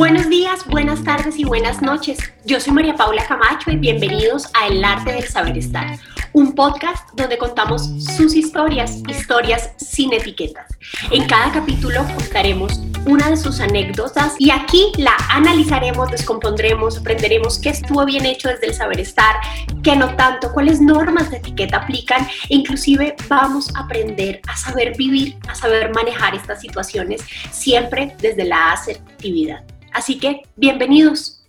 Buenos 0.00 0.30
días, 0.30 0.66
buenas 0.66 1.04
tardes 1.04 1.38
y 1.38 1.44
buenas 1.44 1.82
noches. 1.82 2.18
Yo 2.46 2.58
soy 2.58 2.72
María 2.72 2.94
Paula 2.94 3.22
Camacho 3.26 3.70
y 3.70 3.76
bienvenidos 3.76 4.48
a 4.54 4.68
El 4.68 4.82
Arte 4.82 5.12
del 5.12 5.28
Saber 5.28 5.58
Estar, 5.58 5.98
un 6.32 6.54
podcast 6.54 7.06
donde 7.12 7.36
contamos 7.36 7.90
sus 8.16 8.34
historias, 8.34 9.02
historias 9.06 9.74
sin 9.76 10.14
etiquetas. 10.14 10.74
En 11.10 11.26
cada 11.26 11.52
capítulo 11.52 12.02
contaremos 12.16 12.80
una 13.04 13.28
de 13.28 13.36
sus 13.36 13.60
anécdotas 13.60 14.36
y 14.38 14.50
aquí 14.50 14.90
la 14.96 15.14
analizaremos, 15.28 16.10
descompondremos, 16.10 16.96
aprenderemos 16.96 17.58
qué 17.58 17.68
estuvo 17.68 18.06
bien 18.06 18.24
hecho 18.24 18.48
desde 18.48 18.68
el 18.68 18.74
saber 18.74 19.00
estar, 19.00 19.36
qué 19.82 19.96
no 19.96 20.16
tanto, 20.16 20.50
cuáles 20.54 20.80
normas 20.80 21.30
de 21.30 21.36
etiqueta 21.36 21.76
aplican 21.76 22.26
e 22.48 22.54
inclusive 22.54 23.16
vamos 23.28 23.68
a 23.76 23.80
aprender 23.80 24.40
a 24.48 24.56
saber 24.56 24.96
vivir, 24.96 25.36
a 25.46 25.54
saber 25.54 25.92
manejar 25.94 26.34
estas 26.34 26.62
situaciones 26.62 27.22
siempre 27.50 28.16
desde 28.18 28.44
la 28.44 28.72
asertividad. 28.72 29.62
Así 29.92 30.18
que, 30.18 30.42
bienvenidos. 30.56 31.44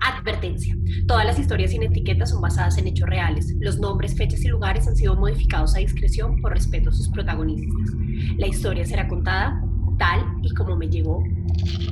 Advertencia. 0.00 0.74
Todas 1.06 1.24
las 1.24 1.38
historias 1.38 1.70
sin 1.70 1.84
etiqueta 1.84 2.26
son 2.26 2.40
basadas 2.40 2.76
en 2.78 2.88
hechos 2.88 3.08
reales. 3.08 3.54
Los 3.60 3.78
nombres, 3.78 4.16
fechas 4.16 4.42
y 4.42 4.48
lugares 4.48 4.88
han 4.88 4.96
sido 4.96 5.14
modificados 5.14 5.76
a 5.76 5.78
discreción 5.78 6.40
por 6.40 6.52
respeto 6.52 6.90
a 6.90 6.92
sus 6.92 7.08
protagonistas. 7.08 7.94
La 8.36 8.48
historia 8.48 8.84
será 8.84 9.06
contada 9.06 9.62
tal 9.98 10.24
y 10.42 10.52
como 10.54 10.76
me 10.76 10.88
llegó 10.88 11.22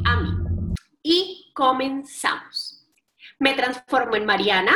a 0.04 0.20
mí. 0.20 0.30
Y 1.02 1.52
comenzamos. 1.54 2.88
Me 3.38 3.54
transformo 3.54 4.16
en 4.16 4.26
Mariana. 4.26 4.72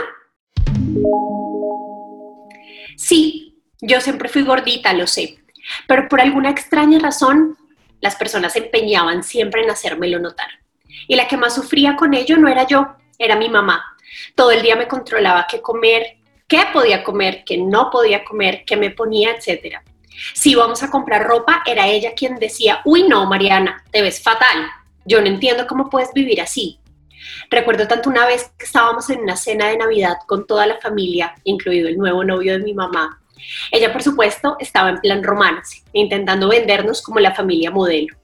Sí, 2.96 3.62
yo 3.80 4.00
siempre 4.00 4.28
fui 4.28 4.42
gordita, 4.42 4.92
lo 4.92 5.08
sé, 5.08 5.38
pero 5.88 6.08
por 6.08 6.20
alguna 6.20 6.50
extraña 6.50 7.00
razón 7.00 7.56
las 8.00 8.14
personas 8.14 8.52
se 8.52 8.60
empeñaban 8.60 9.24
siempre 9.24 9.64
en 9.64 9.70
hacérmelo 9.70 10.20
notar. 10.20 10.63
Y 11.08 11.16
la 11.16 11.28
que 11.28 11.36
más 11.36 11.54
sufría 11.54 11.96
con 11.96 12.14
ello 12.14 12.36
no 12.36 12.48
era 12.48 12.66
yo, 12.66 12.96
era 13.18 13.36
mi 13.36 13.48
mamá. 13.48 13.84
Todo 14.34 14.50
el 14.50 14.62
día 14.62 14.76
me 14.76 14.88
controlaba 14.88 15.46
qué 15.48 15.60
comer, 15.60 16.18
qué 16.48 16.62
podía 16.72 17.02
comer, 17.02 17.44
qué 17.44 17.56
no 17.58 17.90
podía 17.90 18.24
comer, 18.24 18.64
qué 18.66 18.76
me 18.76 18.90
ponía, 18.90 19.32
etc. 19.32 19.78
Si 20.34 20.52
íbamos 20.52 20.82
a 20.82 20.90
comprar 20.90 21.24
ropa, 21.24 21.62
era 21.66 21.88
ella 21.88 22.12
quien 22.14 22.36
decía, 22.36 22.80
uy 22.84 23.04
no, 23.04 23.26
Mariana, 23.26 23.84
te 23.90 24.02
ves 24.02 24.22
fatal. 24.22 24.68
Yo 25.04 25.20
no 25.20 25.26
entiendo 25.26 25.66
cómo 25.66 25.90
puedes 25.90 26.12
vivir 26.12 26.40
así. 26.40 26.78
Recuerdo 27.50 27.88
tanto 27.88 28.10
una 28.10 28.26
vez 28.26 28.52
que 28.58 28.64
estábamos 28.64 29.08
en 29.10 29.20
una 29.20 29.36
cena 29.36 29.68
de 29.68 29.76
Navidad 29.76 30.16
con 30.26 30.46
toda 30.46 30.66
la 30.66 30.78
familia, 30.78 31.34
incluido 31.44 31.88
el 31.88 31.98
nuevo 31.98 32.24
novio 32.24 32.52
de 32.52 32.64
mi 32.64 32.74
mamá. 32.74 33.20
Ella, 33.70 33.92
por 33.92 34.02
supuesto, 34.02 34.56
estaba 34.60 34.90
en 34.90 35.00
plan 35.00 35.22
romance, 35.22 35.82
intentando 35.92 36.48
vendernos 36.48 37.02
como 37.02 37.20
la 37.20 37.34
familia 37.34 37.70
modelo. 37.70 38.16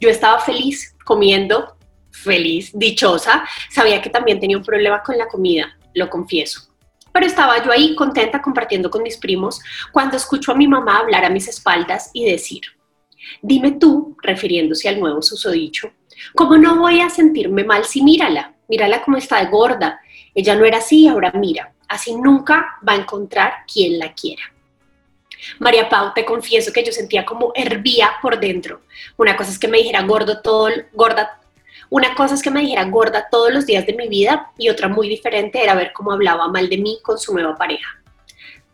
Yo 0.00 0.08
estaba 0.08 0.38
feliz 0.40 0.94
comiendo 1.04 1.76
feliz, 2.14 2.70
dichosa, 2.72 3.44
sabía 3.70 4.00
que 4.00 4.10
también 4.10 4.40
tenía 4.40 4.56
un 4.56 4.64
problema 4.64 5.02
con 5.02 5.18
la 5.18 5.26
comida, 5.26 5.76
lo 5.94 6.08
confieso. 6.08 6.68
Pero 7.12 7.26
estaba 7.26 7.62
yo 7.64 7.70
ahí 7.70 7.94
contenta 7.94 8.40
compartiendo 8.40 8.90
con 8.90 9.02
mis 9.02 9.16
primos 9.16 9.60
cuando 9.92 10.16
escucho 10.16 10.52
a 10.52 10.56
mi 10.56 10.66
mamá 10.66 10.98
hablar 10.98 11.24
a 11.24 11.30
mis 11.30 11.48
espaldas 11.48 12.10
y 12.12 12.24
decir, 12.24 12.62
dime 13.42 13.72
tú, 13.72 14.16
refiriéndose 14.22 14.88
al 14.88 14.98
nuevo 14.98 15.22
susodicho, 15.22 15.92
¿cómo 16.34 16.56
no 16.56 16.78
voy 16.78 17.00
a 17.00 17.10
sentirme 17.10 17.64
mal 17.64 17.84
si 17.84 18.02
mírala? 18.02 18.54
Mírala 18.68 19.02
como 19.02 19.16
está 19.16 19.40
de 19.40 19.50
gorda. 19.50 20.00
Ella 20.34 20.56
no 20.56 20.64
era 20.64 20.78
así, 20.78 21.06
ahora 21.06 21.32
mira. 21.32 21.72
Así 21.86 22.16
nunca 22.16 22.78
va 22.86 22.94
a 22.94 22.96
encontrar 22.96 23.52
quien 23.72 23.98
la 23.98 24.14
quiera. 24.14 24.42
María 25.58 25.88
Pau, 25.88 26.12
te 26.14 26.24
confieso 26.24 26.72
que 26.72 26.82
yo 26.82 26.90
sentía 26.90 27.24
como 27.24 27.52
hervía 27.54 28.12
por 28.22 28.40
dentro. 28.40 28.80
Una 29.16 29.36
cosa 29.36 29.50
es 29.50 29.58
que 29.58 29.68
me 29.68 29.78
dijera 29.78 30.02
gordo 30.02 30.40
todo, 30.40 30.68
gorda 30.92 31.40
una 31.94 32.12
cosa 32.16 32.34
es 32.34 32.42
que 32.42 32.50
me 32.50 32.60
dijera 32.60 32.82
gorda 32.86 33.28
todos 33.30 33.52
los 33.52 33.66
días 33.66 33.86
de 33.86 33.92
mi 33.92 34.08
vida 34.08 34.50
y 34.58 34.68
otra 34.68 34.88
muy 34.88 35.08
diferente 35.08 35.62
era 35.62 35.76
ver 35.76 35.92
cómo 35.92 36.10
hablaba 36.10 36.48
mal 36.48 36.68
de 36.68 36.76
mí 36.76 36.98
con 37.04 37.20
su 37.20 37.32
nueva 37.32 37.54
pareja. 37.54 37.88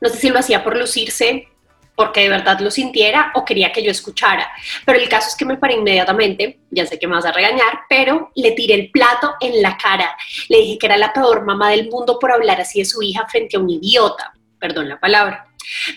No 0.00 0.08
sé 0.08 0.16
si 0.16 0.30
lo 0.30 0.38
hacía 0.38 0.64
por 0.64 0.74
lucirse, 0.74 1.46
porque 1.94 2.22
de 2.22 2.30
verdad 2.30 2.60
lo 2.60 2.70
sintiera 2.70 3.30
o 3.34 3.44
quería 3.44 3.72
que 3.72 3.82
yo 3.82 3.90
escuchara. 3.90 4.50
Pero 4.86 4.98
el 4.98 5.06
caso 5.10 5.28
es 5.28 5.36
que 5.36 5.44
me 5.44 5.58
paré 5.58 5.74
inmediatamente, 5.74 6.60
ya 6.70 6.86
sé 6.86 6.98
que 6.98 7.06
me 7.06 7.14
vas 7.14 7.26
a 7.26 7.32
regañar, 7.32 7.80
pero 7.90 8.30
le 8.36 8.52
tiré 8.52 8.72
el 8.72 8.90
plato 8.90 9.34
en 9.38 9.60
la 9.60 9.76
cara. 9.76 10.16
Le 10.48 10.56
dije 10.56 10.78
que 10.78 10.86
era 10.86 10.96
la 10.96 11.12
peor 11.12 11.44
mamá 11.44 11.68
del 11.68 11.90
mundo 11.90 12.18
por 12.18 12.32
hablar 12.32 12.58
así 12.58 12.78
de 12.78 12.86
su 12.86 13.02
hija 13.02 13.26
frente 13.28 13.58
a 13.58 13.60
un 13.60 13.68
idiota, 13.68 14.32
perdón 14.58 14.88
la 14.88 14.98
palabra. 14.98 15.49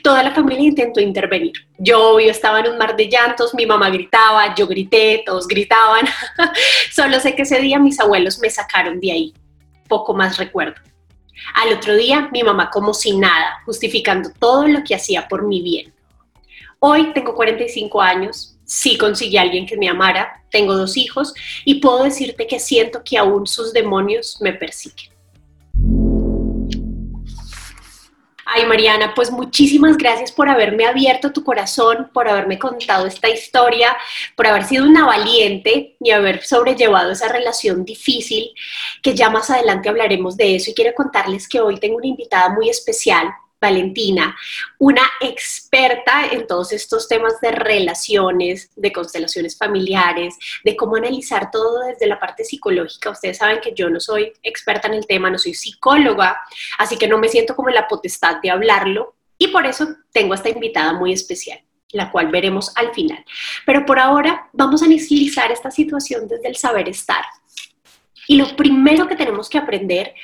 Toda 0.04 0.24
la 0.24 0.32
familia 0.32 0.70
intentó 0.70 1.00
intervenir. 1.00 1.54
Yo, 1.78 2.20
yo 2.20 2.30
estaba 2.30 2.60
en 2.60 2.72
un 2.72 2.78
mar 2.78 2.96
de 2.96 3.08
llantos, 3.08 3.54
mi 3.54 3.66
mamá 3.66 3.90
gritaba, 3.90 4.54
yo 4.56 4.68
grité, 4.68 5.24
todos 5.26 5.48
gritaban. 5.48 6.06
Solo 6.92 7.20
sé 7.20 7.36
que 7.36 7.44
ese 7.44 7.60
día 7.60 7.80
mis 7.80 8.00
abuelos 8.00 8.40
me 8.40 8.50
sacaron 8.50 9.00
de 9.00 9.12
ahí. 9.12 9.34
Poco 9.88 10.14
más 10.14 10.38
recuerdo. 10.38 10.76
Al 11.56 11.74
otro 11.74 11.96
día, 11.96 12.30
mi 12.32 12.44
mamá 12.44 12.70
como 12.70 12.94
si 12.94 13.18
nada, 13.18 13.62
justificando 13.66 14.30
todo 14.40 14.68
lo 14.68 14.84
que 14.84 14.96
hacía 14.96 15.28
por 15.28 15.44
mi 15.44 15.62
bien. 15.62 15.94
Hoy 16.80 17.14
tengo 17.14 17.34
45 17.34 18.02
años, 18.02 18.58
sí 18.66 18.98
conseguí 18.98 19.38
a 19.38 19.42
alguien 19.42 19.66
que 19.66 19.78
me 19.78 19.88
amara, 19.88 20.44
tengo 20.52 20.76
dos 20.76 20.98
hijos 20.98 21.34
y 21.66 21.76
puedo 21.76 22.04
decirte 22.04 22.46
que 22.48 22.60
siento 22.60 23.04
que 23.04 23.18
aún 23.18 23.48
sus 23.48 23.74
demonios 23.74 24.38
me 24.42 24.54
persiguen. 24.54 25.13
Ay, 28.56 28.68
Mariana, 28.68 29.14
pues 29.16 29.32
muchísimas 29.32 29.98
gracias 29.98 30.32
por 30.32 30.48
haberme 30.48 30.86
abierto 30.86 31.34
tu 31.34 31.44
corazón, 31.44 32.12
por 32.14 32.30
haberme 32.30 32.60
contado 32.60 33.08
esta 33.08 33.28
historia, 33.28 33.98
por 34.36 34.46
haber 34.46 34.64
sido 34.64 34.86
una 34.86 35.08
valiente 35.08 35.96
y 36.00 36.12
haber 36.12 36.44
sobrellevado 36.46 37.12
esa 37.12 37.30
relación 37.30 37.84
difícil, 37.84 38.52
que 39.02 39.16
ya 39.16 39.32
más 39.32 39.50
adelante 39.50 39.90
hablaremos 39.90 40.38
de 40.38 40.56
eso. 40.56 40.70
Y 40.70 40.76
quiero 40.76 40.94
contarles 40.94 41.50
que 41.50 41.62
hoy 41.62 41.80
tengo 41.80 41.98
una 41.98 42.06
invitada 42.06 42.50
muy 42.50 42.70
especial, 42.70 43.28
Valentina, 43.64 44.36
una 44.78 45.02
experta 45.22 46.26
en 46.30 46.46
todos 46.48 46.74
estos 46.74 47.08
temas 47.08 47.40
de 47.40 47.52
relaciones, 47.52 48.70
de 48.76 48.92
constelaciones 48.92 49.58
familiares, 49.58 50.36
de 50.66 50.76
cómo 50.76 50.98
analizar 50.98 51.50
todo 51.50 51.80
desde 51.88 52.08
la 52.08 52.20
parte 52.20 52.44
psicológica. 52.44 53.12
Ustedes 53.12 53.38
saben 53.38 53.62
que 53.62 53.74
yo 53.74 53.90
no 53.90 54.02
soy 54.02 54.34
experta 54.44 54.90
en 54.90 54.96
el 54.96 55.08
tema, 55.08 55.30
no 55.30 55.38
soy 55.38 55.54
psicóloga, 55.54 56.42
así 56.78 56.98
que 56.98 57.08
no 57.08 57.18
me 57.18 57.30
siento 57.30 57.56
como 57.56 57.70
la 57.70 57.88
potestad 57.88 58.42
de 58.44 58.52
hablarlo 58.52 59.16
y 59.38 59.48
por 59.48 59.66
eso 59.66 59.88
tengo 60.12 60.34
a 60.34 60.36
esta 60.36 60.50
invitada 60.50 60.94
muy 60.94 61.14
especial 61.14 61.60
la 61.94 62.10
cual 62.12 62.32
veremos 62.32 62.76
al 62.76 62.92
final. 62.92 63.24
Pero 63.68 63.86
por 63.86 64.00
ahora 64.00 64.50
vamos 64.52 64.82
a 64.82 64.86
analizar 64.86 65.52
esta 65.52 65.70
situación 65.70 66.28
desde 66.28 66.48
el 66.48 66.56
saber 66.56 66.90
estar. 66.90 67.24
Y 68.28 68.38
lo 68.38 68.56
primero 68.56 69.08
que 69.08 69.16
tenemos 69.16 69.48
que 69.48 69.60
aprender 69.60 70.16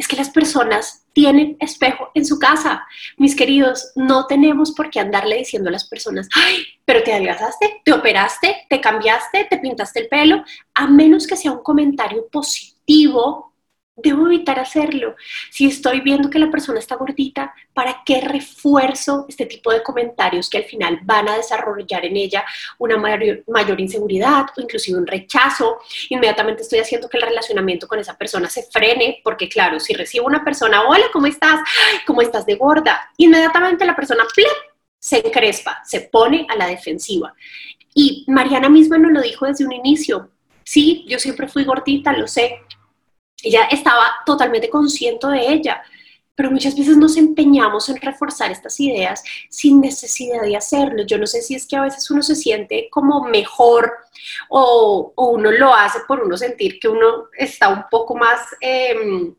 es 0.00 0.08
que 0.08 0.16
las 0.16 0.30
personas 0.30 1.04
tienen 1.12 1.58
espejo 1.60 2.08
en 2.14 2.24
su 2.24 2.38
casa. 2.38 2.86
Mis 3.18 3.36
queridos, 3.36 3.92
no 3.96 4.26
tenemos 4.26 4.72
por 4.72 4.88
qué 4.88 4.98
andarle 4.98 5.36
diciendo 5.36 5.68
a 5.68 5.72
las 5.72 5.86
personas, 5.86 6.26
ay, 6.34 6.64
pero 6.86 7.02
te 7.02 7.12
adelgazaste, 7.12 7.82
te 7.84 7.92
operaste, 7.92 8.66
te 8.70 8.80
cambiaste, 8.80 9.44
te 9.44 9.58
pintaste 9.58 10.00
el 10.00 10.08
pelo, 10.08 10.42
a 10.74 10.86
menos 10.86 11.26
que 11.26 11.36
sea 11.36 11.52
un 11.52 11.62
comentario 11.62 12.26
positivo 12.32 13.49
debo 14.02 14.26
evitar 14.26 14.58
hacerlo. 14.58 15.16
Si 15.50 15.66
estoy 15.66 16.00
viendo 16.00 16.30
que 16.30 16.38
la 16.38 16.50
persona 16.50 16.78
está 16.78 16.96
gordita, 16.96 17.54
¿para 17.74 18.02
qué 18.04 18.20
refuerzo 18.20 19.26
este 19.28 19.46
tipo 19.46 19.72
de 19.72 19.82
comentarios 19.82 20.48
que 20.48 20.58
al 20.58 20.64
final 20.64 21.00
van 21.02 21.28
a 21.28 21.36
desarrollar 21.36 22.04
en 22.04 22.16
ella 22.16 22.44
una 22.78 22.96
mayor, 22.96 23.80
inseguridad 23.80 24.46
o 24.56 24.60
inclusive 24.60 24.98
un 24.98 25.06
rechazo? 25.06 25.78
Inmediatamente 26.08 26.62
estoy 26.62 26.78
haciendo 26.78 27.08
que 27.08 27.18
el 27.18 27.24
relacionamiento 27.24 27.86
con 27.86 27.98
esa 27.98 28.16
persona 28.16 28.48
se 28.48 28.62
frene, 28.64 29.20
porque 29.22 29.48
claro, 29.48 29.80
si 29.80 29.94
recibo 29.94 30.26
una 30.26 30.44
persona, 30.44 30.82
hola, 30.88 31.06
¿cómo 31.12 31.26
estás? 31.26 31.60
¿Cómo 32.06 32.22
estás 32.22 32.46
de 32.46 32.56
gorda? 32.56 33.10
Inmediatamente 33.16 33.84
la 33.84 33.96
persona 33.96 34.24
se 34.98 35.26
encrespa, 35.26 35.82
se 35.84 36.02
pone 36.02 36.46
a 36.48 36.56
la 36.56 36.66
defensiva. 36.66 37.34
Y 37.94 38.24
Mariana 38.28 38.68
misma 38.68 38.98
nos 38.98 39.12
lo 39.12 39.20
dijo 39.20 39.46
desde 39.46 39.64
un 39.64 39.72
inicio. 39.72 40.30
Sí, 40.62 41.04
yo 41.08 41.18
siempre 41.18 41.48
fui 41.48 41.64
gordita, 41.64 42.12
lo 42.12 42.28
sé, 42.28 42.60
ella 43.42 43.64
estaba 43.70 44.16
totalmente 44.24 44.68
consciente 44.70 45.26
de 45.26 45.52
ella, 45.52 45.82
pero 46.40 46.50
muchas 46.50 46.74
veces 46.74 46.96
nos 46.96 47.18
empeñamos 47.18 47.88
en 47.90 48.00
reforzar 48.00 48.50
estas 48.50 48.80
ideas 48.80 49.22
sin 49.50 49.78
necesidad 49.78 50.40
de 50.40 50.56
hacerlo. 50.56 51.04
Yo 51.04 51.18
no 51.18 51.26
sé 51.26 51.42
si 51.42 51.54
es 51.54 51.66
que 51.66 51.76
a 51.76 51.82
veces 51.82 52.10
uno 52.10 52.22
se 52.22 52.34
siente 52.34 52.88
como 52.90 53.24
mejor 53.24 53.92
o, 54.48 55.12
uno 55.16 55.50
lo 55.50 55.74
hace 55.74 56.00
por 56.08 56.20
uno 56.20 56.38
sentir 56.38 56.78
que 56.80 56.88
uno 56.88 57.28
está 57.36 57.68
un 57.68 57.84
poco 57.90 58.14
más, 58.16 58.40
em, 58.60 59.34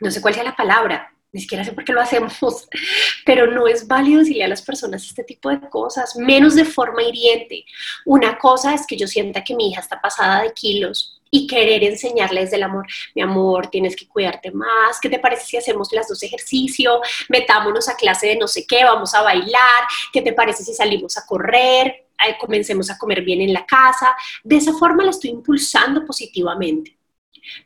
no 0.00 0.10
sé 0.10 0.20
cuál 0.20 0.34
sea 0.34 0.44
la 0.44 0.54
palabra, 0.54 1.12
ni 1.32 1.40
siquiera 1.40 1.64
sé 1.64 1.72
por 1.72 1.84
qué 1.84 1.92
lo 1.92 2.00
hacemos, 2.00 2.68
pero 3.26 3.48
no 3.48 3.66
es 3.66 3.88
válido 3.88 4.20
decirle 4.20 4.44
a 4.44 4.48
las 4.48 4.62
personas 4.62 5.04
este 5.04 5.24
tipo 5.24 5.50
de 5.50 5.60
cosas, 5.68 6.14
menos 6.16 6.54
de 6.54 6.64
forma 6.64 7.02
hiriente. 7.02 7.64
Una 8.06 8.38
cosa 8.38 8.72
es 8.72 8.86
que 8.86 8.96
yo 8.96 9.08
sienta 9.08 9.42
que 9.42 9.56
mi 9.56 9.70
hija 9.70 9.80
está 9.80 10.00
pasada 10.00 10.42
de 10.42 10.52
kilos 10.52 11.17
y 11.30 11.46
querer 11.46 11.84
enseñarles 11.84 12.50
del 12.50 12.62
amor. 12.62 12.86
Mi 13.14 13.22
amor, 13.22 13.68
tienes 13.68 13.96
que 13.96 14.08
cuidarte 14.08 14.50
más. 14.50 15.00
¿Qué 15.00 15.08
te 15.08 15.18
parece 15.18 15.44
si 15.44 15.56
hacemos 15.56 15.92
las 15.92 16.08
dos 16.08 16.22
ejercicios? 16.22 16.98
Metámonos 17.28 17.88
a 17.88 17.96
clase 17.96 18.28
de 18.28 18.36
no 18.36 18.48
sé 18.48 18.66
qué, 18.66 18.84
vamos 18.84 19.14
a 19.14 19.22
bailar. 19.22 19.84
¿Qué 20.12 20.22
te 20.22 20.32
parece 20.32 20.64
si 20.64 20.74
salimos 20.74 21.16
a 21.16 21.26
correr? 21.26 22.04
comencemos 22.40 22.90
a 22.90 22.98
comer 22.98 23.22
bien 23.22 23.40
en 23.40 23.52
la 23.52 23.64
casa. 23.64 24.14
De 24.42 24.56
esa 24.56 24.72
forma 24.72 25.04
la 25.04 25.10
estoy 25.10 25.30
impulsando 25.30 26.04
positivamente. 26.04 26.98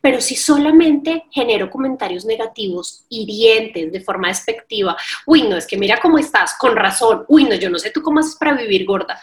Pero 0.01 0.21
si 0.21 0.35
solamente 0.35 1.25
genero 1.31 1.69
comentarios 1.69 2.25
negativos, 2.25 3.05
hirientes, 3.09 3.91
de 3.91 4.01
forma 4.01 4.29
despectiva, 4.29 4.95
uy, 5.25 5.43
no, 5.43 5.57
es 5.57 5.67
que 5.67 5.77
mira 5.77 5.99
cómo 6.01 6.17
estás, 6.17 6.55
con 6.57 6.75
razón, 6.75 7.25
uy, 7.27 7.45
no, 7.45 7.55
yo 7.55 7.69
no 7.69 7.79
sé 7.79 7.91
tú 7.91 8.01
cómo 8.01 8.19
haces 8.19 8.35
para 8.35 8.53
vivir 8.53 8.85
gorda. 8.85 9.19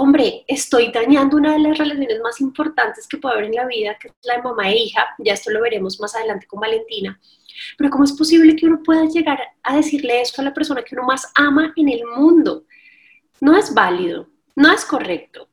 Hombre, 0.00 0.44
estoy 0.46 0.92
dañando 0.92 1.36
una 1.36 1.54
de 1.54 1.58
las 1.58 1.76
relaciones 1.76 2.20
más 2.20 2.40
importantes 2.40 3.08
que 3.08 3.16
puede 3.16 3.34
haber 3.34 3.46
en 3.46 3.56
la 3.56 3.66
vida, 3.66 3.98
que 3.98 4.06
es 4.06 4.14
la 4.22 4.36
de 4.36 4.42
mamá 4.42 4.70
e 4.70 4.76
hija, 4.76 5.08
ya 5.18 5.32
esto 5.32 5.50
lo 5.50 5.60
veremos 5.60 5.98
más 5.98 6.14
adelante 6.14 6.46
con 6.46 6.60
Valentina. 6.60 7.20
Pero 7.76 7.90
¿cómo 7.90 8.04
es 8.04 8.12
posible 8.12 8.54
que 8.54 8.66
uno 8.66 8.80
pueda 8.84 9.06
llegar 9.06 9.40
a 9.60 9.74
decirle 9.74 10.20
eso 10.20 10.40
a 10.40 10.44
la 10.44 10.54
persona 10.54 10.84
que 10.84 10.94
uno 10.94 11.04
más 11.04 11.26
ama 11.34 11.72
en 11.74 11.88
el 11.88 12.02
mundo? 12.16 12.64
No 13.40 13.56
es 13.56 13.74
válido, 13.74 14.28
no 14.54 14.72
es 14.72 14.84
correcto. 14.84 15.48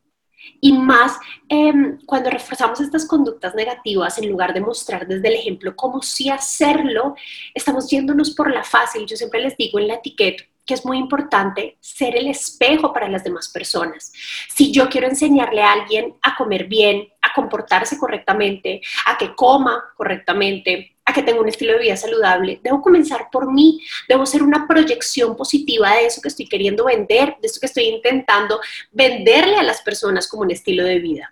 Y 0.62 0.74
más 0.74 1.18
em, 1.50 1.97
cuando 2.06 2.30
reforzamos 2.30 2.80
estas 2.80 3.07
conductas 3.07 3.56
negativas, 3.56 4.19
en 4.19 4.30
lugar 4.30 4.53
de 4.53 4.62
mostrar 4.62 5.07
desde 5.07 5.27
el 5.27 5.33
ejemplo 5.33 5.75
cómo 5.75 6.03
sí 6.03 6.30
hacerlo, 6.30 7.15
estamos 7.56 7.89
yéndonos 7.89 8.36
por 8.36 8.53
la 8.53 8.63
fácil. 8.63 9.07
Yo 9.07 9.18
siempre 9.18 9.42
les 9.42 9.57
digo 9.57 9.80
en 9.80 9.88
la 9.88 9.95
etiqueta 9.95 10.44
que 10.66 10.74
es 10.74 10.86
muy 10.86 10.98
importante 10.98 11.78
ser 11.80 12.16
el 12.16 12.28
espejo 12.28 12.92
para 12.92 13.08
las 13.08 13.24
demás 13.24 13.50
personas. 13.50 14.12
Si 14.50 14.72
yo 14.72 14.90
quiero 14.90 15.08
enseñarle 15.08 15.62
a 15.62 15.74
alguien 15.74 16.16
a 16.22 16.36
comer 16.36 16.66
bien, 16.66 17.08
a 17.22 17.34
comportarse 17.34 17.98
correctamente, 17.98 18.82
a 19.06 19.18
que 19.18 19.36
coma 19.36 19.84
correctamente, 19.96 20.98
a 21.06 21.14
que 21.14 21.22
tenga 21.22 21.40
un 21.40 21.48
estilo 21.48 21.74
de 21.74 21.80
vida 21.80 21.96
saludable, 21.96 22.60
debo 22.64 22.82
comenzar 22.82 23.30
por 23.32 23.52
mí, 23.52 23.80
debo 24.10 24.26
ser 24.26 24.42
una 24.42 24.68
proyección 24.68 25.36
positiva 25.38 25.94
de 25.94 26.08
eso 26.08 26.22
que 26.22 26.30
estoy 26.30 26.48
queriendo 26.48 26.86
vender, 26.86 27.36
de 27.40 27.48
eso 27.48 27.60
que 27.60 27.68
estoy 27.68 27.86
intentando 27.86 28.60
venderle 28.92 29.58
a 29.58 29.64
las 29.64 29.82
personas 29.82 30.28
como 30.28 30.42
un 30.42 30.52
estilo 30.52 30.84
de 30.84 31.00
vida. 31.00 31.32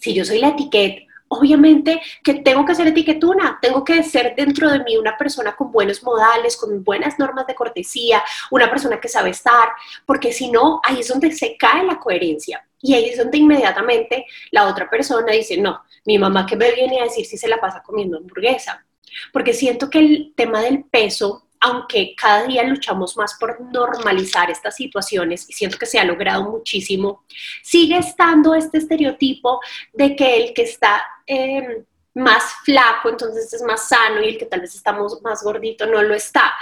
Si 0.00 0.12
yo 0.12 0.24
soy 0.24 0.38
la 0.38 0.48
etiqueta, 0.48 1.09
obviamente 1.32 2.00
que 2.24 2.34
tengo 2.34 2.64
que 2.64 2.74
ser 2.74 2.88
etiquetuna, 2.88 3.58
tengo 3.62 3.84
que 3.84 4.02
ser 4.02 4.34
dentro 4.34 4.68
de 4.68 4.82
mí 4.82 4.96
una 4.96 5.16
persona 5.16 5.54
con 5.54 5.70
buenos 5.70 6.02
modales, 6.02 6.56
con 6.56 6.82
buenas 6.82 7.18
normas 7.18 7.46
de 7.46 7.54
cortesía, 7.54 8.22
una 8.50 8.68
persona 8.68 9.00
que 9.00 9.08
sabe 9.08 9.30
estar, 9.30 9.68
porque 10.04 10.32
si 10.32 10.50
no, 10.50 10.80
ahí 10.82 11.00
es 11.00 11.08
donde 11.08 11.30
se 11.32 11.56
cae 11.56 11.84
la 11.84 11.98
coherencia. 11.98 12.66
Y 12.82 12.94
ahí 12.94 13.10
es 13.10 13.18
donde 13.18 13.38
inmediatamente 13.38 14.26
la 14.50 14.66
otra 14.66 14.90
persona 14.90 15.32
dice, 15.32 15.56
no, 15.56 15.80
mi 16.04 16.18
mamá 16.18 16.46
que 16.46 16.56
me 16.56 16.72
viene 16.72 17.00
a 17.00 17.04
decir 17.04 17.24
si 17.24 17.36
se 17.36 17.48
la 17.48 17.60
pasa 17.60 17.82
comiendo 17.82 18.16
hamburguesa. 18.18 18.84
Porque 19.32 19.52
siento 19.52 19.88
que 19.88 19.98
el 19.98 20.32
tema 20.36 20.60
del 20.60 20.84
peso, 20.84 21.46
aunque 21.60 22.14
cada 22.16 22.44
día 22.44 22.64
luchamos 22.64 23.16
más 23.16 23.36
por 23.38 23.60
normalizar 23.60 24.50
estas 24.50 24.74
situaciones 24.76 25.48
y 25.48 25.52
siento 25.52 25.78
que 25.78 25.86
se 25.86 25.98
ha 25.98 26.04
logrado 26.04 26.50
muchísimo, 26.50 27.24
sigue 27.62 27.98
estando 27.98 28.54
este 28.54 28.78
estereotipo 28.78 29.60
de 29.92 30.16
que 30.16 30.42
el 30.42 30.54
que 30.54 30.62
está 30.62 31.04
em, 31.30 31.84
más 32.14 32.42
flaco, 32.64 33.08
entonces 33.08 33.52
es 33.52 33.62
más 33.62 33.88
sano 33.88 34.20
y 34.20 34.30
el 34.30 34.38
que 34.38 34.46
tal 34.46 34.60
vez 34.60 34.74
estamos 34.74 35.22
más 35.22 35.42
gordito 35.42 35.86
no 35.86 36.02
lo 36.02 36.14
está. 36.14 36.52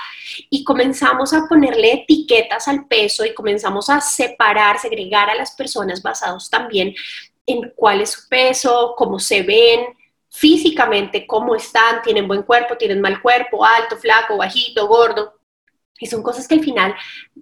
Y 0.50 0.62
comenzamos 0.64 1.32
a 1.32 1.46
ponerle 1.48 1.92
etiquetas 1.92 2.68
al 2.68 2.86
peso 2.86 3.24
y 3.24 3.34
comenzamos 3.34 3.88
a 3.88 4.00
separar, 4.00 4.78
segregar 4.78 5.30
a 5.30 5.34
las 5.34 5.52
personas 5.52 6.02
basados 6.02 6.50
también 6.50 6.94
en 7.46 7.72
cuál 7.74 8.02
es 8.02 8.10
su 8.10 8.28
peso, 8.28 8.94
cómo 8.96 9.18
se 9.18 9.42
ven 9.42 9.86
físicamente, 10.30 11.26
cómo 11.26 11.56
están, 11.56 12.02
tienen 12.02 12.28
buen 12.28 12.42
cuerpo, 12.42 12.76
tienen 12.76 13.00
mal 13.00 13.22
cuerpo, 13.22 13.64
alto, 13.64 13.96
flaco, 13.96 14.36
bajito, 14.36 14.86
gordo. 14.86 15.34
Y 15.98 16.06
son 16.06 16.22
cosas 16.22 16.46
que 16.46 16.54
al 16.54 16.62
final 16.62 16.94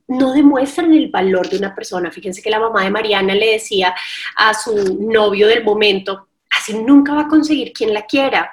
no 0.06 0.32
demuestran 0.32 0.94
el 0.94 1.08
valor 1.08 1.49
de 1.49 1.58
una 1.58 1.75
persona. 1.75 2.11
Fíjense 2.11 2.40
que 2.40 2.50
la 2.50 2.61
mamá 2.61 2.84
de 2.84 2.90
Mariana 2.90 3.34
le 3.34 3.52
decía 3.52 3.94
a 4.37 4.55
su 4.55 4.96
novio 5.00 5.49
del 5.49 5.64
momento, 5.64 6.28
así 6.56 6.75
nunca 6.75 7.14
va 7.14 7.23
a 7.23 7.29
conseguir 7.29 7.73
quien 7.73 7.93
la 7.93 8.06
quiera. 8.06 8.50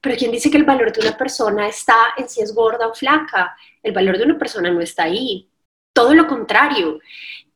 Pero 0.00 0.16
quien 0.16 0.30
dice 0.30 0.50
que 0.50 0.58
el 0.58 0.64
valor 0.64 0.92
de 0.92 1.00
una 1.00 1.16
persona 1.16 1.66
está 1.68 1.96
en 2.16 2.28
si 2.28 2.40
es 2.40 2.54
gorda 2.54 2.86
o 2.86 2.94
flaca, 2.94 3.56
el 3.82 3.92
valor 3.92 4.18
de 4.18 4.24
una 4.24 4.38
persona 4.38 4.70
no 4.70 4.80
está 4.80 5.04
ahí. 5.04 5.48
Todo 5.92 6.14
lo 6.14 6.26
contrario. 6.26 7.00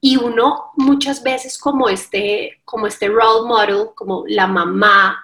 Y 0.00 0.16
uno 0.16 0.72
muchas 0.76 1.22
veces 1.22 1.58
como 1.58 1.88
este, 1.88 2.60
como 2.64 2.88
este 2.88 3.08
role 3.08 3.46
model, 3.46 3.90
como 3.94 4.24
la 4.26 4.48
mamá, 4.48 5.22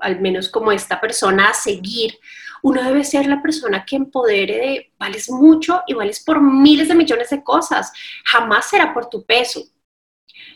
al 0.00 0.20
menos 0.20 0.48
como 0.48 0.72
esta 0.72 1.00
persona 1.00 1.50
a 1.50 1.54
seguir, 1.54 2.18
uno 2.62 2.82
debe 2.82 3.04
ser 3.04 3.26
la 3.26 3.40
persona 3.40 3.84
que 3.84 3.94
empodere 3.94 4.56
de 4.56 4.92
vales 4.98 5.30
mucho 5.30 5.82
y 5.86 5.94
vales 5.94 6.18
por 6.18 6.40
miles 6.40 6.88
de 6.88 6.96
millones 6.96 7.30
de 7.30 7.44
cosas. 7.44 7.92
Jamás 8.24 8.68
será 8.68 8.92
por 8.92 9.08
tu 9.08 9.24
peso. 9.24 9.62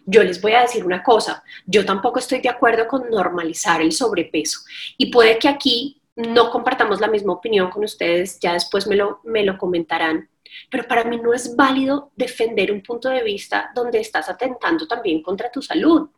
Yo 0.07 0.23
les 0.23 0.41
voy 0.41 0.53
a 0.53 0.63
decir 0.63 0.85
una 0.85 1.03
cosa, 1.03 1.43
yo 1.67 1.85
tampoco 1.85 2.19
estoy 2.19 2.41
de 2.41 2.49
acuerdo 2.49 2.87
con 2.87 3.09
normalizar 3.11 3.81
el 3.81 3.93
sobrepeso 3.93 4.61
y 4.97 5.11
puede 5.11 5.39
que 5.39 5.49
aquí 5.49 6.01
no 6.17 6.51
compartamos 6.51 7.01
la 7.01 7.09
misma 7.09 7.33
opinión 7.33 7.71
con 7.71 7.85
ustedes, 7.85 8.39
ya 8.41 8.53
después 8.53 8.87
me 8.87 8.97
lo, 8.97 9.21
me 9.25 9.45
lo 9.45 9.57
comentarán, 9.57 10.29
pero 10.71 10.87
para 10.87 11.05
mí 11.05 11.17
no 11.17 11.33
es 11.33 11.55
válido 11.57 12.11
defender 12.17 12.73
un 12.73 12.83
punto 12.83 13.09
de 13.09 13.23
vista 13.23 13.71
donde 13.75 14.01
estás 14.01 14.29
atentando 14.29 14.87
también 14.87 15.23
contra 15.23 15.51
tu 15.51 15.63
salud. 15.63 16.09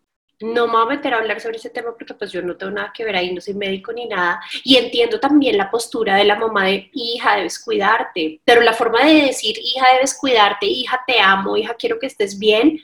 No 0.41 0.67
me 0.67 0.73
voy 0.73 0.83
a 0.83 0.97
meter 0.97 1.15
a 1.15 1.19
hablar 1.19 1.41
sobre 1.41 1.59
ese 1.59 1.71
tema 1.71 1.95
porque 1.97 2.15
pues 2.15 2.33
yo 2.33 2.43
no 2.43 2.57
tengo 2.57 2.73
nada 2.73 2.93
que 2.93 3.05
ver 3.05 3.15
ahí, 3.15 3.33
no 3.33 3.41
soy 3.41 3.55
médico 3.55 3.93
ni 3.93 4.07
nada. 4.07 4.41
Y 4.65 4.77
entiendo 4.77 5.21
también 5.21 5.57
la 5.57 5.71
postura 5.71 6.17
de 6.17 6.25
la 6.25 6.35
mamá 6.35 6.67
de 6.67 6.91
hija, 6.93 7.37
debes 7.37 7.63
cuidarte. 7.63 8.41
Pero 8.45 8.61
la 8.63 8.73
forma 8.73 9.05
de 9.05 9.27
decir 9.27 9.57
hija, 9.57 9.87
debes 9.95 10.19
cuidarte, 10.19 10.67
hija, 10.67 11.01
te 11.07 11.21
amo, 11.21 11.57
hija, 11.57 11.75
quiero 11.75 12.01
que 12.01 12.07
estés 12.07 12.41
bien, 12.41 12.81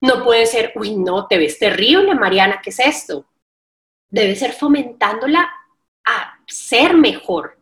no 0.00 0.24
puede 0.24 0.46
ser, 0.46 0.72
uy, 0.76 0.96
no, 0.96 1.26
te 1.26 1.38
ves 1.38 1.58
terrible, 1.58 2.14
Mariana, 2.14 2.60
¿qué 2.62 2.70
es 2.70 2.80
esto? 2.80 3.26
Debe 4.08 4.34
ser 4.34 4.52
fomentándola 4.52 5.50
a 6.06 6.38
ser 6.46 6.94
mejor, 6.94 7.58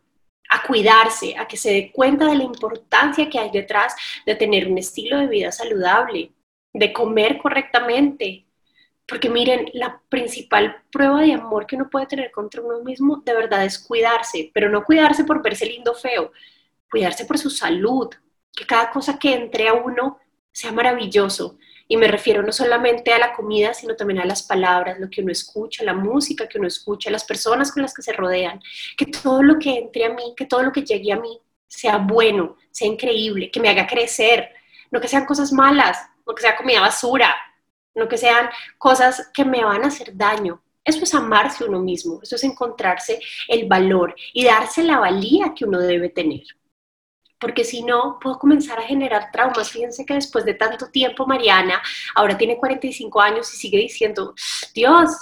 a 0.49 0.63
cuidarse, 0.63 1.37
a 1.37 1.47
que 1.47 1.57
se 1.57 1.71
dé 1.71 1.91
cuenta 1.91 2.25
de 2.25 2.37
la 2.37 2.43
importancia 2.43 3.29
que 3.29 3.39
hay 3.39 3.51
detrás 3.51 3.95
de 4.25 4.35
tener 4.35 4.67
un 4.67 4.77
estilo 4.77 5.17
de 5.19 5.27
vida 5.27 5.51
saludable, 5.51 6.31
de 6.73 6.93
comer 6.93 7.37
correctamente. 7.37 8.45
Porque 9.05 9.29
miren, 9.29 9.69
la 9.73 10.01
principal 10.07 10.83
prueba 10.91 11.21
de 11.21 11.33
amor 11.33 11.65
que 11.65 11.75
uno 11.75 11.89
puede 11.89 12.05
tener 12.05 12.31
contra 12.31 12.61
uno 12.61 12.83
mismo 12.83 13.21
de 13.25 13.33
verdad 13.33 13.65
es 13.65 13.79
cuidarse, 13.79 14.51
pero 14.53 14.69
no 14.69 14.85
cuidarse 14.85 15.23
por 15.23 15.43
verse 15.43 15.65
lindo 15.65 15.91
o 15.91 15.95
feo, 15.95 16.31
cuidarse 16.89 17.25
por 17.25 17.37
su 17.37 17.49
salud, 17.49 18.09
que 18.55 18.65
cada 18.65 18.91
cosa 18.91 19.19
que 19.19 19.33
entre 19.33 19.67
a 19.67 19.73
uno 19.73 20.19
sea 20.51 20.71
maravilloso, 20.71 21.57
y 21.91 21.97
me 21.97 22.07
refiero 22.07 22.43
no 22.43 22.51
solamente 22.51 23.11
a 23.11 23.17
la 23.17 23.33
comida, 23.33 23.73
sino 23.73 23.95
también 23.95 24.19
a 24.19 24.25
las 24.25 24.43
palabras, 24.43 24.99
lo 24.99 25.09
que 25.09 25.23
uno 25.23 25.31
escucha, 25.31 25.83
la 25.83 25.95
música 25.95 26.47
que 26.47 26.59
uno 26.59 26.67
escucha, 26.67 27.09
las 27.09 27.23
personas 27.23 27.71
con 27.71 27.81
las 27.81 27.95
que 27.95 28.03
se 28.03 28.13
rodean. 28.13 28.61
Que 28.95 29.07
todo 29.07 29.41
lo 29.41 29.57
que 29.57 29.75
entre 29.79 30.05
a 30.05 30.09
mí, 30.09 30.35
que 30.37 30.45
todo 30.45 30.61
lo 30.61 30.71
que 30.71 30.83
llegue 30.83 31.11
a 31.11 31.19
mí 31.19 31.41
sea 31.67 31.97
bueno, 31.97 32.57
sea 32.69 32.87
increíble, 32.87 33.49
que 33.49 33.59
me 33.59 33.69
haga 33.69 33.87
crecer. 33.87 34.51
No 34.91 35.01
que 35.01 35.07
sean 35.07 35.25
cosas 35.25 35.51
malas, 35.51 35.97
no 36.27 36.35
que 36.35 36.43
sea 36.43 36.55
comida 36.55 36.79
basura, 36.79 37.35
no 37.95 38.07
que 38.07 38.17
sean 38.17 38.49
cosas 38.77 39.31
que 39.33 39.43
me 39.43 39.63
van 39.63 39.83
a 39.83 39.87
hacer 39.87 40.15
daño. 40.15 40.61
Eso 40.83 41.03
es 41.03 41.15
amarse 41.15 41.63
uno 41.63 41.79
mismo, 41.79 42.19
eso 42.21 42.35
es 42.35 42.43
encontrarse 42.43 43.19
el 43.47 43.67
valor 43.67 44.15
y 44.31 44.45
darse 44.45 44.83
la 44.83 44.99
valía 44.99 45.55
que 45.55 45.65
uno 45.65 45.79
debe 45.79 46.09
tener 46.09 46.43
porque 47.39 47.63
si 47.63 47.83
no, 47.83 48.19
puedo 48.21 48.37
comenzar 48.37 48.79
a 48.79 48.83
generar 48.83 49.31
traumas. 49.31 49.71
Fíjense 49.71 50.05
que 50.05 50.13
después 50.13 50.45
de 50.45 50.53
tanto 50.53 50.87
tiempo, 50.87 51.25
Mariana, 51.25 51.81
ahora 52.15 52.37
tiene 52.37 52.57
45 52.57 53.21
años 53.21 53.53
y 53.53 53.57
sigue 53.57 53.77
diciendo, 53.77 54.33
Dios, 54.73 55.17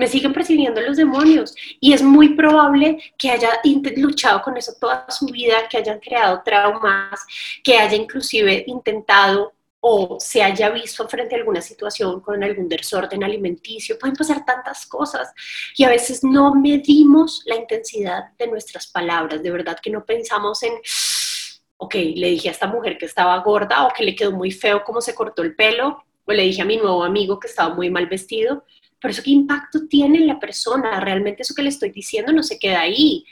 me 0.00 0.06
siguen 0.06 0.32
persiguiendo 0.32 0.80
los 0.80 0.96
demonios. 0.96 1.54
Y 1.78 1.92
es 1.92 2.02
muy 2.02 2.34
probable 2.34 3.12
que 3.18 3.30
haya 3.30 3.60
luchado 3.96 4.40
con 4.40 4.56
eso 4.56 4.72
toda 4.80 5.04
su 5.10 5.26
vida, 5.26 5.68
que 5.68 5.76
hayan 5.76 6.00
creado 6.00 6.40
traumas, 6.42 7.20
que 7.62 7.76
haya 7.76 7.96
inclusive 7.96 8.64
intentado 8.66 9.52
o 9.80 10.18
se 10.20 10.42
haya 10.42 10.68
visto 10.70 11.08
frente 11.08 11.34
a 11.34 11.38
alguna 11.38 11.60
situación 11.60 12.20
con 12.20 12.42
algún 12.42 12.68
desorden 12.68 13.24
alimenticio. 13.24 13.98
Pueden 13.98 14.16
pasar 14.16 14.44
tantas 14.44 14.86
cosas 14.86 15.32
y 15.76 15.84
a 15.84 15.88
veces 15.88 16.22
no 16.22 16.54
medimos 16.54 17.42
la 17.46 17.56
intensidad 17.56 18.32
de 18.38 18.46
nuestras 18.46 18.86
palabras. 18.86 19.42
De 19.42 19.50
verdad 19.50 19.78
que 19.82 19.90
no 19.90 20.04
pensamos 20.04 20.62
en 20.62 20.74
ok, 21.80 21.94
le 21.94 22.28
dije 22.28 22.48
a 22.48 22.52
esta 22.52 22.66
mujer 22.66 22.98
que 22.98 23.06
estaba 23.06 23.38
gorda 23.38 23.86
o 23.86 23.92
que 23.92 24.04
le 24.04 24.14
quedó 24.14 24.32
muy 24.32 24.50
feo 24.50 24.84
cómo 24.84 25.00
se 25.00 25.14
cortó 25.14 25.42
el 25.42 25.56
pelo, 25.56 26.04
o 26.26 26.32
le 26.32 26.42
dije 26.42 26.60
a 26.60 26.66
mi 26.66 26.76
nuevo 26.76 27.02
amigo 27.02 27.40
que 27.40 27.48
estaba 27.48 27.74
muy 27.74 27.88
mal 27.88 28.06
vestido, 28.06 28.64
pero 29.00 29.12
eso 29.12 29.22
qué 29.24 29.30
impacto 29.30 29.88
tiene 29.88 30.18
en 30.18 30.26
la 30.26 30.38
persona, 30.38 31.00
realmente 31.00 31.42
eso 31.42 31.54
que 31.54 31.62
le 31.62 31.70
estoy 31.70 31.90
diciendo 31.90 32.32
no 32.32 32.42
se 32.42 32.58
queda 32.58 32.82
ahí, 32.82 33.24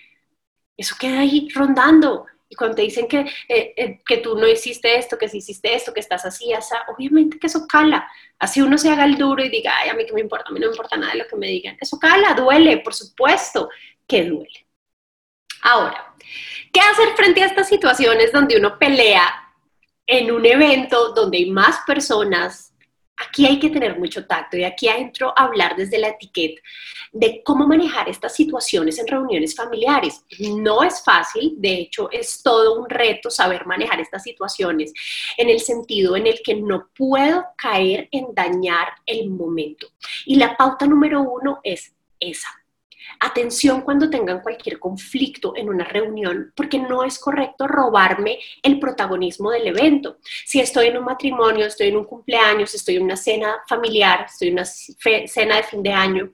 eso 0.78 0.96
queda 0.98 1.20
ahí 1.20 1.48
rondando. 1.54 2.24
Y 2.48 2.54
cuando 2.54 2.76
te 2.76 2.82
dicen 2.82 3.06
que, 3.06 3.20
eh, 3.20 3.74
eh, 3.76 4.00
que 4.06 4.16
tú 4.18 4.34
no 4.34 4.48
hiciste 4.48 4.96
esto, 4.96 5.18
que 5.18 5.28
sí 5.28 5.38
hiciste 5.38 5.74
esto, 5.74 5.92
que 5.92 6.00
estás 6.00 6.24
así, 6.24 6.50
así, 6.54 6.74
obviamente 6.88 7.38
que 7.38 7.48
eso 7.48 7.66
cala. 7.68 8.08
Así 8.38 8.62
uno 8.62 8.78
se 8.78 8.88
haga 8.88 9.04
el 9.04 9.18
duro 9.18 9.44
y 9.44 9.50
diga, 9.50 9.72
ay, 9.76 9.90
a 9.90 9.94
mí 9.94 10.06
que 10.06 10.14
me 10.14 10.22
importa, 10.22 10.46
a 10.48 10.52
mí 10.52 10.58
no 10.58 10.68
me 10.68 10.72
importa 10.72 10.96
nada 10.96 11.12
de 11.12 11.18
lo 11.18 11.26
que 11.26 11.36
me 11.36 11.48
digan. 11.48 11.76
Eso 11.78 11.98
cala, 11.98 12.32
duele, 12.32 12.78
por 12.78 12.94
supuesto 12.94 13.68
que 14.06 14.24
duele. 14.24 14.67
Ahora, 15.62 16.14
¿qué 16.72 16.80
hacer 16.80 17.08
frente 17.16 17.42
a 17.42 17.46
estas 17.46 17.68
situaciones 17.68 18.32
donde 18.32 18.56
uno 18.56 18.78
pelea 18.78 19.54
en 20.06 20.30
un 20.30 20.44
evento 20.46 21.12
donde 21.12 21.38
hay 21.38 21.50
más 21.50 21.80
personas 21.86 22.68
Aquí 23.18 23.46
hay 23.46 23.58
que 23.58 23.70
tener 23.70 23.98
mucho 23.98 24.26
tacto 24.26 24.56
y 24.56 24.62
aquí 24.62 24.88
entro 24.88 25.32
a 25.36 25.44
hablar 25.44 25.74
desde 25.74 25.98
la 25.98 26.08
etiqueta 26.08 26.62
de 27.12 27.42
cómo 27.42 27.66
manejar 27.66 28.08
estas 28.08 28.34
situaciones 28.34 28.98
en 28.98 29.08
reuniones 29.08 29.56
familiares. 29.56 30.24
No 30.38 30.84
es 30.84 31.02
fácil, 31.02 31.54
de 31.56 31.74
hecho 31.74 32.08
es 32.12 32.42
todo 32.42 32.78
un 32.80 32.88
reto 32.88 33.28
saber 33.28 33.66
manejar 33.66 34.00
estas 34.00 34.22
situaciones 34.22 34.92
en 35.36 35.50
el 35.50 35.58
sentido 35.58 36.16
en 36.16 36.28
el 36.28 36.40
que 36.44 36.54
no 36.54 36.90
puedo 36.96 37.44
caer 37.56 38.08
en 38.12 38.26
dañar 38.34 38.88
el 39.04 39.30
momento. 39.30 39.88
Y 40.24 40.36
la 40.36 40.56
pauta 40.56 40.86
número 40.86 41.22
uno 41.22 41.58
es 41.64 41.92
esa. 42.20 42.48
Atención 43.20 43.82
cuando 43.82 44.08
tengan 44.08 44.40
cualquier 44.40 44.78
conflicto 44.78 45.54
en 45.56 45.68
una 45.68 45.84
reunión, 45.84 46.52
porque 46.54 46.78
no 46.78 47.04
es 47.04 47.18
correcto 47.18 47.66
robarme 47.66 48.38
el 48.62 48.78
protagonismo 48.78 49.50
del 49.50 49.68
evento. 49.68 50.18
Si 50.46 50.60
estoy 50.60 50.88
en 50.88 50.98
un 50.98 51.04
matrimonio, 51.04 51.66
estoy 51.66 51.88
en 51.88 51.96
un 51.96 52.04
cumpleaños, 52.04 52.74
estoy 52.74 52.96
en 52.96 53.04
una 53.04 53.16
cena 53.16 53.56
familiar, 53.68 54.26
estoy 54.28 54.48
en 54.48 54.54
una 54.54 54.64
cena 54.64 55.56
de 55.56 55.62
fin 55.62 55.82
de 55.82 55.92
año, 55.92 56.32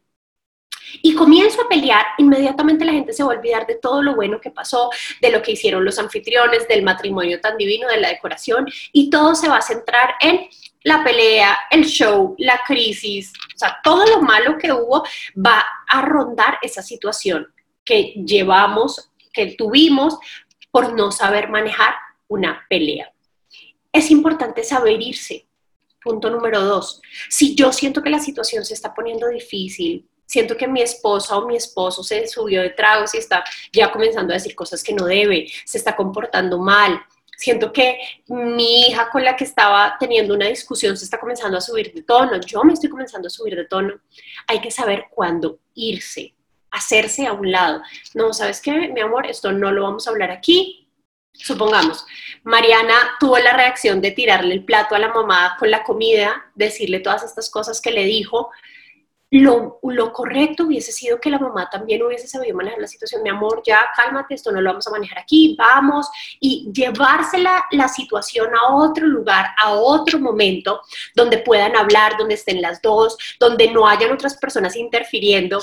y 1.03 1.15
comienzo 1.15 1.63
a 1.63 1.69
pelear, 1.69 2.05
inmediatamente 2.19 2.85
la 2.85 2.93
gente 2.93 3.13
se 3.13 3.23
va 3.23 3.33
a 3.33 3.37
olvidar 3.37 3.67
de 3.67 3.77
todo 3.77 4.03
lo 4.03 4.15
bueno 4.15 4.41
que 4.41 4.51
pasó, 4.51 4.91
de 5.21 5.31
lo 5.31 5.43
que 5.43 5.53
hicieron 5.53 5.85
los 5.85 5.99
anfitriones, 5.99 6.69
del 6.69 6.83
matrimonio 6.83 7.41
tan 7.41 7.57
divino, 7.57 7.89
de 7.89 8.01
la 8.01 8.09
decoración, 8.09 8.67
y 8.93 9.11
todo 9.11 9.35
se 9.35 9.49
va 9.49 9.59
a 9.59 9.63
centrar 9.63 10.15
en 10.21 10.49
la 10.85 11.03
pelea, 11.03 11.61
el 11.71 11.85
show, 11.87 12.35
la 12.39 12.61
crisis, 12.67 13.33
o 13.55 13.59
sea, 13.59 13.79
todo 13.83 14.07
lo 14.07 14.23
malo 14.23 14.57
que 14.59 14.71
hubo 14.71 15.05
va 15.35 15.65
a 15.89 16.03
rondar 16.03 16.59
esa 16.63 16.83
situación 16.83 17.53
que 17.85 18.15
llevamos, 18.25 19.11
que 19.33 19.57
tuvimos 19.59 20.19
por 20.71 20.93
no 20.95 21.11
saber 21.11 21.49
manejar 21.49 21.95
una 22.29 22.65
pelea. 22.69 23.11
Es 23.93 24.11
importante 24.11 24.63
saber 24.63 25.01
irse. 25.01 25.47
Punto 26.03 26.29
número 26.29 26.61
dos. 26.61 27.01
Si 27.31 27.55
yo 27.55 27.73
siento 27.73 28.03
que 28.03 28.11
la 28.11 28.19
situación 28.19 28.65
se 28.65 28.75
está 28.75 28.93
poniendo 28.93 29.29
difícil, 29.29 30.07
siento 30.27 30.57
que 30.57 30.69
mi 30.69 30.83
esposa 30.83 31.39
o 31.39 31.47
mi 31.47 31.57
esposo 31.57 32.03
se 32.03 32.27
subió 32.27 32.61
de 32.61 32.71
tragos 32.71 33.15
y 33.15 33.19
está 33.19 33.43
ya 33.73 33.91
comenzando 33.91 34.33
a 34.33 34.37
decir 34.37 34.55
cosas 34.55 34.83
que 34.83 34.93
no 34.93 35.07
debe, 35.07 35.47
se 35.65 35.79
está 35.79 35.97
comportando 35.97 36.59
mal, 36.59 37.01
siento 37.37 37.73
que 37.73 37.99
mi 38.27 38.83
hija 38.83 39.11
con 39.11 39.25
la 39.25 39.37
que 39.37 39.45
estaba 39.45 39.97
teniendo 39.99 40.35
una 40.35 40.49
discusión 40.49 40.97
se 40.97 41.05
está 41.05 41.19
comenzando 41.19 41.59
a 41.59 41.61
subir 41.61 41.93
de 41.93 42.03
tono, 42.03 42.41
yo 42.41 42.63
me 42.65 42.73
estoy 42.73 42.91
comenzando 42.91 43.29
a 43.29 43.31
subir 43.31 43.57
de 43.57 43.65
tono. 43.65 43.95
Hay 44.47 44.61
que 44.61 44.71
saber 44.71 45.07
cuándo 45.11 45.59
irse, 45.75 46.35
hacerse 46.71 47.27
a 47.27 47.33
un 47.33 47.51
lado. 47.51 47.83
No, 48.15 48.33
¿sabes 48.33 48.61
qué, 48.61 48.89
mi 48.89 49.01
amor? 49.01 49.27
Esto 49.27 49.53
no 49.53 49.73
lo 49.73 49.83
vamos 49.83 50.07
a 50.07 50.11
hablar 50.11 50.31
aquí. 50.31 50.89
Supongamos, 51.33 52.07
Mariana 52.45 52.95
tuvo 53.19 53.39
la 53.39 53.57
reacción 53.57 54.01
de 54.01 54.13
tirarle 54.13 54.55
el 54.55 54.65
plato 54.65 54.95
a 54.95 55.01
la 55.01 55.09
mamá 55.09 55.57
con 55.59 55.69
la 55.69 55.83
comida, 55.83 56.47
decirle 56.55 57.01
todas 57.01 57.25
estas 57.25 57.51
cosas 57.51 57.81
que 57.81 57.91
le 57.91 58.05
dijo, 58.05 58.51
lo, 59.41 60.13
correcto 60.13 60.65
hubiese 60.65 60.93
sido 60.93 61.21
que 61.21 61.31
la 61.31 61.39
mamá 61.39 61.69
también 61.69 62.03
hubiese 62.03 62.29
sabido 62.29 62.57
manejar 62.57 62.81
la 62.81 62.87
situación. 62.87 63.23
Mi 63.23 63.31
amor, 63.31 63.63
ya 63.67 63.81
cálmate, 63.97 64.35
esto 64.35 64.53
no 64.53 64.61
lo 64.61 64.71
vamos 64.71 64.87
a 64.87 64.91
manejar 64.91 65.19
aquí, 65.19 65.57
vamos, 65.59 66.09
y 66.39 66.71
llevársela 66.73 67.65
la 67.73 67.89
situación 67.89 68.51
a 68.55 68.75
otro 68.75 69.07
lugar, 69.07 69.47
a 69.61 69.73
otro 69.73 70.21
momento, 70.21 70.81
donde 71.15 71.39
puedan 71.39 71.75
hablar, 71.75 72.17
donde 72.17 72.35
estén 72.35 72.63
las 72.63 72.81
dos, 72.81 73.17
donde 73.41 73.71
no 73.71 73.89
hayan 73.89 74.13
otras 74.13 74.37
personas 74.37 74.77
interfiriendo 74.77 75.61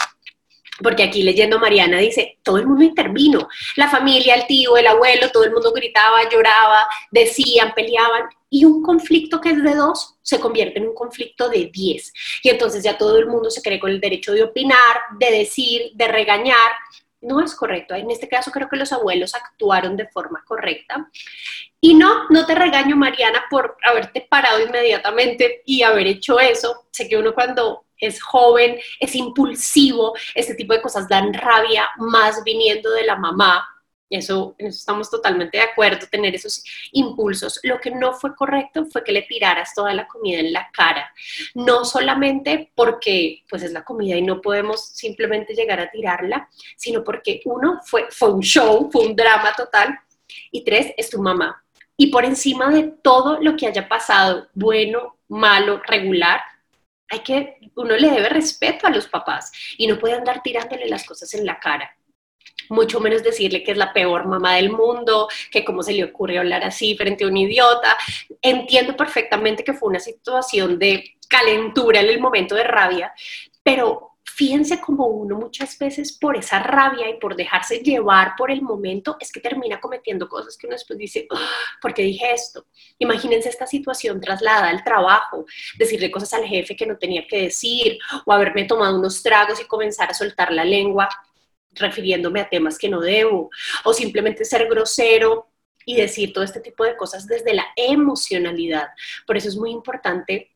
porque 0.81 1.03
aquí 1.03 1.23
leyendo 1.23 1.59
Mariana 1.59 1.99
dice, 1.99 2.39
todo 2.43 2.57
el 2.57 2.67
mundo 2.67 2.83
intervino, 2.83 3.47
la 3.75 3.89
familia, 3.89 4.35
el 4.35 4.47
tío, 4.47 4.77
el 4.77 4.87
abuelo, 4.87 5.29
todo 5.31 5.43
el 5.43 5.51
mundo 5.51 5.71
gritaba, 5.71 6.29
lloraba, 6.29 6.85
decían, 7.11 7.73
peleaban, 7.75 8.29
y 8.53 8.65
un 8.65 8.83
conflicto 8.83 9.39
que 9.39 9.49
es 9.49 9.63
de 9.63 9.75
dos 9.75 10.15
se 10.21 10.39
convierte 10.39 10.79
en 10.79 10.87
un 10.89 10.93
conflicto 10.93 11.49
de 11.49 11.71
diez. 11.71 12.11
Y 12.43 12.49
entonces 12.49 12.83
ya 12.83 12.97
todo 12.97 13.17
el 13.17 13.27
mundo 13.27 13.49
se 13.49 13.61
cree 13.61 13.79
con 13.79 13.89
el 13.89 14.01
derecho 14.01 14.33
de 14.33 14.43
opinar, 14.43 14.99
de 15.17 15.31
decir, 15.31 15.91
de 15.93 16.07
regañar. 16.09 16.71
No 17.21 17.39
es 17.41 17.55
correcto. 17.55 17.95
En 17.95 18.11
este 18.11 18.27
caso 18.27 18.51
creo 18.51 18.67
que 18.67 18.75
los 18.75 18.91
abuelos 18.91 19.35
actuaron 19.35 19.95
de 19.95 20.07
forma 20.07 20.43
correcta. 20.45 21.09
Y 21.79 21.93
no, 21.93 22.27
no 22.29 22.45
te 22.45 22.53
regaño, 22.53 22.97
Mariana, 22.97 23.45
por 23.49 23.77
haberte 23.83 24.27
parado 24.29 24.61
inmediatamente 24.61 25.61
y 25.65 25.83
haber 25.83 26.07
hecho 26.07 26.39
eso. 26.39 26.87
Sé 26.91 27.07
que 27.07 27.17
uno 27.17 27.33
cuando 27.33 27.85
es 28.01 28.21
joven, 28.21 28.77
es 28.99 29.15
impulsivo, 29.15 30.13
este 30.35 30.55
tipo 30.55 30.73
de 30.73 30.81
cosas 30.81 31.07
dan 31.07 31.33
rabia 31.33 31.87
más 31.97 32.43
viniendo 32.43 32.91
de 32.91 33.05
la 33.05 33.15
mamá. 33.15 33.65
Eso, 34.09 34.55
eso 34.57 34.67
estamos 34.67 35.09
totalmente 35.09 35.57
de 35.57 35.63
acuerdo, 35.63 36.05
tener 36.11 36.35
esos 36.35 36.65
impulsos. 36.91 37.61
Lo 37.63 37.79
que 37.79 37.91
no 37.91 38.11
fue 38.11 38.35
correcto 38.35 38.85
fue 38.91 39.05
que 39.05 39.13
le 39.13 39.21
tiraras 39.21 39.73
toda 39.73 39.93
la 39.93 40.05
comida 40.05 40.39
en 40.39 40.51
la 40.51 40.69
cara. 40.73 41.13
No 41.53 41.85
solamente 41.85 42.73
porque 42.75 43.43
pues 43.49 43.63
es 43.63 43.71
la 43.71 43.85
comida 43.85 44.17
y 44.17 44.21
no 44.21 44.41
podemos 44.41 44.87
simplemente 44.87 45.53
llegar 45.53 45.79
a 45.79 45.89
tirarla, 45.89 46.49
sino 46.75 47.05
porque 47.05 47.39
uno 47.45 47.79
fue, 47.85 48.07
fue 48.11 48.33
un 48.33 48.41
show, 48.41 48.89
fue 48.91 49.05
un 49.05 49.15
drama 49.15 49.53
total. 49.55 49.97
Y 50.51 50.65
tres, 50.65 50.93
es 50.97 51.09
tu 51.09 51.21
mamá. 51.21 51.63
Y 51.95 52.07
por 52.07 52.25
encima 52.25 52.69
de 52.69 52.83
todo 53.01 53.39
lo 53.39 53.55
que 53.55 53.67
haya 53.67 53.87
pasado, 53.87 54.49
bueno, 54.53 55.17
malo, 55.29 55.81
regular, 55.87 56.41
hay 57.11 57.19
que, 57.19 57.57
uno 57.75 57.95
le 57.97 58.09
debe 58.09 58.29
respeto 58.29 58.87
a 58.87 58.89
los 58.89 59.07
papás 59.07 59.51
y 59.77 59.85
no 59.85 59.99
puede 59.99 60.15
andar 60.15 60.41
tirándole 60.41 60.87
las 60.87 61.03
cosas 61.03 61.33
en 61.33 61.45
la 61.45 61.59
cara. 61.59 61.95
Mucho 62.69 63.01
menos 63.01 63.21
decirle 63.21 63.63
que 63.63 63.71
es 63.71 63.77
la 63.77 63.91
peor 63.91 64.25
mamá 64.25 64.55
del 64.55 64.71
mundo, 64.71 65.27
que 65.51 65.65
cómo 65.65 65.83
se 65.83 65.93
le 65.93 66.05
ocurre 66.05 66.37
hablar 66.37 66.63
así 66.63 66.95
frente 66.95 67.25
a 67.25 67.27
un 67.27 67.35
idiota. 67.35 67.97
Entiendo 68.41 68.95
perfectamente 68.95 69.63
que 69.63 69.73
fue 69.73 69.89
una 69.89 69.99
situación 69.99 70.79
de 70.79 71.17
calentura 71.27 71.99
en 71.99 72.09
el 72.09 72.19
momento 72.19 72.55
de 72.55 72.63
rabia, 72.63 73.13
pero 73.61 74.10
fíjense 74.41 74.81
como 74.81 75.05
uno 75.05 75.37
muchas 75.37 75.77
veces 75.77 76.17
por 76.17 76.35
esa 76.35 76.57
rabia 76.57 77.07
y 77.07 77.19
por 77.19 77.35
dejarse 77.35 77.77
llevar 77.77 78.33
por 78.35 78.49
el 78.49 78.63
momento 78.63 79.15
es 79.19 79.31
que 79.31 79.39
termina 79.39 79.79
cometiendo 79.79 80.27
cosas 80.27 80.57
que 80.57 80.65
uno 80.65 80.73
después 80.73 80.97
dice, 80.97 81.27
ah, 81.29 81.47
¿por 81.79 81.93
qué 81.93 82.01
dije 82.01 82.33
esto? 82.33 82.65
Imagínense 82.97 83.49
esta 83.49 83.67
situación 83.67 84.19
trasladada 84.19 84.69
al 84.69 84.83
trabajo, 84.83 85.45
decirle 85.77 86.09
cosas 86.09 86.33
al 86.33 86.45
jefe 86.45 86.75
que 86.75 86.87
no 86.87 86.97
tenía 86.97 87.27
que 87.27 87.43
decir 87.43 87.99
o 88.25 88.33
haberme 88.33 88.63
tomado 88.63 88.97
unos 88.97 89.21
tragos 89.21 89.61
y 89.61 89.65
comenzar 89.65 90.09
a 90.09 90.15
soltar 90.15 90.51
la 90.51 90.65
lengua 90.65 91.07
refiriéndome 91.73 92.41
a 92.41 92.49
temas 92.49 92.79
que 92.79 92.89
no 92.89 92.99
debo 92.99 93.51
o 93.83 93.93
simplemente 93.93 94.43
ser 94.43 94.67
grosero 94.67 95.51
y 95.85 95.97
decir 95.97 96.33
todo 96.33 96.43
este 96.43 96.61
tipo 96.61 96.83
de 96.83 96.97
cosas 96.97 97.27
desde 97.27 97.53
la 97.53 97.67
emocionalidad. 97.75 98.87
Por 99.27 99.37
eso 99.37 99.49
es 99.49 99.55
muy 99.55 99.69
importante 99.69 100.49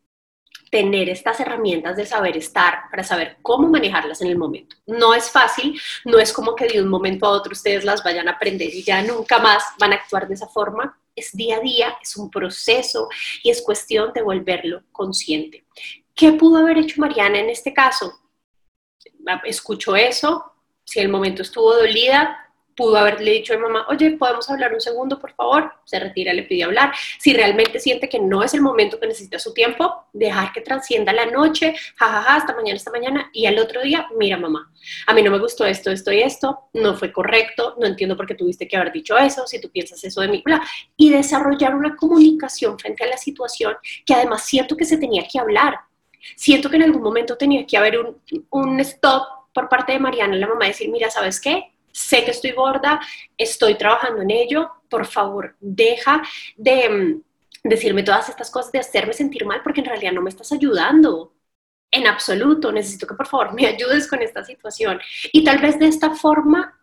tener 0.75 1.07
estas 1.07 1.39
herramientas 1.39 1.95
de 1.95 2.05
saber 2.05 2.35
estar 2.35 2.89
para 2.91 3.01
saber 3.01 3.37
cómo 3.41 3.69
manejarlas 3.69 4.21
en 4.21 4.27
el 4.27 4.37
momento. 4.37 4.75
No 4.85 5.13
es 5.13 5.31
fácil, 5.31 5.79
no 6.03 6.19
es 6.19 6.33
como 6.33 6.53
que 6.53 6.67
de 6.67 6.81
un 6.81 6.89
momento 6.89 7.25
a 7.25 7.29
otro 7.29 7.53
ustedes 7.53 7.85
las 7.85 8.03
vayan 8.03 8.27
a 8.27 8.31
aprender 8.31 8.67
y 8.67 8.83
ya 8.83 9.01
nunca 9.01 9.39
más 9.39 9.63
van 9.79 9.93
a 9.93 9.95
actuar 9.95 10.27
de 10.27 10.33
esa 10.33 10.47
forma. 10.47 10.99
Es 11.15 11.31
día 11.31 11.55
a 11.55 11.59
día, 11.61 11.97
es 12.01 12.17
un 12.17 12.29
proceso 12.29 13.07
y 13.41 13.51
es 13.51 13.61
cuestión 13.61 14.11
de 14.11 14.21
volverlo 14.21 14.83
consciente. 14.91 15.63
¿Qué 16.13 16.33
pudo 16.33 16.57
haber 16.57 16.79
hecho 16.79 16.99
Mariana 16.99 17.39
en 17.39 17.49
este 17.49 17.73
caso? 17.73 18.11
Escucho 19.45 19.95
eso, 19.95 20.43
si 20.83 20.99
el 20.99 21.07
momento 21.07 21.41
estuvo 21.41 21.73
dolida, 21.73 22.44
pudo 22.75 22.97
haberle 22.97 23.31
dicho 23.31 23.53
a 23.53 23.57
mamá, 23.57 23.85
oye, 23.89 24.11
¿podemos 24.11 24.49
hablar 24.49 24.73
un 24.73 24.81
segundo, 24.81 25.19
por 25.19 25.33
favor? 25.33 25.71
Se 25.85 25.99
retira, 25.99 26.33
le 26.33 26.43
pide 26.43 26.63
hablar. 26.63 26.93
Si 27.19 27.33
realmente 27.33 27.79
siente 27.79 28.09
que 28.09 28.19
no 28.19 28.43
es 28.43 28.53
el 28.53 28.61
momento 28.61 28.99
que 28.99 29.07
necesita 29.07 29.39
su 29.39 29.53
tiempo, 29.53 30.05
dejar 30.13 30.51
que 30.51 30.61
transcienda 30.61 31.13
la 31.13 31.25
noche, 31.25 31.73
jajaja, 31.95 32.21
ja, 32.21 32.23
ja, 32.23 32.35
hasta 32.35 32.55
mañana, 32.55 32.75
hasta 32.75 32.91
mañana, 32.91 33.29
y 33.33 33.45
al 33.45 33.57
otro 33.59 33.81
día, 33.81 34.07
mira 34.17 34.37
mamá, 34.37 34.71
a 35.07 35.13
mí 35.13 35.23
no 35.23 35.31
me 35.31 35.39
gustó 35.39 35.65
esto, 35.65 35.89
esto 35.89 36.11
y 36.11 36.21
esto, 36.21 36.69
no 36.73 36.95
fue 36.95 37.11
correcto, 37.11 37.75
no 37.79 37.87
entiendo 37.87 38.17
por 38.17 38.27
qué 38.27 38.35
tuviste 38.35 38.67
que 38.67 38.75
haber 38.75 38.91
dicho 38.91 39.17
eso, 39.17 39.47
si 39.47 39.59
tú 39.61 39.69
piensas 39.69 40.03
eso 40.03 40.21
de 40.21 40.27
mí, 40.27 40.41
bla, 40.43 40.61
y 40.97 41.09
desarrollar 41.09 41.75
una 41.75 41.95
comunicación 41.95 42.77
frente 42.77 43.03
a 43.03 43.07
la 43.07 43.17
situación 43.17 43.75
que 44.05 44.13
además 44.13 44.43
siento 44.43 44.75
que 44.75 44.85
se 44.85 44.97
tenía 44.97 45.25
que 45.31 45.39
hablar. 45.39 45.79
Siento 46.35 46.69
que 46.69 46.77
en 46.77 46.83
algún 46.83 47.03
momento 47.03 47.37
tenía 47.37 47.65
que 47.65 47.77
haber 47.77 47.99
un, 47.99 48.21
un 48.49 48.79
stop 48.79 49.23
por 49.53 49.69
parte 49.69 49.93
de 49.93 49.99
Mariana, 49.99 50.35
la 50.35 50.47
mamá, 50.47 50.65
decir, 50.65 50.89
mira, 50.89 51.09
¿sabes 51.09 51.39
qué? 51.39 51.74
Sé 51.95 52.25
que 52.25 52.31
estoy 52.31 52.51
gorda, 52.51 52.99
estoy 53.37 53.75
trabajando 53.75 54.21
en 54.21 54.29
ello, 54.29 54.69
por 54.89 55.05
favor, 55.05 55.55
deja 55.61 56.21
de 56.57 56.89
mm, 56.89 57.23
decirme 57.63 58.03
todas 58.03 58.27
estas 58.27 58.51
cosas, 58.51 58.73
de 58.73 58.79
hacerme 58.79 59.13
sentir 59.13 59.45
mal, 59.45 59.61
porque 59.63 59.79
en 59.79 59.87
realidad 59.87 60.11
no 60.11 60.21
me 60.21 60.29
estás 60.29 60.51
ayudando. 60.51 61.33
En 61.89 62.05
absoluto, 62.05 62.69
necesito 62.73 63.07
que 63.07 63.15
por 63.15 63.27
favor 63.27 63.53
me 63.53 63.65
ayudes 63.73 64.09
con 64.09 64.21
esta 64.21 64.43
situación. 64.43 64.99
Y 65.31 65.45
tal 65.45 65.59
vez 65.59 65.79
de 65.79 65.87
esta 65.87 66.13
forma 66.15 66.77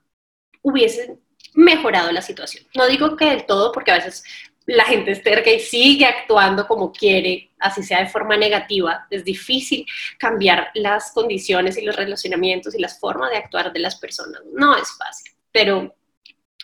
hubiese 0.62 1.18
mejorado 1.52 2.10
la 2.10 2.22
situación. 2.22 2.64
No 2.74 2.86
digo 2.86 3.14
que 3.14 3.26
del 3.26 3.44
todo, 3.44 3.70
porque 3.70 3.90
a 3.90 3.96
veces 3.96 4.24
la 4.72 4.84
gente 4.84 5.10
es 5.10 5.22
terca 5.22 5.50
y 5.50 5.60
sigue 5.60 6.06
actuando 6.06 6.66
como 6.66 6.92
quiere, 6.92 7.50
así 7.58 7.82
sea 7.82 8.00
de 8.00 8.08
forma 8.08 8.38
negativa. 8.38 9.06
Es 9.10 9.22
difícil 9.22 9.84
cambiar 10.18 10.70
las 10.74 11.12
condiciones 11.12 11.76
y 11.76 11.82
los 11.82 11.94
relacionamientos 11.94 12.74
y 12.74 12.80
las 12.80 12.98
formas 12.98 13.30
de 13.30 13.36
actuar 13.36 13.70
de 13.70 13.80
las 13.80 13.96
personas. 13.96 14.40
No 14.50 14.74
es 14.74 14.88
fácil, 14.96 15.32
pero 15.52 15.94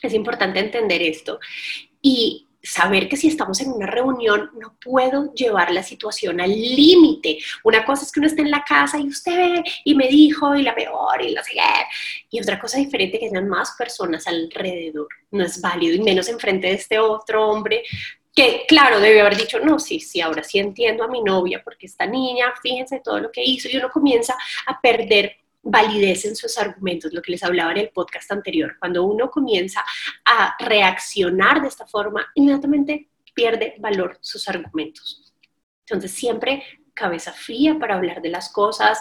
es 0.00 0.15
importante 0.15 0.59
entender 0.59 1.03
esto. 1.03 1.38
Y 2.00 2.48
saber 2.62 3.09
que 3.09 3.17
si 3.17 3.29
estamos 3.29 3.61
en 3.61 3.73
una 3.73 3.87
reunión 3.87 4.50
no 4.61 4.77
puedo 4.83 5.33
llevar 5.33 5.71
la 5.71 5.83
situación 5.83 6.41
al 6.41 6.50
límite. 6.50 7.38
Una 7.65 7.85
cosa 7.85 8.05
es 8.05 8.12
que 8.12 8.21
uno 8.21 8.27
esté 8.27 8.43
en 8.43 8.50
la 8.50 8.65
casa 8.65 8.99
y 8.99 9.09
usted 9.09 9.37
ve 9.37 9.65
y 9.85 9.95
me 9.95 10.09
dijo 10.09 10.55
y 10.55 10.62
la 10.62 10.75
peor 10.75 11.23
y 11.23 11.31
la 11.31 11.43
sé 11.43 11.53
Y 12.31 12.41
otra 12.41 12.59
cosa 12.59 12.79
diferente 12.79 13.19
que 13.19 13.31
sean 13.31 13.49
más 13.49 13.75
personas 13.79 14.27
alrededor. 14.27 15.09
No 15.31 15.45
es 15.45 15.61
válido 15.61 15.95
y 15.95 16.00
menos 16.00 16.29
enfrente 16.29 16.69
de 16.69 16.75
este 16.75 16.99
otro 16.99 17.49
hombre 17.49 17.85
que 18.35 18.65
claro, 18.69 19.00
debe 19.00 19.21
haber 19.21 19.37
dicho, 19.37 19.59
no, 19.59 19.81
sí, 19.81 19.99
sí, 19.99 20.21
ahora 20.21 20.45
sí 20.45 20.61
entiendo 20.61 21.03
a 21.03 21.09
mi 21.09 21.23
novia, 21.23 21.61
porque 21.65 21.87
esta 21.87 22.07
niña, 22.07 22.55
fíjense 22.62 23.00
todo 23.00 23.19
lo 23.19 23.33
que 23.33 23.43
hizo, 23.43 23.69
y 23.69 23.77
uno 23.77 23.91
comienza 23.91 24.37
a 24.67 24.81
perder 24.81 25.38
validez 25.62 26.25
en 26.25 26.37
sus 26.37 26.57
argumentos, 26.59 27.12
lo 27.12 27.23
que 27.23 27.33
les 27.33 27.43
hablaba 27.43 27.73
en 27.73 27.79
el 27.79 27.91
podcast 27.91 28.31
anterior. 28.33 28.77
Cuando 28.79 29.05
uno 29.05 29.31
comienza 29.31 29.85
a 30.25 30.57
reaccionar 30.59 31.61
de 31.61 31.69
esta 31.69 31.87
forma, 31.87 32.27
inmediatamente 32.35 33.09
pierde 33.35 33.77
valor 33.79 34.19
sus 34.21 34.49
argumentos. 34.49 35.33
Entonces, 35.87 36.12
siempre 36.12 36.65
cabeza 36.95 37.33
fría 37.33 37.79
para 37.79 37.95
hablar 37.95 38.21
de 38.21 38.29
las 38.29 38.50
cosas, 38.53 38.99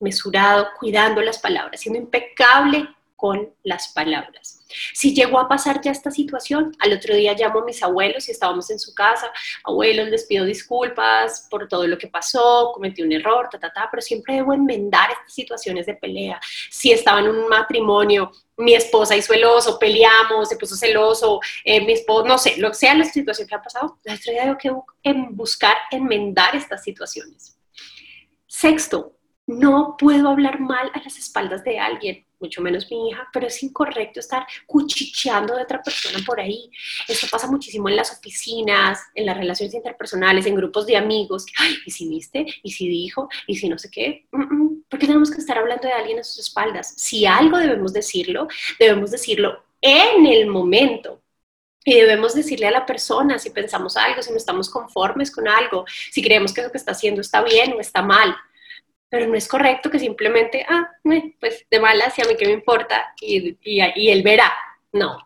mesurado, 0.00 0.68
cuidando 0.78 1.22
las 1.22 1.38
palabras, 1.38 1.80
siendo 1.80 1.98
impecable 1.98 2.88
con 3.24 3.54
las 3.62 3.88
palabras. 3.94 4.62
Si 4.92 5.14
llegó 5.14 5.38
a 5.38 5.48
pasar 5.48 5.80
ya 5.80 5.92
esta 5.92 6.10
situación, 6.10 6.76
al 6.78 6.92
otro 6.92 7.14
día 7.14 7.32
llamo 7.32 7.60
a 7.60 7.64
mis 7.64 7.82
abuelos 7.82 8.28
y 8.28 8.32
estábamos 8.32 8.68
en 8.68 8.78
su 8.78 8.92
casa, 8.92 9.32
abuelos, 9.64 10.10
les 10.10 10.26
pido 10.26 10.44
disculpas 10.44 11.48
por 11.50 11.66
todo 11.66 11.86
lo 11.86 11.96
que 11.96 12.08
pasó, 12.08 12.70
cometí 12.74 13.00
un 13.00 13.12
error, 13.12 13.48
ta, 13.50 13.58
ta, 13.58 13.72
ta, 13.72 13.88
pero 13.90 14.02
siempre 14.02 14.34
debo 14.34 14.52
enmendar 14.52 15.10
estas 15.10 15.32
situaciones 15.32 15.86
de 15.86 15.94
pelea. 15.94 16.38
Si 16.70 16.92
estaba 16.92 17.20
en 17.20 17.28
un 17.28 17.48
matrimonio, 17.48 18.30
mi 18.58 18.74
esposa 18.74 19.16
hizo 19.16 19.32
el 19.32 19.44
oso, 19.44 19.78
peleamos, 19.78 20.50
se 20.50 20.58
puso 20.58 20.76
celoso, 20.76 21.40
eh, 21.64 21.80
mi 21.82 21.94
esposo, 21.94 22.26
no 22.26 22.36
sé, 22.36 22.58
lo 22.58 22.68
que 22.68 22.74
sea 22.74 22.94
la 22.94 23.06
situación 23.06 23.48
que 23.48 23.54
ha 23.54 23.62
pasado, 23.62 23.98
la 24.04 24.12
otro 24.16 24.32
día 24.32 24.44
debo 24.44 24.58
que 24.58 25.14
buscar 25.30 25.78
enmendar 25.90 26.54
estas 26.54 26.82
situaciones. 26.82 27.56
Sexto, 28.46 29.14
no 29.46 29.96
puedo 29.98 30.28
hablar 30.28 30.60
mal 30.60 30.90
a 30.94 31.00
las 31.00 31.18
espaldas 31.18 31.62
de 31.64 31.78
alguien, 31.78 32.24
mucho 32.40 32.62
menos 32.62 32.90
mi 32.90 33.08
hija, 33.08 33.28
pero 33.32 33.46
es 33.46 33.62
incorrecto 33.62 34.20
estar 34.20 34.46
cuchicheando 34.66 35.56
de 35.56 35.62
otra 35.62 35.82
persona 35.82 36.18
por 36.24 36.40
ahí. 36.40 36.70
Esto 37.08 37.26
pasa 37.30 37.50
muchísimo 37.50 37.88
en 37.88 37.96
las 37.96 38.12
oficinas, 38.12 39.00
en 39.14 39.26
las 39.26 39.36
relaciones 39.36 39.74
interpersonales, 39.74 40.46
en 40.46 40.54
grupos 40.54 40.86
de 40.86 40.96
amigos. 40.96 41.46
¿y 41.86 41.90
si 41.90 42.08
viste? 42.08 42.46
¿Y 42.62 42.72
si 42.72 42.88
dijo? 42.88 43.28
¿Y 43.46 43.56
si 43.56 43.68
no 43.68 43.78
sé 43.78 43.90
qué? 43.90 44.26
¿Por 44.30 44.98
qué 44.98 45.06
tenemos 45.06 45.30
que 45.30 45.40
estar 45.40 45.58
hablando 45.58 45.88
de 45.88 45.94
alguien 45.94 46.18
a 46.18 46.24
sus 46.24 46.38
espaldas? 46.38 46.94
Si 46.96 47.26
algo 47.26 47.58
debemos 47.58 47.92
decirlo, 47.92 48.48
debemos 48.78 49.10
decirlo 49.10 49.64
en 49.80 50.26
el 50.26 50.46
momento, 50.46 51.20
y 51.86 51.96
debemos 51.96 52.34
decirle 52.34 52.66
a 52.66 52.70
la 52.70 52.86
persona 52.86 53.38
si 53.38 53.50
pensamos 53.50 53.98
algo, 53.98 54.22
si 54.22 54.30
no 54.30 54.38
estamos 54.38 54.70
conformes 54.70 55.30
con 55.30 55.46
algo, 55.46 55.84
si 56.10 56.22
creemos 56.22 56.54
que 56.54 56.62
lo 56.62 56.72
que 56.72 56.78
está 56.78 56.92
haciendo 56.92 57.20
está 57.20 57.42
bien 57.42 57.74
o 57.74 57.80
está 57.80 58.00
mal 58.00 58.34
pero 59.14 59.28
no 59.28 59.36
es 59.36 59.46
correcto 59.46 59.88
que 59.92 60.00
simplemente, 60.00 60.66
ah, 60.68 60.90
pues 61.38 61.64
de 61.70 61.78
malas 61.78 62.18
y 62.18 62.22
a 62.22 62.24
mí 62.24 62.34
qué 62.36 62.46
me 62.46 62.52
importa 62.52 63.14
y, 63.20 63.56
y, 63.62 64.10
él 64.10 64.24
verá. 64.24 64.52
No, 64.90 65.18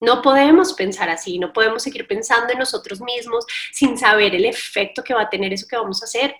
no 0.00 0.20
podemos 0.20 0.74
pensar 0.74 1.08
así, 1.08 1.38
no 1.38 1.50
podemos 1.50 1.82
seguir 1.82 2.06
pensando 2.06 2.52
en 2.52 2.58
nosotros 2.58 3.00
mismos 3.00 3.46
sin 3.72 3.96
saber 3.96 4.34
el 4.34 4.44
efecto 4.44 5.02
que 5.02 5.14
va 5.14 5.22
a 5.22 5.30
tener 5.30 5.50
eso 5.50 5.66
que 5.66 5.78
vamos 5.78 6.02
a 6.02 6.04
hacer. 6.04 6.34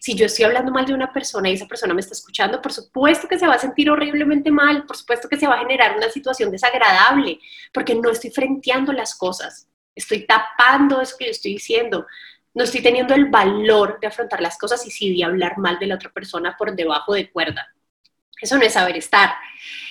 Si 0.00 0.16
yo 0.16 0.26
estoy 0.26 0.44
hablando 0.44 0.72
mal 0.72 0.84
de 0.84 0.94
una 0.94 1.12
persona 1.12 1.48
y 1.48 1.52
esa 1.52 1.68
persona 1.68 1.94
me 1.94 2.00
está 2.00 2.14
escuchando, 2.14 2.60
por 2.60 2.72
supuesto 2.72 3.28
que 3.28 3.38
se 3.38 3.46
va 3.46 3.54
a 3.54 3.58
sentir 3.60 3.88
horriblemente 3.88 4.50
mal, 4.50 4.84
por 4.84 4.96
supuesto 4.96 5.28
que 5.28 5.38
se 5.38 5.46
va 5.46 5.54
a 5.54 5.60
generar 5.60 5.96
una 5.96 6.10
situación 6.10 6.50
desagradable, 6.50 7.38
porque 7.72 7.94
no 7.94 8.10
estoy 8.10 8.32
frenteando 8.32 8.92
las 8.92 9.14
cosas, 9.14 9.68
estoy 9.94 10.26
tapando 10.26 11.00
eso 11.00 11.14
que 11.16 11.26
yo 11.26 11.30
estoy 11.30 11.52
diciendo, 11.52 12.04
no 12.54 12.64
estoy 12.64 12.82
teniendo 12.82 13.14
el 13.14 13.26
valor 13.26 13.98
de 14.00 14.06
afrontar 14.06 14.40
las 14.40 14.58
cosas 14.58 14.86
y 14.86 14.90
sí 14.90 15.16
de 15.16 15.24
hablar 15.24 15.58
mal 15.58 15.78
de 15.78 15.86
la 15.86 15.94
otra 15.94 16.10
persona 16.10 16.54
por 16.58 16.74
debajo 16.74 17.14
de 17.14 17.30
cuerda. 17.30 17.66
Eso 18.42 18.58
no 18.58 18.64
es 18.64 18.72
saber 18.72 18.96
estar. 18.96 19.34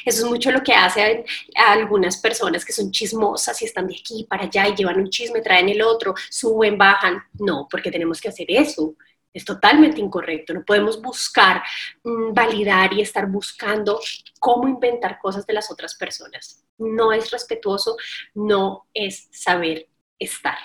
Eso 0.06 0.26
es 0.26 0.30
mucho 0.30 0.52
lo 0.52 0.62
que 0.62 0.74
hacen 0.74 1.24
algunas 1.56 2.18
personas 2.18 2.66
que 2.66 2.74
son 2.74 2.92
chismosas 2.92 3.62
y 3.62 3.66
están 3.66 3.88
de 3.88 3.96
aquí 3.96 4.26
para 4.30 4.44
allá 4.44 4.68
y 4.68 4.76
llevan 4.76 5.00
un 5.00 5.10
chisme, 5.10 5.42
traen 5.42 5.70
el 5.70 5.82
otro, 5.82 6.14
suben, 6.30 6.78
bajan. 6.78 7.24
No, 7.40 7.68
porque 7.72 7.90
tenemos 7.90 8.20
que 8.20 8.28
hacer 8.28 8.48
eso. 8.50 8.96
Es 9.34 9.46
totalmente 9.46 10.02
incorrecto. 10.02 10.54
No 10.54 10.66
podemos 10.66 11.02
buscar 11.02 11.64
mm, 12.04 12.34
validar 12.34 12.92
y 12.92 13.00
estar 13.00 13.26
buscando 13.28 14.02
cómo 14.38 14.68
inventar 14.68 15.18
cosas 15.20 15.48
de 15.48 15.54
las 15.54 15.72
otras 15.72 15.96
personas. 15.96 16.66
No 16.78 17.14
es 17.14 17.32
respetuoso, 17.32 17.96
no 18.34 18.88
es 18.94 19.30
saber 19.32 19.88
estar. 20.20 20.58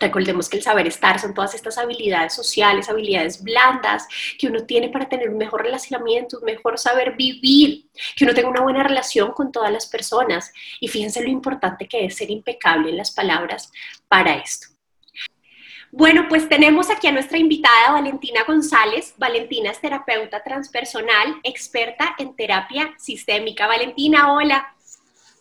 Recordemos 0.00 0.48
que 0.48 0.56
el 0.56 0.62
saber 0.62 0.86
estar 0.86 1.20
son 1.20 1.34
todas 1.34 1.54
estas 1.54 1.78
habilidades 1.78 2.34
sociales, 2.34 2.88
habilidades 2.88 3.42
blandas 3.42 4.06
que 4.38 4.48
uno 4.48 4.64
tiene 4.64 4.88
para 4.88 5.08
tener 5.08 5.30
un 5.30 5.38
mejor 5.38 5.62
relacionamiento, 5.62 6.38
un 6.38 6.44
mejor 6.44 6.78
saber 6.78 7.14
vivir, 7.16 7.86
que 8.16 8.24
uno 8.24 8.34
tenga 8.34 8.48
una 8.48 8.62
buena 8.62 8.82
relación 8.82 9.32
con 9.32 9.52
todas 9.52 9.70
las 9.70 9.86
personas. 9.86 10.52
Y 10.80 10.88
fíjense 10.88 11.22
lo 11.22 11.28
importante 11.28 11.86
que 11.86 12.06
es 12.06 12.16
ser 12.16 12.30
impecable 12.30 12.90
en 12.90 12.96
las 12.96 13.12
palabras 13.12 13.70
para 14.08 14.34
esto. 14.34 14.68
Bueno, 15.96 16.26
pues 16.28 16.48
tenemos 16.48 16.90
aquí 16.90 17.06
a 17.06 17.12
nuestra 17.12 17.38
invitada 17.38 17.92
Valentina 17.92 18.42
González. 18.44 19.14
Valentina 19.16 19.70
es 19.70 19.80
terapeuta 19.80 20.42
transpersonal, 20.42 21.36
experta 21.44 22.16
en 22.18 22.34
terapia 22.34 22.92
sistémica. 22.98 23.68
Valentina, 23.68 24.32
hola. 24.32 24.74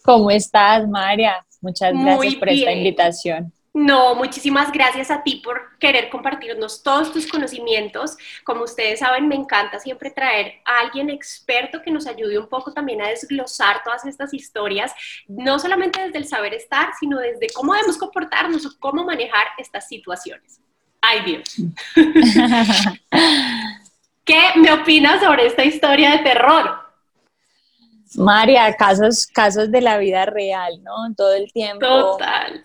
¿Cómo 0.03 0.29
estás, 0.29 0.87
María? 0.87 1.43
Muchas 1.59 1.93
gracias 1.93 2.35
por 2.35 2.49
esta 2.49 2.71
invitación. 2.71 3.51
No, 3.75 4.13
muchísimas 4.13 4.71
gracias 4.71 5.09
a 5.09 5.23
ti 5.23 5.41
por 5.43 5.79
querer 5.79 6.11
compartirnos 6.11 6.83
todos 6.83 7.11
tus 7.11 7.25
conocimientos. 7.25 8.15
Como 8.43 8.65
ustedes 8.65 8.99
saben, 8.99 9.27
me 9.27 9.33
encanta 9.33 9.79
siempre 9.79 10.11
traer 10.11 10.61
a 10.63 10.81
alguien 10.81 11.09
experto 11.09 11.81
que 11.81 11.89
nos 11.89 12.05
ayude 12.05 12.37
un 12.37 12.47
poco 12.47 12.71
también 12.71 13.01
a 13.01 13.07
desglosar 13.07 13.81
todas 13.83 14.05
estas 14.05 14.31
historias, 14.31 14.93
no 15.27 15.57
solamente 15.57 15.99
desde 15.99 16.19
el 16.19 16.27
saber 16.27 16.53
estar, 16.53 16.89
sino 16.99 17.17
desde 17.17 17.47
cómo 17.51 17.73
debemos 17.73 17.97
comportarnos 17.97 18.63
o 18.67 18.77
cómo 18.79 19.03
manejar 19.03 19.47
estas 19.57 19.87
situaciones. 19.87 20.61
Ay 21.01 21.23
Dios. 21.25 21.55
¿Qué 24.23 24.51
me 24.55 24.71
opinas 24.71 25.19
sobre 25.19 25.47
esta 25.47 25.65
historia 25.65 26.11
de 26.11 26.19
terror? 26.19 26.79
María, 28.17 28.71
casos, 28.75 29.25
casos 29.25 29.71
de 29.71 29.81
la 29.81 29.97
vida 29.97 30.27
real, 30.27 30.83
¿no? 30.83 31.11
Todo 31.15 31.33
el 31.33 31.51
tiempo. 31.51 31.87
Total 31.87 32.63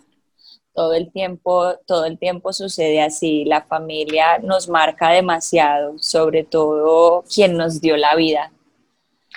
todo 0.78 0.94
el 0.94 1.10
tiempo, 1.10 1.74
todo 1.86 2.04
el 2.04 2.20
tiempo 2.20 2.52
sucede 2.52 3.02
así. 3.02 3.44
La 3.44 3.62
familia 3.62 4.38
nos 4.38 4.68
marca 4.68 5.08
demasiado, 5.08 5.98
sobre 5.98 6.44
todo 6.44 7.24
quien 7.34 7.56
nos 7.56 7.80
dio 7.80 7.96
la 7.96 8.14
vida. 8.14 8.52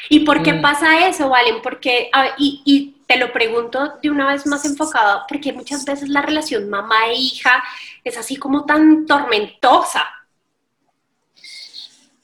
¿Y 0.08 0.20
por 0.20 0.44
qué 0.44 0.54
mm. 0.54 0.62
pasa 0.62 1.08
eso, 1.08 1.30
Valen? 1.30 1.64
Porque, 1.64 2.12
y, 2.38 2.62
y, 2.64 2.98
te 3.08 3.18
lo 3.18 3.34
pregunto 3.34 3.94
de 4.04 4.12
una 4.12 4.32
vez 4.32 4.46
más 4.46 4.64
enfocado, 4.66 5.24
porque 5.28 5.52
muchas 5.52 5.84
veces 5.84 6.10
la 6.10 6.22
relación 6.22 6.70
mamá 6.70 7.08
e 7.08 7.16
hija 7.16 7.64
es 8.04 8.16
así 8.20 8.36
como 8.36 8.64
tan 8.64 9.08
tormentosa. 9.08 10.06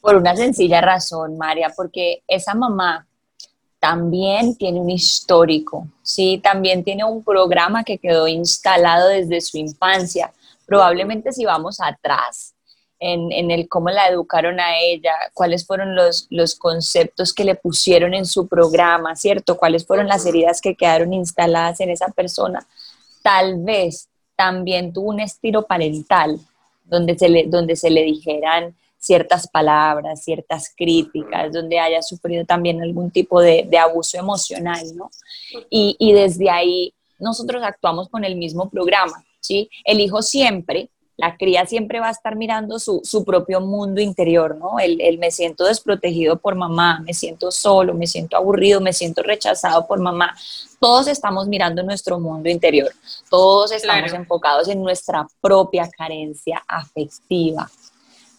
Por 0.00 0.14
una 0.14 0.36
sencilla 0.36 0.80
razón, 0.80 1.36
María, 1.36 1.72
porque 1.76 2.22
esa 2.28 2.54
mamá 2.54 3.07
también 3.78 4.56
tiene 4.56 4.80
un 4.80 4.90
histórico, 4.90 5.86
¿sí? 6.02 6.40
También 6.42 6.82
tiene 6.82 7.04
un 7.04 7.22
programa 7.22 7.84
que 7.84 7.98
quedó 7.98 8.26
instalado 8.26 9.08
desde 9.08 9.40
su 9.40 9.58
infancia. 9.58 10.32
Probablemente 10.66 11.32
si 11.32 11.44
vamos 11.44 11.80
atrás 11.80 12.54
en, 12.98 13.30
en 13.30 13.50
el 13.50 13.68
cómo 13.68 13.90
la 13.90 14.08
educaron 14.08 14.58
a 14.58 14.78
ella, 14.80 15.12
cuáles 15.32 15.64
fueron 15.64 15.94
los, 15.94 16.26
los 16.30 16.56
conceptos 16.56 17.32
que 17.32 17.44
le 17.44 17.54
pusieron 17.54 18.14
en 18.14 18.26
su 18.26 18.48
programa, 18.48 19.14
¿cierto? 19.14 19.56
Cuáles 19.56 19.86
fueron 19.86 20.08
las 20.08 20.26
heridas 20.26 20.60
que 20.60 20.74
quedaron 20.74 21.12
instaladas 21.12 21.80
en 21.80 21.90
esa 21.90 22.08
persona. 22.08 22.66
Tal 23.22 23.62
vez 23.62 24.08
también 24.34 24.92
tuvo 24.92 25.10
un 25.10 25.20
estilo 25.20 25.66
parental 25.66 26.38
donde 26.84 27.16
se 27.18 27.28
le, 27.28 27.44
donde 27.46 27.76
se 27.76 27.90
le 27.90 28.02
dijeran 28.02 28.74
ciertas 28.98 29.48
palabras, 29.48 30.22
ciertas 30.22 30.72
críticas, 30.76 31.52
donde 31.52 31.78
haya 31.78 32.02
sufrido 32.02 32.44
también 32.44 32.82
algún 32.82 33.10
tipo 33.10 33.40
de, 33.40 33.68
abuso 33.78 34.18
emocional, 34.18 34.84
¿no? 34.96 35.10
Y, 35.70 35.96
y, 35.98 36.12
desde 36.12 36.50
ahí 36.50 36.92
nosotros 37.18 37.62
actuamos 37.62 38.08
con 38.08 38.24
el 38.24 38.36
mismo 38.36 38.68
programa, 38.68 39.24
¿sí? 39.40 39.70
El 39.84 40.00
hijo 40.00 40.20
siempre, 40.20 40.90
la 41.16 41.36
cría 41.36 41.66
siempre 41.66 41.98
va 42.00 42.08
a 42.08 42.12
estar 42.12 42.36
mirando 42.36 42.78
su, 42.78 43.00
su 43.04 43.24
propio 43.24 43.60
mundo 43.60 44.00
interior, 44.00 44.56
¿no? 44.56 44.78
El, 44.78 45.00
el, 45.00 45.18
me 45.18 45.30
siento 45.30 45.64
desprotegido 45.64 46.38
por 46.38 46.54
mamá, 46.54 47.00
me 47.04 47.14
siento 47.14 47.50
solo, 47.50 47.94
me 47.94 48.06
siento 48.06 48.36
aburrido, 48.36 48.80
me 48.80 48.92
siento 48.92 49.22
rechazado 49.22 49.86
por 49.86 50.00
mamá. 50.00 50.36
Todos 50.80 51.08
estamos 51.08 51.48
mirando 51.48 51.82
nuestro 51.82 52.20
mundo 52.20 52.48
interior, 52.48 52.92
todos 53.30 53.72
estamos 53.72 54.12
enfocados 54.12 54.68
en 54.68 54.80
nuestra 54.80 55.26
propia 55.40 55.88
carencia 55.88 56.62
afectiva 56.68 57.68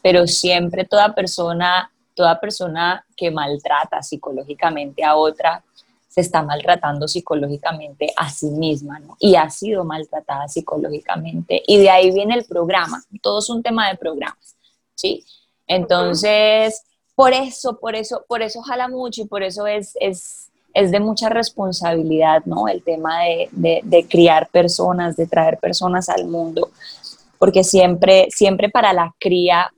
pero 0.01 0.27
siempre 0.27 0.85
toda 0.85 1.13
persona, 1.13 1.91
toda 2.13 2.39
persona 2.39 3.05
que 3.15 3.31
maltrata 3.31 4.01
psicológicamente 4.01 5.03
a 5.03 5.15
otra 5.15 5.63
se 6.09 6.21
está 6.21 6.41
maltratando 6.41 7.07
psicológicamente 7.07 8.11
a 8.17 8.29
sí 8.29 8.47
misma, 8.47 8.99
¿no? 8.99 9.15
Y 9.19 9.35
ha 9.35 9.49
sido 9.49 9.83
maltratada 9.83 10.47
psicológicamente. 10.47 11.61
Y 11.67 11.77
de 11.77 11.89
ahí 11.91 12.11
viene 12.11 12.33
el 12.33 12.45
programa. 12.45 13.03
Todo 13.21 13.39
es 13.39 13.49
un 13.49 13.61
tema 13.61 13.87
de 13.89 13.95
programas, 13.95 14.55
¿sí? 14.95 15.23
Entonces, 15.67 16.83
por 17.13 17.33
eso, 17.33 17.79
por 17.79 17.95
eso, 17.95 18.25
por 18.27 18.41
eso 18.41 18.61
jala 18.61 18.87
mucho 18.87 19.21
y 19.21 19.25
por 19.25 19.43
eso 19.43 19.67
es, 19.67 19.95
es, 19.99 20.49
es 20.73 20.89
de 20.89 20.99
mucha 20.99 21.29
responsabilidad, 21.29 22.43
¿no? 22.45 22.67
El 22.67 22.81
tema 22.81 23.19
de, 23.23 23.49
de, 23.51 23.81
de, 23.83 24.07
criar 24.07 24.49
personas, 24.49 25.15
de 25.15 25.27
traer 25.27 25.59
personas 25.59 26.09
al 26.09 26.25
mundo, 26.25 26.71
porque 27.37 27.63
siempre, 27.63 28.29
siempre 28.31 28.69
para 28.69 28.93
la 28.93 29.13
cría 29.19 29.71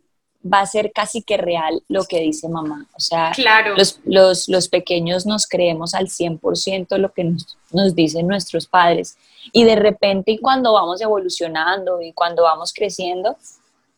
va 0.43 0.61
a 0.61 0.65
ser 0.65 0.91
casi 0.91 1.21
que 1.21 1.37
real 1.37 1.83
lo 1.87 2.03
que 2.05 2.19
dice 2.19 2.49
mamá. 2.49 2.87
O 2.95 2.99
sea, 2.99 3.31
claro. 3.31 3.75
los, 3.75 3.99
los, 4.05 4.49
los, 4.49 4.67
pequeños 4.67 5.25
nos 5.25 5.47
creemos 5.47 5.93
al 5.93 6.07
100% 6.07 6.97
lo 6.97 7.13
que 7.13 7.23
nos, 7.23 7.57
nos, 7.71 7.95
dicen 7.95 8.27
nuestros 8.27 8.67
padres. 8.67 9.17
Y 9.51 9.63
de 9.63 9.75
repente, 9.75 10.31
y 10.31 10.39
cuando 10.39 10.73
vamos 10.73 11.01
evolucionando 11.01 12.01
y 12.01 12.13
cuando 12.13 12.43
vamos 12.43 12.73
creciendo, 12.73 13.37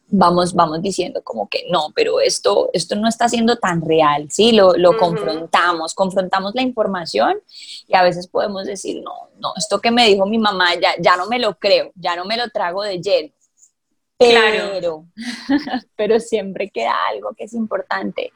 vamos, 0.08 0.54
vamos 0.54 0.82
diciendo 0.82 1.22
como 1.24 1.48
que 1.48 1.66
no, 1.70 1.92
pero 1.96 2.20
esto, 2.20 2.70
esto 2.74 2.96
no 2.96 3.08
está 3.08 3.30
siendo 3.30 3.56
tan 3.56 3.82
real, 3.82 4.28
¿sí? 4.30 4.52
Lo, 4.52 4.74
lo 4.74 4.92
uh 4.92 4.94
-huh. 4.94 5.00
confrontamos, 5.00 5.94
confrontamos 5.94 6.54
la 6.56 6.62
información 6.62 7.40
y 7.88 7.96
a 7.96 8.04
veces 8.04 8.28
podemos 8.28 8.66
decir, 8.66 9.02
no, 9.02 9.30
no, 9.40 9.54
esto 9.58 9.80
que 9.80 9.92
me 9.92 10.08
dijo 10.08 10.26
mi 10.26 10.38
mamá 10.38 10.76
ya, 10.76 10.94
ya 11.00 11.16
no 11.16 11.26
me 11.28 11.40
lo 11.40 11.56
creo, 11.56 11.92
ya 11.96 12.16
no 12.16 12.26
me 12.26 12.38
lo 12.38 12.50
trago 12.50 12.84
de 12.84 13.00
lleno 13.00 13.34
pero, 14.18 14.40
claro. 14.40 15.06
pero 15.96 16.20
siempre 16.20 16.70
queda 16.70 16.94
algo 17.10 17.34
que 17.38 17.46
es 17.46 17.54
importante 17.54 18.32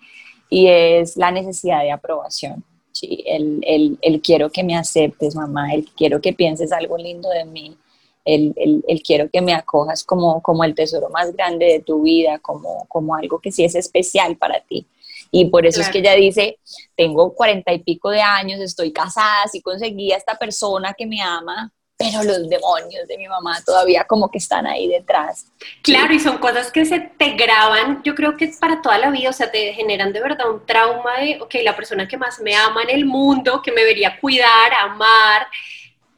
y 0.50 0.68
es 0.68 1.18
la 1.18 1.32
necesidad 1.32 1.82
de 1.82 1.92
aprobación. 1.92 2.64
¿sí? 2.92 3.24
El, 3.26 3.60
el, 3.64 3.98
el, 4.02 4.22
quiero 4.22 4.50
que 4.50 4.64
me 4.64 4.76
aceptes, 4.76 5.36
mamá, 5.36 5.74
el 5.74 5.86
quiero 5.92 6.22
que 6.22 6.34
pienses 6.34 6.72
algo 6.72 6.98
lindo 6.98 7.30
de 7.30 7.46
mí, 7.46 7.78
el, 8.26 8.54
el, 8.58 8.84
el, 8.88 9.02
quiero 9.02 9.30
que 9.30 9.42
me 9.42 9.54
acojas 9.54 10.04
como, 10.04 10.42
como 10.42 10.64
el 10.64 10.76
tesoro 10.76 11.10
más 11.10 11.32
grande 11.34 11.66
de 11.66 11.80
tu 11.80 12.04
vida, 12.04 12.40
como, 12.40 12.86
como 12.88 13.16
algo 13.16 13.40
que 13.40 13.52
sí 13.52 13.64
es 13.64 13.76
especial 13.76 14.38
para 14.38 14.60
ti. 14.62 14.86
Y 15.32 15.46
por 15.46 15.66
eso 15.66 15.78
claro. 15.78 15.88
es 15.88 15.94
que 15.94 16.00
ella 16.00 16.14
dice, 16.14 16.60
tengo 16.96 17.34
cuarenta 17.34 17.74
y 17.74 17.80
pico 17.80 18.10
de 18.10 18.22
años, 18.22 18.60
estoy 18.60 18.92
casada, 18.92 19.48
sí 19.52 19.62
conseguí 19.62 20.12
a 20.12 20.18
esta 20.18 20.38
persona 20.38 20.94
que 20.98 21.06
me 21.06 21.22
ama, 21.22 21.74
pero 21.98 22.24
los 22.24 22.48
demonios 22.48 23.08
de 23.08 23.18
mi 23.18 23.28
mamá 23.28 23.60
todavía 23.66 24.04
como 24.06 24.30
que 24.30 24.38
están 24.38 24.68
ahí 24.68 24.88
detrás. 24.88 25.48
Claro, 25.82 26.14
y 26.14 26.20
son 26.20 26.38
cosas 26.38 26.72
que 26.72 26.86
se 26.86 27.00
te 27.00 27.32
graban, 27.32 28.04
yo 28.04 28.14
creo 28.14 28.38
que 28.38 28.46
es 28.46 28.58
para 28.58 28.82
toda 28.84 29.00
la 29.00 29.10
vida, 29.10 29.32
o 29.32 29.34
sea, 29.34 29.52
te 29.52 29.74
generan 29.74 30.14
de 30.14 30.22
verdad 30.22 30.50
un 30.52 30.64
trauma 30.66 31.18
de, 31.18 31.40
ok, 31.42 31.56
la 31.64 31.76
persona 31.76 32.08
que 32.08 32.18
más 32.18 32.40
me 32.40 32.56
ama 32.56 32.84
en 32.84 32.92
el 32.92 33.06
mundo, 33.06 33.62
que 33.64 33.72
me 33.72 33.82
debería 33.82 34.20
cuidar, 34.20 34.74
amar, 34.80 35.48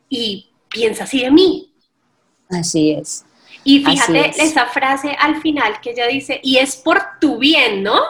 y 0.10 0.50
piensa 0.70 1.06
así 1.06 1.22
de 1.22 1.32
mí. 1.32 1.74
Así 2.50 2.92
es. 2.92 3.26
Y 3.64 3.84
fíjate 3.84 4.30
es. 4.30 4.40
esa 4.40 4.66
frase 4.66 5.16
al 5.20 5.42
final 5.42 5.80
que 5.80 5.92
ella 5.92 6.08
dice, 6.08 6.42
y 6.44 6.58
es 6.58 6.76
por 6.76 7.02
tu 7.22 7.38
bien, 7.38 7.84
¿no? 7.84 8.02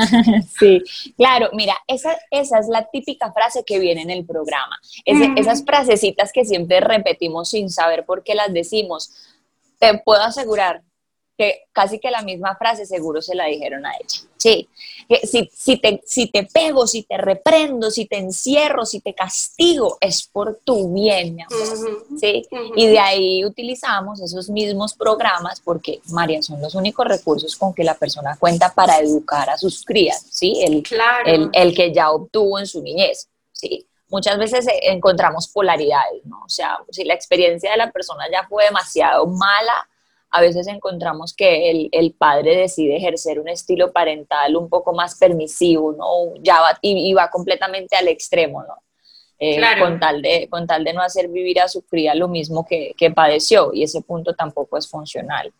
Sí, 0.58 0.82
claro, 1.16 1.50
mira, 1.52 1.74
esa, 1.86 2.16
esa 2.30 2.58
es 2.58 2.68
la 2.68 2.88
típica 2.90 3.32
frase 3.32 3.64
que 3.64 3.78
viene 3.78 4.02
en 4.02 4.10
el 4.10 4.24
programa. 4.24 4.78
Mm. 5.06 5.38
Esas 5.38 5.64
frasecitas 5.64 6.32
que 6.32 6.44
siempre 6.44 6.80
repetimos 6.80 7.50
sin 7.50 7.70
saber 7.70 8.04
por 8.04 8.22
qué 8.22 8.34
las 8.34 8.52
decimos. 8.52 9.10
Te 9.78 9.98
puedo 9.98 10.22
asegurar 10.22 10.82
que 11.40 11.62
casi 11.72 11.98
que 11.98 12.10
la 12.10 12.20
misma 12.20 12.54
frase 12.54 12.84
seguro 12.84 13.22
se 13.22 13.34
la 13.34 13.46
dijeron 13.46 13.86
a 13.86 13.92
ella. 13.94 14.28
Sí, 14.36 14.68
si, 15.22 15.50
si, 15.50 15.78
te, 15.78 16.02
si 16.04 16.26
te 16.26 16.42
pego, 16.44 16.86
si 16.86 17.02
te 17.04 17.16
reprendo, 17.16 17.90
si 17.90 18.04
te 18.04 18.18
encierro, 18.18 18.84
si 18.84 19.00
te 19.00 19.14
castigo, 19.14 19.96
es 20.02 20.28
por 20.30 20.60
tu 20.62 20.92
bien, 20.92 21.36
mi 21.36 21.42
amor. 21.42 21.58
Uh 21.58 21.64
-huh, 21.64 22.18
¿sí? 22.20 22.46
Uh 22.50 22.56
-huh. 22.56 22.72
Y 22.76 22.88
de 22.88 22.98
ahí 22.98 23.44
utilizamos 23.46 24.20
esos 24.20 24.50
mismos 24.50 24.92
programas 24.92 25.62
porque, 25.62 26.02
María, 26.10 26.42
son 26.42 26.60
los 26.60 26.74
únicos 26.74 27.06
recursos 27.06 27.56
con 27.56 27.72
que 27.72 27.84
la 27.84 27.94
persona 27.94 28.36
cuenta 28.38 28.74
para 28.74 28.98
educar 28.98 29.48
a 29.48 29.56
sus 29.56 29.82
crías, 29.82 30.26
¿sí? 30.30 30.60
El, 30.62 30.82
claro. 30.82 31.24
el, 31.24 31.48
el 31.54 31.74
que 31.74 31.90
ya 31.90 32.10
obtuvo 32.10 32.58
en 32.58 32.66
su 32.66 32.82
niñez, 32.82 33.30
¿sí? 33.52 33.86
Muchas 34.08 34.36
veces 34.36 34.66
encontramos 34.82 35.48
polaridades, 35.48 36.22
¿no? 36.26 36.42
O 36.44 36.48
sea, 36.50 36.80
si 36.90 37.04
la 37.04 37.14
experiencia 37.14 37.70
de 37.70 37.78
la 37.78 37.90
persona 37.90 38.24
ya 38.30 38.46
fue 38.46 38.64
demasiado 38.64 39.26
mala, 39.26 39.88
a 40.30 40.40
veces 40.40 40.66
encontramos 40.68 41.34
que 41.34 41.70
el, 41.70 41.88
el, 41.92 42.12
padre 42.12 42.56
decide 42.56 42.96
ejercer 42.96 43.40
un 43.40 43.48
estilo 43.48 43.92
parental 43.92 44.56
un 44.56 44.68
poco 44.68 44.92
más 44.92 45.16
permisivo, 45.16 45.92
¿no? 45.92 46.34
Ya 46.40 46.60
va, 46.60 46.78
y, 46.80 47.10
y 47.10 47.14
va 47.14 47.30
completamente 47.30 47.96
al 47.96 48.08
extremo, 48.08 48.62
¿no? 48.62 48.74
Eh, 49.38 49.56
claro. 49.56 49.86
con, 49.86 49.98
tal 49.98 50.20
de, 50.20 50.48
con 50.50 50.66
tal 50.66 50.84
de 50.84 50.92
no 50.92 51.00
hacer 51.00 51.28
vivir 51.28 51.60
a 51.60 51.68
su 51.68 51.82
cría 51.82 52.14
lo 52.14 52.28
mismo 52.28 52.66
que, 52.66 52.94
que 52.96 53.10
padeció, 53.10 53.72
y 53.72 53.82
ese 53.82 54.02
punto 54.02 54.34
tampoco 54.34 54.76
es 54.76 54.86
funcional. 54.88 55.52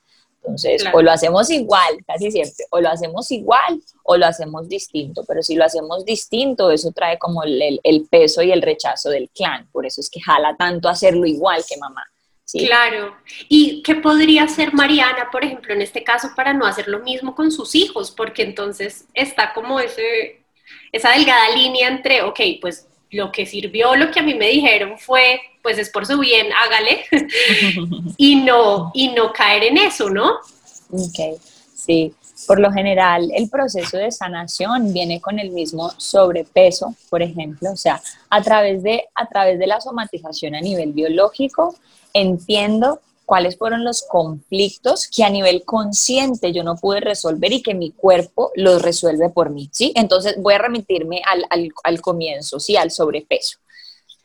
Entonces, 0.43 0.83
claro. 0.83 0.99
o 0.99 1.03
lo 1.03 1.11
hacemos 1.11 1.51
igual, 1.51 1.99
casi 2.07 2.31
siempre, 2.31 2.65
o 2.71 2.81
lo 2.81 2.89
hacemos 2.89 3.31
igual 3.31 3.83
o 4.05 4.17
lo 4.17 4.27
hacemos 4.27 4.69
distinto, 4.69 5.25
pero 5.27 5.43
si 5.43 5.55
lo 5.55 5.65
hacemos 5.65 6.05
distinto, 6.05 6.71
eso 6.71 6.93
trae 6.93 7.19
como 7.19 7.43
el, 7.43 7.61
el, 7.61 7.81
el 7.83 8.07
peso 8.09 8.41
y 8.43 8.53
el 8.53 8.63
rechazo 8.63 9.11
del 9.11 9.29
clan, 9.31 9.69
por 9.71 9.85
eso 9.85 10.01
es 10.01 10.09
que 10.09 10.21
jala 10.21 10.57
tanto 10.57 10.89
hacerlo 10.89 11.27
igual 11.27 11.63
que 11.69 11.77
mamá. 11.77 12.05
Sí. 12.51 12.67
Claro. 12.67 13.17
¿Y 13.49 13.81
qué 13.85 13.95
podría 13.95 14.43
hacer 14.43 14.75
Mariana, 14.75 15.29
por 15.31 15.45
ejemplo, 15.45 15.73
en 15.73 15.83
este 15.83 16.03
caso, 16.03 16.31
para 16.35 16.53
no 16.53 16.67
hacer 16.67 16.89
lo 16.89 16.99
mismo 16.99 17.37
con 17.37 17.53
sus 17.53 17.77
hijos? 17.77 18.11
Porque 18.11 18.43
entonces 18.43 19.05
está 19.15 19.53
como 19.53 19.79
ese, 19.79 20.43
esa 20.91 21.13
delgada 21.13 21.55
línea 21.55 21.87
entre, 21.87 22.23
ok, 22.23 22.41
pues 22.61 22.89
lo 23.13 23.31
que 23.31 23.47
sirvió, 23.47 23.95
lo 23.95 24.11
que 24.11 24.19
a 24.19 24.25
mí 24.25 24.35
me 24.35 24.49
dijeron 24.49 24.99
fue, 24.99 25.41
pues 25.63 25.79
es 25.79 25.91
por 25.91 26.07
su 26.07 26.19
bien, 26.19 26.49
hágale, 26.53 27.05
y, 28.17 28.35
no, 28.35 28.91
y 28.95 29.09
no 29.13 29.33
caer 29.33 29.63
en 29.63 29.79
eso, 29.79 30.11
¿no? 30.11 30.41
Ok, 30.91 31.41
sí. 31.85 32.15
Por 32.47 32.59
lo 32.59 32.73
general, 32.73 33.31
el 33.35 33.51
proceso 33.51 33.99
de 33.99 34.11
sanación 34.11 34.93
viene 34.93 35.21
con 35.21 35.39
el 35.39 35.51
mismo 35.51 35.91
sobrepeso, 35.99 36.95
por 37.11 37.23
ejemplo, 37.23 37.71
o 37.73 37.77
sea, 37.77 38.01
a 38.31 38.43
través 38.43 38.83
de, 38.83 39.05
a 39.15 39.27
través 39.27 39.59
de 39.59 39.67
la 39.67 39.81
somatización 39.81 40.55
a 40.55 40.61
nivel 40.61 40.93
biológico, 40.93 41.75
entiendo 42.15 43.01
cuáles 43.27 43.57
fueron 43.57 43.85
los 43.85 44.03
conflictos 44.03 45.09
que 45.09 45.23
a 45.23 45.31
nivel 45.31 45.65
consciente 45.65 46.53
yo 46.53 46.65
no 46.65 46.75
pude 46.77 47.01
resolver 47.01 47.53
y 47.53 47.63
que 47.63 47.75
mi 47.75 47.93
cuerpo 47.93 48.51
los 48.57 48.83
resuelve 48.83 49.29
por 49.31 49.51
mí, 49.51 49.71
¿sí? 49.73 49.93
Entonces 49.95 50.35
voy 50.39 50.55
a 50.55 50.59
remitirme 50.59 51.23
al, 51.25 51.45
al, 51.51 51.69
al 51.85 52.01
comienzo, 52.01 52.59
¿sí? 52.59 52.77
Al 52.77 52.91
sobrepeso. 52.91 53.59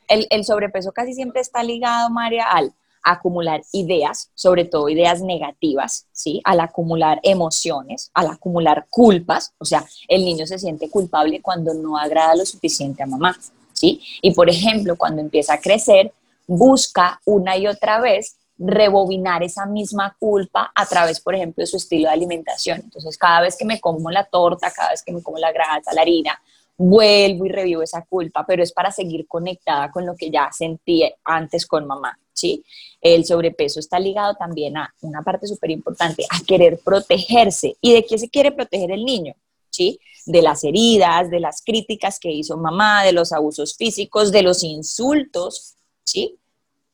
El, 0.07 0.25
el, 0.29 0.43
sobrepeso 0.43 0.91
casi 0.91 1.13
siempre 1.13 1.41
está 1.41 1.61
ligado, 1.63 2.09
María, 2.09 2.45
al 2.45 2.73
acumular 3.05 3.61
ideas, 3.71 4.31
sobre 4.33 4.65
todo 4.65 4.89
ideas 4.89 5.21
negativas, 5.21 6.07
¿sí? 6.11 6.41
Al 6.43 6.59
acumular 6.59 7.19
emociones, 7.23 8.09
al 8.13 8.27
acumular 8.27 8.87
culpas, 8.89 9.53
o 9.59 9.65
sea, 9.65 9.85
el 10.07 10.25
niño 10.25 10.47
se 10.47 10.59
siente 10.59 10.89
culpable 10.89 11.41
cuando 11.41 11.73
no 11.73 11.97
agrada 11.97 12.35
lo 12.35 12.45
suficiente 12.45 13.03
a 13.03 13.05
mamá, 13.05 13.37
¿sí? 13.73 14.01
Y 14.21 14.31
por 14.31 14.49
ejemplo, 14.49 14.97
cuando 14.97 15.21
empieza 15.21 15.53
a 15.53 15.61
crecer, 15.61 16.11
busca 16.47 17.21
una 17.25 17.55
y 17.57 17.67
otra 17.67 18.01
vez 18.01 18.35
rebobinar 18.57 19.43
esa 19.43 19.65
misma 19.65 20.15
culpa 20.19 20.71
a 20.73 20.85
través, 20.85 21.19
por 21.19 21.35
ejemplo, 21.35 21.61
de 21.61 21.67
su 21.67 21.77
estilo 21.77 22.07
de 22.07 22.13
alimentación. 22.13 22.81
Entonces, 22.83 23.17
cada 23.17 23.41
vez 23.41 23.55
que 23.55 23.65
me 23.65 23.79
como 23.79 24.09
la 24.09 24.23
torta, 24.23 24.71
cada 24.71 24.91
vez 24.91 25.03
que 25.03 25.11
me 25.11 25.21
como 25.21 25.37
la 25.37 25.51
grasa, 25.51 25.93
la 25.93 26.01
harina, 26.01 26.41
vuelvo 26.77 27.45
y 27.45 27.49
revivo 27.49 27.83
esa 27.83 28.03
culpa, 28.03 28.45
pero 28.45 28.63
es 28.63 28.71
para 28.71 28.91
seguir 28.91 29.27
conectada 29.27 29.91
con 29.91 30.05
lo 30.05 30.15
que 30.15 30.29
ya 30.29 30.49
sentí 30.51 31.03
antes 31.23 31.65
con 31.65 31.85
mamá, 31.85 32.17
¿sí? 32.35 32.63
El 33.01 33.25
sobrepeso 33.25 33.79
está 33.79 33.99
ligado 33.99 34.35
también 34.35 34.77
a 34.77 34.93
una 35.01 35.21
parte 35.21 35.47
súper 35.47 35.71
importante, 35.71 36.25
a 36.29 36.43
querer 36.45 36.79
protegerse. 36.83 37.75
¿Y 37.81 37.93
de 37.93 38.05
qué 38.05 38.17
se 38.17 38.29
quiere 38.29 38.51
proteger 38.51 38.91
el 38.91 39.03
niño? 39.03 39.33
¿Sí? 39.69 39.99
De 40.25 40.41
las 40.41 40.63
heridas, 40.63 41.29
de 41.29 41.39
las 41.39 41.61
críticas 41.61 42.19
que 42.19 42.31
hizo 42.31 42.57
mamá, 42.57 43.03
de 43.03 43.13
los 43.13 43.31
abusos 43.31 43.75
físicos, 43.75 44.31
de 44.31 44.43
los 44.43 44.63
insultos, 44.63 45.75
¿sí? 46.03 46.35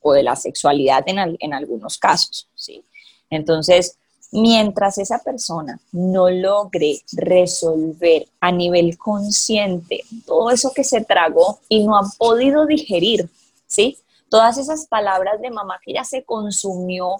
O 0.00 0.12
de 0.12 0.22
la 0.22 0.36
sexualidad 0.36 1.02
en, 1.06 1.36
en 1.38 1.54
algunos 1.54 1.98
casos, 1.98 2.48
¿sí? 2.54 2.84
Entonces, 3.30 3.96
mientras 4.32 4.98
esa 4.98 5.18
persona 5.18 5.80
no 5.92 6.28
logre 6.28 7.02
resolver 7.12 8.26
a 8.40 8.52
nivel 8.52 8.98
consciente 8.98 10.04
todo 10.26 10.50
eso 10.50 10.72
que 10.74 10.84
se 10.84 11.02
tragó 11.02 11.60
y 11.68 11.84
no 11.84 11.96
ha 11.96 12.02
podido 12.18 12.66
digerir, 12.66 13.28
¿sí? 13.66 13.96
Todas 14.32 14.56
esas 14.56 14.86
palabras 14.86 15.42
de 15.42 15.50
mamá 15.50 15.78
que 15.84 15.92
ya 15.92 16.04
se 16.04 16.24
consumió 16.24 17.16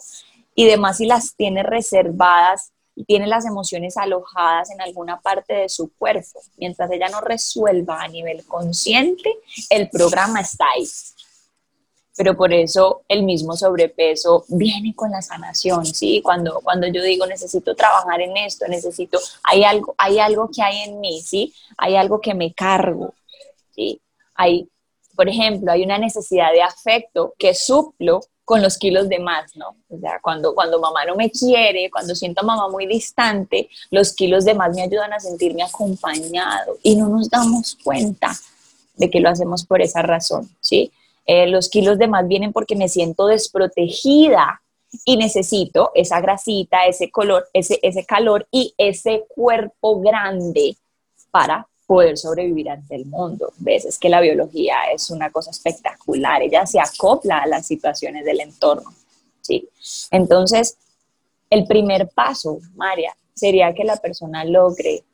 y 0.54 0.64
demás 0.64 0.98
y 0.98 1.04
las 1.04 1.36
tiene 1.36 1.62
reservadas 1.62 2.72
y 2.94 3.04
tiene 3.04 3.26
las 3.26 3.44
emociones 3.44 3.98
alojadas 3.98 4.70
en 4.70 4.80
alguna 4.80 5.20
parte 5.20 5.52
de 5.52 5.68
su 5.68 5.92
cuerpo. 5.92 6.40
Mientras 6.56 6.90
ella 6.90 7.10
no 7.10 7.20
resuelva 7.20 8.00
a 8.00 8.08
nivel 8.08 8.46
consciente, 8.46 9.30
el 9.68 9.90
programa 9.90 10.40
está 10.40 10.64
ahí, 10.74 10.88
pero 12.16 12.34
por 12.34 12.50
eso 12.54 13.02
el 13.06 13.24
mismo 13.24 13.56
sobrepeso 13.58 14.46
viene 14.48 14.94
con 14.94 15.10
la 15.10 15.20
sanación, 15.20 15.84
¿sí? 15.84 16.22
Cuando, 16.22 16.62
cuando 16.62 16.86
yo 16.86 17.02
digo 17.02 17.26
necesito 17.26 17.74
trabajar 17.74 18.22
en 18.22 18.38
esto, 18.38 18.66
necesito, 18.68 19.18
hay 19.42 19.64
algo, 19.64 19.94
hay 19.98 20.18
algo 20.18 20.48
que 20.50 20.62
hay 20.62 20.88
en 20.88 20.98
mí, 20.98 21.20
¿sí? 21.20 21.52
Hay 21.76 21.94
algo 21.94 22.22
que 22.22 22.32
me 22.32 22.54
cargo, 22.54 23.12
¿sí? 23.74 24.00
Hay, 24.34 24.66
por 25.14 25.28
ejemplo, 25.28 25.72
hay 25.72 25.82
una 25.82 25.98
necesidad 25.98 26.52
de 26.52 26.62
afecto 26.62 27.34
que 27.38 27.54
suplo 27.54 28.20
con 28.44 28.60
los 28.60 28.76
kilos 28.76 29.08
de 29.08 29.18
más, 29.18 29.56
¿no? 29.56 29.76
O 29.88 29.98
sea, 29.98 30.18
cuando, 30.20 30.54
cuando 30.54 30.80
mamá 30.80 31.04
no 31.04 31.14
me 31.14 31.30
quiere, 31.30 31.90
cuando 31.90 32.14
siento 32.14 32.42
a 32.42 32.44
mamá 32.44 32.68
muy 32.68 32.86
distante, 32.86 33.68
los 33.90 34.14
kilos 34.14 34.44
de 34.44 34.54
más 34.54 34.74
me 34.74 34.82
ayudan 34.82 35.12
a 35.12 35.20
sentirme 35.20 35.62
acompañado 35.62 36.76
y 36.82 36.96
no 36.96 37.08
nos 37.08 37.30
damos 37.30 37.78
cuenta 37.82 38.32
de 38.96 39.10
que 39.10 39.20
lo 39.20 39.28
hacemos 39.28 39.64
por 39.64 39.80
esa 39.80 40.02
razón, 40.02 40.50
¿sí? 40.60 40.92
Eh, 41.24 41.46
los 41.46 41.68
kilos 41.68 41.98
de 41.98 42.08
más 42.08 42.26
vienen 42.26 42.52
porque 42.52 42.74
me 42.74 42.88
siento 42.88 43.26
desprotegida 43.26 44.60
y 45.04 45.16
necesito 45.16 45.90
esa 45.94 46.20
grasita, 46.20 46.84
ese 46.86 47.10
color, 47.10 47.48
ese, 47.52 47.78
ese 47.82 48.04
calor 48.04 48.46
y 48.50 48.74
ese 48.76 49.24
cuerpo 49.28 50.00
grande 50.00 50.76
para 51.30 51.68
poder 51.92 52.16
sobrevivir 52.16 52.70
ante 52.70 52.94
el 52.94 53.04
mundo. 53.04 53.52
Ves, 53.58 53.84
es 53.84 53.98
que 53.98 54.08
la 54.08 54.22
biología 54.22 54.76
es 54.94 55.10
una 55.10 55.30
cosa 55.30 55.50
espectacular, 55.50 56.40
ella 56.40 56.64
se 56.64 56.80
acopla 56.80 57.40
a 57.40 57.46
las 57.46 57.66
situaciones 57.66 58.24
del 58.24 58.40
entorno, 58.40 58.94
¿sí? 59.42 59.68
Entonces, 60.10 60.78
el 61.50 61.66
primer 61.66 62.08
paso, 62.08 62.60
María, 62.76 63.14
sería 63.34 63.74
que 63.74 63.84
la 63.84 63.98
persona 63.98 64.42
logre 64.42 65.04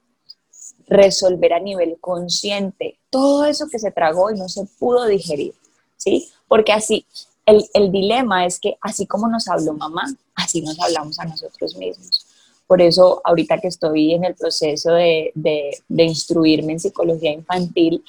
resolver 0.87 1.53
a 1.53 1.59
nivel 1.59 1.97
consciente 2.01 2.97
todo 3.11 3.45
eso 3.45 3.67
que 3.69 3.81
se 3.81 3.91
tragó 3.91 4.31
y 4.31 4.39
no 4.39 4.49
se 4.49 4.65
pudo 4.79 5.05
digerir, 5.07 5.55
¿sí? 5.97 6.31
Porque 6.47 6.71
así, 6.73 7.05
el, 7.45 7.69
el 7.75 7.91
dilema 7.91 8.47
es 8.47 8.61
que 8.61 8.79
así 8.81 9.05
como 9.05 9.27
nos 9.27 9.49
habló 9.49 9.75
mamá, 9.75 10.05
así 10.37 10.63
nos 10.63 10.79
hablamos 10.79 11.19
a 11.19 11.25
nosotros 11.25 11.75
mismos. 11.75 12.28
Por 12.69 12.81
eso, 12.81 13.21
ahorita 13.25 13.59
que 13.59 13.67
estoy 13.67 14.13
en 14.15 14.25
el 14.25 14.35
proceso 14.35 14.93
de, 14.93 15.33
de, 15.35 16.05
instruirme 16.05 16.75
en 16.75 16.81
psicología 16.81 17.33
infantil, 17.33 18.05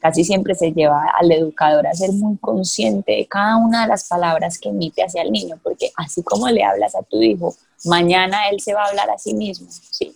casi 0.00 0.24
siempre 0.24 0.54
se 0.54 0.72
lleva 0.72 1.06
al 1.18 1.30
educador 1.30 1.86
a 1.86 1.94
ser 1.94 2.10
muy 2.10 2.36
consciente 2.38 3.12
de 3.12 3.26
cada 3.26 3.56
una 3.56 3.82
de 3.82 3.88
las 3.88 4.08
palabras 4.08 4.58
que 4.58 4.70
emite 4.70 5.02
hacia 5.02 5.22
el 5.22 5.30
niño, 5.30 5.60
porque 5.62 5.92
así 5.96 6.22
como 6.24 6.48
le 6.48 6.64
hablas 6.64 6.96
a 6.96 7.02
tu 7.02 7.22
hijo, 7.22 7.54
mañana 7.84 8.48
él 8.48 8.60
se 8.60 8.74
va 8.74 8.84
a 8.84 8.88
hablar 8.88 9.08
a 9.10 9.18
sí 9.18 9.32
mismo, 9.32 9.68
¿sí? 9.70 10.12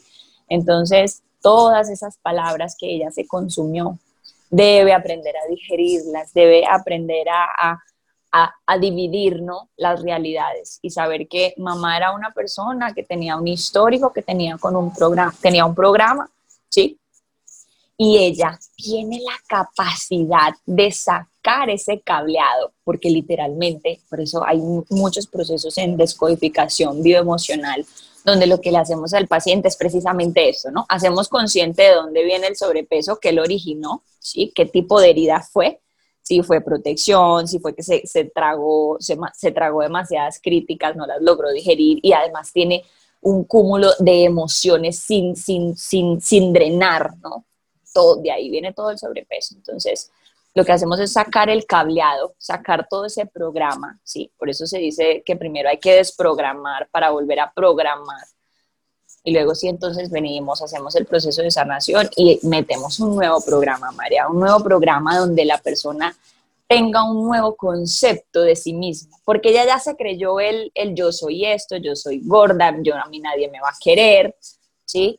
Entonces, 0.48 1.22
todas 1.40 1.88
esas 1.88 2.18
palabras 2.18 2.76
que 2.76 2.92
ella 2.92 3.10
se 3.12 3.26
consumió, 3.28 3.96
debe 4.50 4.92
aprender 4.92 5.34
a 5.36 5.48
digerirlas, 5.48 6.32
debe 6.32 6.64
aprender 6.68 7.26
a, 7.28 7.78
dividir 8.80 9.42
¿no? 9.42 9.70
las 9.76 10.02
realidades 10.02 10.78
y 10.82 10.90
saber 10.90 11.28
que 11.28 11.54
mamá 11.56 11.96
era 11.96 12.12
una 12.12 12.30
persona 12.30 12.92
que 12.92 13.02
tenía 13.02 13.36
un 13.36 13.46
histórico, 13.46 14.12
que 14.12 14.22
tenía, 14.22 14.58
con 14.58 14.76
un 14.76 14.92
programa, 14.92 15.34
tenía 15.40 15.64
un 15.64 15.74
programa, 15.74 16.28
¿sí? 16.68 16.98
Y 17.96 18.18
ella 18.18 18.58
tiene 18.76 19.20
la 19.20 19.36
capacidad 19.46 20.52
de 20.66 20.90
sacar 20.90 21.70
ese 21.70 22.00
cableado, 22.00 22.72
porque 22.82 23.08
literalmente, 23.08 24.00
por 24.10 24.20
eso 24.20 24.44
hay 24.44 24.58
muchos 24.90 25.28
procesos 25.28 25.78
en 25.78 25.96
descodificación 25.96 27.02
bioemocional, 27.02 27.86
donde 28.24 28.46
lo 28.46 28.60
que 28.60 28.72
le 28.72 28.78
hacemos 28.78 29.14
al 29.14 29.28
paciente 29.28 29.68
es 29.68 29.76
precisamente 29.76 30.48
eso, 30.48 30.70
¿no? 30.72 30.86
Hacemos 30.88 31.28
consciente 31.28 31.82
de 31.82 31.94
dónde 31.94 32.24
viene 32.24 32.48
el 32.48 32.56
sobrepeso, 32.56 33.20
qué 33.20 33.32
lo 33.32 33.42
originó, 33.42 34.02
¿sí? 34.18 34.50
¿Qué 34.54 34.66
tipo 34.66 35.00
de 35.00 35.10
herida 35.10 35.40
fue? 35.40 35.80
Si 36.24 36.42
fue 36.42 36.60
protección, 36.60 37.46
si 37.46 37.60
fue 37.60 37.74
que 37.74 37.82
se, 37.82 38.04
se 38.06 38.24
tragó, 38.24 38.96
se, 38.98 39.16
se 39.34 39.52
tragó 39.52 39.82
demasiadas 39.82 40.40
críticas, 40.42 40.96
no 40.96 41.06
las 41.06 41.22
logró 41.22 41.52
digerir 41.52 42.00
y 42.02 42.12
además 42.12 42.52
tiene 42.52 42.82
un 43.20 43.44
cúmulo 43.44 43.90
de 43.98 44.24
emociones 44.24 44.98
sin, 44.98 45.36
sin, 45.36 45.76
sin, 45.76 46.20
sin 46.20 46.52
drenar, 46.52 47.16
¿no? 47.22 47.44
Todo, 47.92 48.16
de 48.16 48.32
ahí 48.32 48.50
viene 48.50 48.72
todo 48.72 48.90
el 48.90 48.98
sobrepeso. 48.98 49.54
Entonces, 49.54 50.10
lo 50.54 50.64
que 50.64 50.72
hacemos 50.72 51.00
es 51.00 51.12
sacar 51.12 51.50
el 51.50 51.66
cableado, 51.66 52.34
sacar 52.38 52.86
todo 52.88 53.06
ese 53.06 53.26
programa, 53.26 53.98
¿sí? 54.02 54.30
Por 54.38 54.48
eso 54.48 54.66
se 54.66 54.78
dice 54.78 55.22
que 55.26 55.36
primero 55.36 55.68
hay 55.68 55.78
que 55.78 55.94
desprogramar 55.94 56.88
para 56.90 57.10
volver 57.10 57.40
a 57.40 57.52
programar. 57.52 58.24
Y 59.26 59.32
luego 59.32 59.54
sí, 59.54 59.68
entonces 59.68 60.10
venimos, 60.10 60.60
hacemos 60.60 60.94
el 60.96 61.06
proceso 61.06 61.40
de 61.40 61.50
sanación 61.50 62.10
y 62.14 62.38
metemos 62.42 63.00
un 63.00 63.16
nuevo 63.16 63.40
programa, 63.40 63.90
María, 63.92 64.28
un 64.28 64.38
nuevo 64.38 64.62
programa 64.62 65.18
donde 65.18 65.46
la 65.46 65.56
persona 65.56 66.14
tenga 66.68 67.04
un 67.04 67.24
nuevo 67.24 67.56
concepto 67.56 68.42
de 68.42 68.54
sí 68.54 68.74
misma, 68.74 69.16
porque 69.24 69.50
ella 69.50 69.64
ya 69.64 69.78
se 69.78 69.96
creyó 69.96 70.40
el, 70.40 70.70
el 70.74 70.94
yo 70.94 71.10
soy 71.10 71.46
esto, 71.46 71.76
yo 71.76 71.96
soy 71.96 72.20
gorda, 72.22 72.76
yo 72.82 72.94
a 72.96 73.08
mí 73.08 73.18
nadie 73.18 73.48
me 73.48 73.60
va 73.60 73.68
a 73.68 73.78
querer, 73.82 74.36
¿sí? 74.84 75.18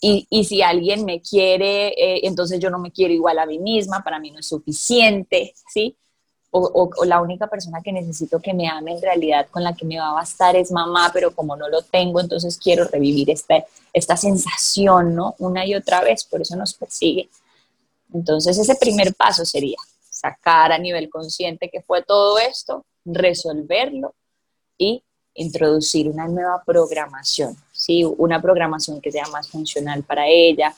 Y, 0.00 0.26
y, 0.30 0.44
si 0.44 0.62
alguien 0.62 1.04
me 1.04 1.20
quiere, 1.20 1.88
eh, 1.88 2.20
entonces 2.22 2.58
yo 2.58 2.70
no 2.70 2.78
me 2.78 2.90
quiero 2.90 3.12
igual 3.12 3.38
a 3.38 3.46
mí 3.46 3.58
misma, 3.58 4.02
para 4.02 4.18
mí 4.18 4.30
no 4.30 4.38
es 4.40 4.48
suficiente, 4.48 5.52
¿sí? 5.68 5.96
O, 6.52 6.90
la 7.04 7.20
única 7.20 7.46
persona 7.46 7.80
que 7.80 7.92
necesito 7.92 8.40
que 8.40 8.52
me 8.52 8.68
ame 8.68 8.92
en 8.92 9.02
realidad 9.02 9.46
con 9.50 9.62
la 9.62 9.72
que 9.74 9.84
me 9.84 10.00
va 10.00 10.10
a 10.10 10.14
bastar 10.14 10.56
es 10.56 10.72
mamá, 10.72 11.10
pero 11.12 11.32
como 11.32 11.54
no 11.54 11.68
lo 11.68 11.82
tengo, 11.82 12.20
entonces 12.20 12.58
quiero 12.58 12.84
revivir 12.86 13.30
esta, 13.30 13.64
esta 13.92 14.16
sensación, 14.16 15.14
¿no? 15.14 15.36
Una 15.38 15.64
y 15.64 15.76
otra 15.76 16.00
vez, 16.00 16.24
por 16.24 16.42
eso 16.42 16.56
nos 16.56 16.74
persigue. 16.74 17.28
Entonces 18.12 18.58
ese 18.58 18.74
primer 18.74 19.14
paso 19.14 19.44
sería 19.44 19.76
sacar 20.08 20.72
a 20.72 20.78
nivel 20.78 21.08
consciente 21.08 21.70
que 21.70 21.82
fue 21.82 22.02
todo 22.02 22.38
esto, 22.38 22.84
resolverlo 23.04 24.14
y 24.76 25.02
introducir 25.34 26.08
una 26.08 26.28
nueva 26.28 26.62
programación, 26.64 27.56
¿sí? 27.72 28.04
una 28.04 28.42
programación 28.42 29.00
que 29.00 29.12
sea 29.12 29.26
más 29.28 29.48
funcional 29.48 30.02
para 30.02 30.26
ella. 30.26 30.74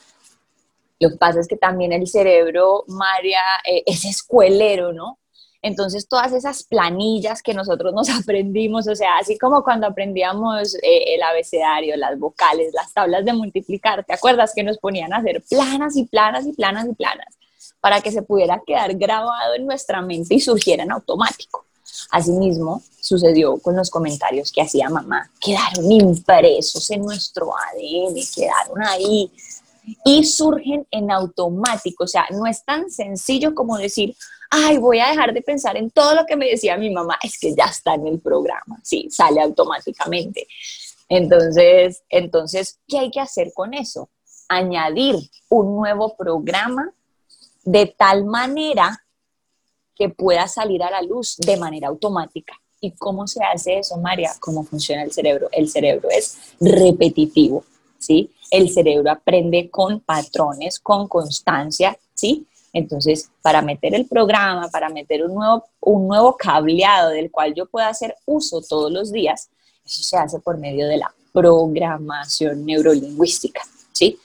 Lo 1.01 1.11
que 1.11 1.17
pasa 1.17 1.41
es 1.41 1.49
que 1.49 1.57
también 1.57 1.93
el 1.93 2.07
cerebro, 2.07 2.85
María, 2.87 3.41
eh, 3.67 3.83
es 3.87 4.05
escuelero, 4.05 4.93
¿no? 4.93 5.19
Entonces, 5.63 6.09
todas 6.09 6.33
esas 6.33 6.65
planillas 6.65 7.41
que 7.41 7.55
nosotros 7.55 7.95
nos 7.95 8.11
aprendimos, 8.21 8.89
o 8.89 8.97
sea, 8.97 9.17
así 9.19 9.39
como 9.39 9.63
cuando 9.63 9.87
aprendíamos 9.87 10.75
eh, 10.75 11.15
el 11.15 11.23
abecedario, 11.23 11.97
las 11.97 12.19
vocales, 12.19 12.75
las 12.75 12.93
tablas 12.93 13.25
de 13.25 13.33
multiplicar, 13.33 14.05
¿te 14.05 14.13
acuerdas 14.13 14.53
que 14.55 14.65
nos 14.65 14.79
ponían 14.79 15.13
a 15.13 15.19
hacer 15.19 15.43
planas 15.49 15.97
y 15.97 16.05
planas 16.05 16.47
y 16.47 16.53
planas 16.53 16.87
y 16.89 16.95
planas 16.95 17.39
para 17.81 18.01
que 18.01 18.11
se 18.11 18.23
pudiera 18.23 18.61
quedar 18.67 18.95
grabado 18.95 19.55
en 19.55 19.67
nuestra 19.67 20.03
mente 20.03 20.35
y 20.35 20.41
surgiera 20.41 20.83
en 20.83 20.93
automático? 20.93 21.65
Asimismo, 22.11 22.83
sucedió 23.01 23.59
con 23.59 23.77
los 23.77 23.91
comentarios 23.91 24.51
que 24.51 24.63
hacía 24.63 24.89
mamá. 24.89 25.31
Quedaron 25.41 25.91
impresos 25.91 26.91
en 26.91 27.03
nuestro 27.03 27.53
ADN, 27.55 28.15
quedaron 28.35 28.83
ahí 28.87 29.31
y 30.05 30.25
surgen 30.25 30.87
en 30.91 31.11
automático. 31.11 32.05
O 32.05 32.09
sea, 32.09 32.27
no 32.31 32.47
es 32.47 32.65
tan 32.65 32.91
sencillo 32.91 33.55
como 33.55 33.77
decir, 33.79 34.17
ay, 34.55 34.77
voy 34.77 35.01
a 35.01 35.09
dejar 35.09 35.33
de 35.33 35.41
pensar 35.41 35.79
en 35.79 35.91
todo 35.91 36.15
lo 36.15 36.27
que 36.27 36.37
me 36.37 36.47
decía 36.47 36.77
mi 36.77 36.91
mamá. 36.91 37.19
Es 37.23 37.39
que 37.39 37.55
ya 37.55 37.65
está 37.65 37.95
en 37.95 38.07
el 38.07 38.21
programa, 38.21 38.79
sí, 38.85 39.09
sale 39.11 39.41
automáticamente. 39.41 40.47
Entonces, 41.09 42.03
entonces, 42.11 42.79
¿qué 42.87 42.99
hay 42.99 43.11
que 43.11 43.21
hacer 43.21 43.53
con 43.55 43.73
eso? 43.73 44.11
Añadir 44.49 45.17
un 45.49 45.75
nuevo 45.75 46.15
programa 46.17 46.93
de 47.65 47.87
tal 47.87 48.27
manera 48.27 49.03
que 49.97 50.11
pueda 50.11 50.47
salir 50.49 50.83
a 50.83 50.91
la 50.91 51.01
luz 51.01 51.39
de 51.39 51.57
manera 51.57 51.89
automática. 51.89 52.53
¿Y 52.79 52.93
cómo 52.93 53.27
se 53.27 53.43
hace 53.43 53.79
eso, 53.79 53.97
María? 53.97 54.33
¿Cómo 54.39 54.65
funciona 54.65 55.03
el 55.03 55.13
cerebro? 55.13 55.49
El 55.53 55.71
cerebro 55.71 56.09
es 56.11 56.37
repetitivo, 56.61 57.65
¿sí? 57.99 58.31
El 58.51 58.71
cerebro 58.71 59.11
aprende 59.11 59.71
con 59.71 60.01
patrones, 60.01 60.79
con 60.79 61.09
constancia, 61.09 61.97
¿sí? 62.13 62.47
Entonces, 62.73 63.31
para 63.43 63.61
meter 63.61 63.95
el 63.95 64.07
programa, 64.07 64.69
para 64.69 64.89
meter 64.89 65.25
un 65.25 65.35
nuevo, 65.35 65.65
un 65.81 66.09
nuevo 66.09 66.37
cableado 66.37 67.11
del 67.11 67.31
cual 67.31 67.55
yo 67.55 67.67
pueda 67.67 67.89
hacer 67.89 68.17
uso 68.25 68.63
todos 68.63 68.91
los 68.91 69.13
días, 69.13 69.51
eso 69.85 70.03
se 70.03 70.17
hace 70.17 70.41
por 70.41 70.59
medio 70.59 70.89
de 70.89 70.97
la 70.97 71.13
programación 71.33 72.65
neurolingüística, 72.65 73.63
¿sí? 73.93 74.19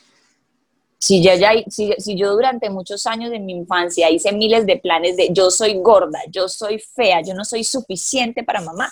Si 1.00 1.22
yo, 1.22 1.36
ya, 1.36 1.52
si, 1.70 1.94
si 2.00 2.18
yo 2.18 2.34
durante 2.34 2.70
muchos 2.70 3.06
años 3.06 3.30
de 3.32 3.40
mi 3.40 3.54
infancia 3.54 4.10
hice 4.10 4.32
miles 4.32 4.66
de 4.66 4.78
planes 4.78 5.16
de 5.16 5.30
yo 5.32 5.52
soy 5.52 5.76
gorda, 5.76 6.20
yo 6.32 6.48
soy 6.48 6.80
fea, 6.80 7.22
yo 7.22 7.34
no 7.34 7.46
soy 7.46 7.64
suficiente 7.64 8.44
para 8.44 8.62
mamá, 8.62 8.92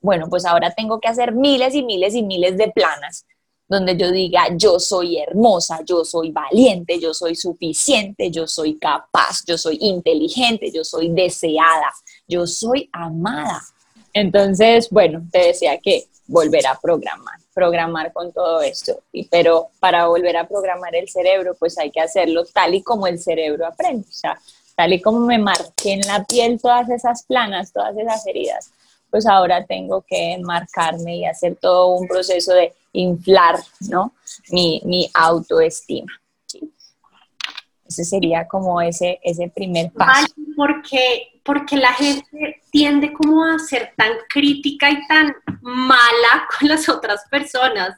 bueno, 0.00 0.28
pues 0.28 0.44
ahora 0.44 0.72
tengo 0.74 1.00
que 1.00 1.08
hacer 1.08 1.32
miles 1.32 1.74
y 1.74 1.82
miles 1.82 2.14
y 2.14 2.22
miles 2.22 2.56
de 2.56 2.70
planas 2.70 3.26
donde 3.70 3.96
yo 3.96 4.10
diga 4.10 4.48
yo 4.56 4.78
soy 4.78 5.18
hermosa, 5.18 5.80
yo 5.86 6.04
soy 6.04 6.32
valiente, 6.32 6.98
yo 6.98 7.14
soy 7.14 7.36
suficiente, 7.36 8.30
yo 8.30 8.46
soy 8.46 8.78
capaz, 8.78 9.44
yo 9.46 9.56
soy 9.56 9.78
inteligente, 9.80 10.70
yo 10.70 10.84
soy 10.84 11.08
deseada, 11.08 11.92
yo 12.26 12.46
soy 12.46 12.90
amada. 12.92 13.62
Entonces, 14.12 14.90
bueno, 14.90 15.22
te 15.30 15.38
decía 15.38 15.78
que 15.78 16.08
volver 16.26 16.66
a 16.66 16.78
programar 16.78 17.40
programar 17.54 18.12
con 18.12 18.32
todo 18.32 18.62
esto. 18.62 19.00
Y, 19.12 19.24
pero 19.28 19.68
para 19.80 20.06
volver 20.06 20.36
a 20.36 20.48
programar 20.48 20.94
el 20.94 21.08
cerebro, 21.08 21.54
pues 21.58 21.78
hay 21.78 21.90
que 21.90 22.00
hacerlo 22.00 22.44
tal 22.46 22.74
y 22.74 22.82
como 22.82 23.06
el 23.06 23.18
cerebro 23.18 23.66
aprende. 23.66 24.06
O 24.08 24.12
sea, 24.12 24.38
tal 24.74 24.92
y 24.92 25.00
como 25.00 25.20
me 25.20 25.38
marqué 25.38 25.92
en 25.92 26.00
la 26.06 26.24
piel 26.24 26.60
todas 26.60 26.88
esas 26.88 27.24
planas, 27.24 27.72
todas 27.72 27.96
esas 27.98 28.26
heridas, 28.26 28.70
pues 29.10 29.26
ahora 29.26 29.66
tengo 29.66 30.02
que 30.08 30.38
marcarme 30.42 31.16
y 31.16 31.26
hacer 31.26 31.56
todo 31.60 31.88
un 31.88 32.08
proceso 32.08 32.54
de 32.54 32.72
inflar, 32.92 33.56
¿no? 33.88 34.14
Mi, 34.50 34.80
mi 34.84 35.10
autoestima. 35.14 36.12
Ese 37.86 38.04
sería 38.04 38.46
como 38.46 38.80
ese, 38.80 39.18
ese 39.22 39.50
primer 39.54 39.90
paso. 39.92 40.32
Porque, 40.56 41.40
porque 41.42 41.76
la 41.76 41.92
gente 41.92 42.62
tiende 42.70 43.12
como 43.12 43.44
a 43.44 43.58
ser 43.58 43.92
tan 43.96 44.12
crítica 44.28 44.90
y 44.90 45.06
tan 45.08 45.34
mala 45.60 46.46
con 46.58 46.68
las 46.68 46.88
otras 46.88 47.24
personas. 47.28 47.96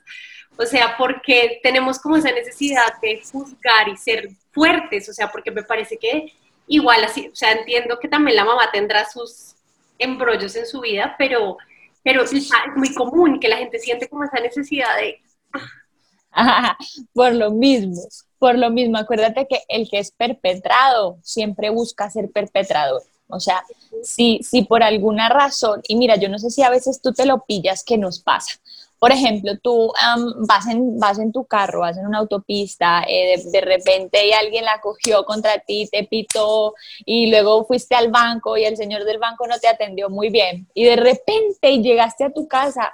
O 0.56 0.64
sea, 0.64 0.96
porque 0.96 1.60
tenemos 1.62 1.98
como 1.98 2.16
esa 2.16 2.32
necesidad 2.32 3.00
de 3.02 3.22
juzgar 3.30 3.88
y 3.88 3.96
ser 3.96 4.30
fuertes. 4.50 5.08
O 5.10 5.12
sea, 5.12 5.30
porque 5.30 5.50
me 5.50 5.62
parece 5.62 5.98
que 5.98 6.32
igual 6.66 7.04
así, 7.04 7.28
o 7.30 7.36
sea, 7.36 7.52
entiendo 7.52 7.98
que 8.00 8.08
también 8.08 8.36
la 8.36 8.44
mamá 8.44 8.70
tendrá 8.72 9.08
sus 9.08 9.56
embrollos 9.98 10.56
en 10.56 10.66
su 10.66 10.80
vida, 10.80 11.14
pero, 11.18 11.58
pero 12.02 12.24
es 12.24 12.50
muy 12.76 12.92
común 12.94 13.38
que 13.40 13.48
la 13.48 13.56
gente 13.58 13.78
siente 13.78 14.08
como 14.08 14.24
esa 14.24 14.40
necesidad 14.40 14.96
de... 14.96 15.20
por 17.12 17.34
lo 17.34 17.50
mismo, 17.50 18.00
por 18.38 18.58
lo 18.58 18.70
mismo, 18.70 18.98
acuérdate 18.98 19.46
que 19.46 19.60
el 19.68 19.88
que 19.88 19.98
es 19.98 20.10
perpetrado 20.10 21.18
siempre 21.22 21.70
busca 21.70 22.10
ser 22.10 22.30
perpetrador. 22.30 23.02
O 23.28 23.40
sea, 23.40 23.62
si, 24.02 24.40
si 24.42 24.62
por 24.62 24.82
alguna 24.82 25.28
razón, 25.28 25.80
y 25.88 25.96
mira, 25.96 26.16
yo 26.16 26.28
no 26.28 26.38
sé 26.38 26.50
si 26.50 26.62
a 26.62 26.70
veces 26.70 27.00
tú 27.00 27.12
te 27.12 27.24
lo 27.24 27.44
pillas, 27.44 27.82
¿qué 27.84 27.96
nos 27.96 28.20
pasa? 28.20 28.60
Por 29.02 29.10
ejemplo, 29.10 29.58
tú 29.60 29.92
vas, 30.46 30.68
en, 30.68 30.96
vas 30.96 31.18
en 31.18 31.32
tu 31.32 31.44
carro, 31.44 31.80
vas 31.80 31.98
en 31.98 32.06
una 32.06 32.18
autopista, 32.18 33.02
eh, 33.08 33.42
de, 33.50 33.60
repente 33.60 34.24
y 34.24 34.30
alguien 34.30 34.64
la 34.64 34.80
cogió 34.80 35.24
contra 35.24 35.58
ti, 35.58 35.88
te 35.90 36.04
pitó 36.04 36.74
y 37.04 37.28
luego 37.28 37.64
fuiste 37.64 37.96
al 37.96 38.12
banco 38.12 38.56
y 38.56 38.64
el 38.64 38.76
señor 38.76 39.02
del 39.02 39.18
banco 39.18 39.48
no 39.48 39.58
te 39.58 39.66
atendió 39.66 40.08
muy 40.08 40.30
bien. 40.30 40.68
Y 40.72 40.84
de 40.84 40.94
repente 40.94 41.80
llegaste 41.80 42.22
a 42.22 42.30
tu 42.30 42.46
casa 42.46 42.92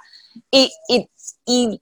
y, 0.49 0.71
y, 0.87 1.07
y 1.45 1.79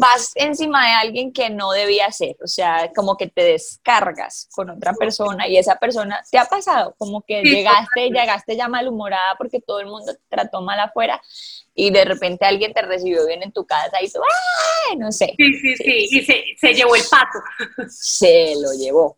vas 0.00 0.32
encima 0.36 0.86
de 0.86 0.92
alguien 0.92 1.30
que 1.30 1.50
no 1.50 1.70
debía 1.72 2.10
ser, 2.12 2.36
o 2.42 2.46
sea, 2.46 2.90
como 2.96 3.18
que 3.18 3.26
te 3.26 3.42
descargas 3.42 4.48
con 4.54 4.70
otra 4.70 4.94
persona 4.94 5.46
y 5.48 5.58
esa 5.58 5.76
persona 5.76 6.22
te 6.30 6.38
ha 6.38 6.46
pasado, 6.46 6.94
como 6.96 7.20
que 7.20 7.42
llegaste, 7.42 8.08
llegaste 8.08 8.56
ya 8.56 8.68
malhumorada 8.68 9.34
porque 9.36 9.60
todo 9.60 9.80
el 9.80 9.86
mundo 9.86 10.14
te 10.14 10.22
trató 10.30 10.62
mal 10.62 10.80
afuera 10.80 11.20
y 11.74 11.90
de 11.90 12.04
repente 12.04 12.44
alguien 12.44 12.72
te 12.72 12.82
recibió 12.82 13.26
bien 13.26 13.42
en 13.42 13.50
tu 13.50 13.64
casa 13.64 14.00
y 14.00 14.08
tú, 14.08 14.20
¡ay! 14.90 14.96
No 14.96 15.10
sé. 15.10 15.34
Sí, 15.36 15.52
sí, 15.54 15.76
sí, 15.76 16.08
y 16.10 16.24
se, 16.24 16.44
se 16.56 16.72
llevó 16.72 16.94
el 16.94 17.02
pato. 17.10 17.38
Se 17.88 18.54
lo 18.62 18.72
llevó. 18.78 19.16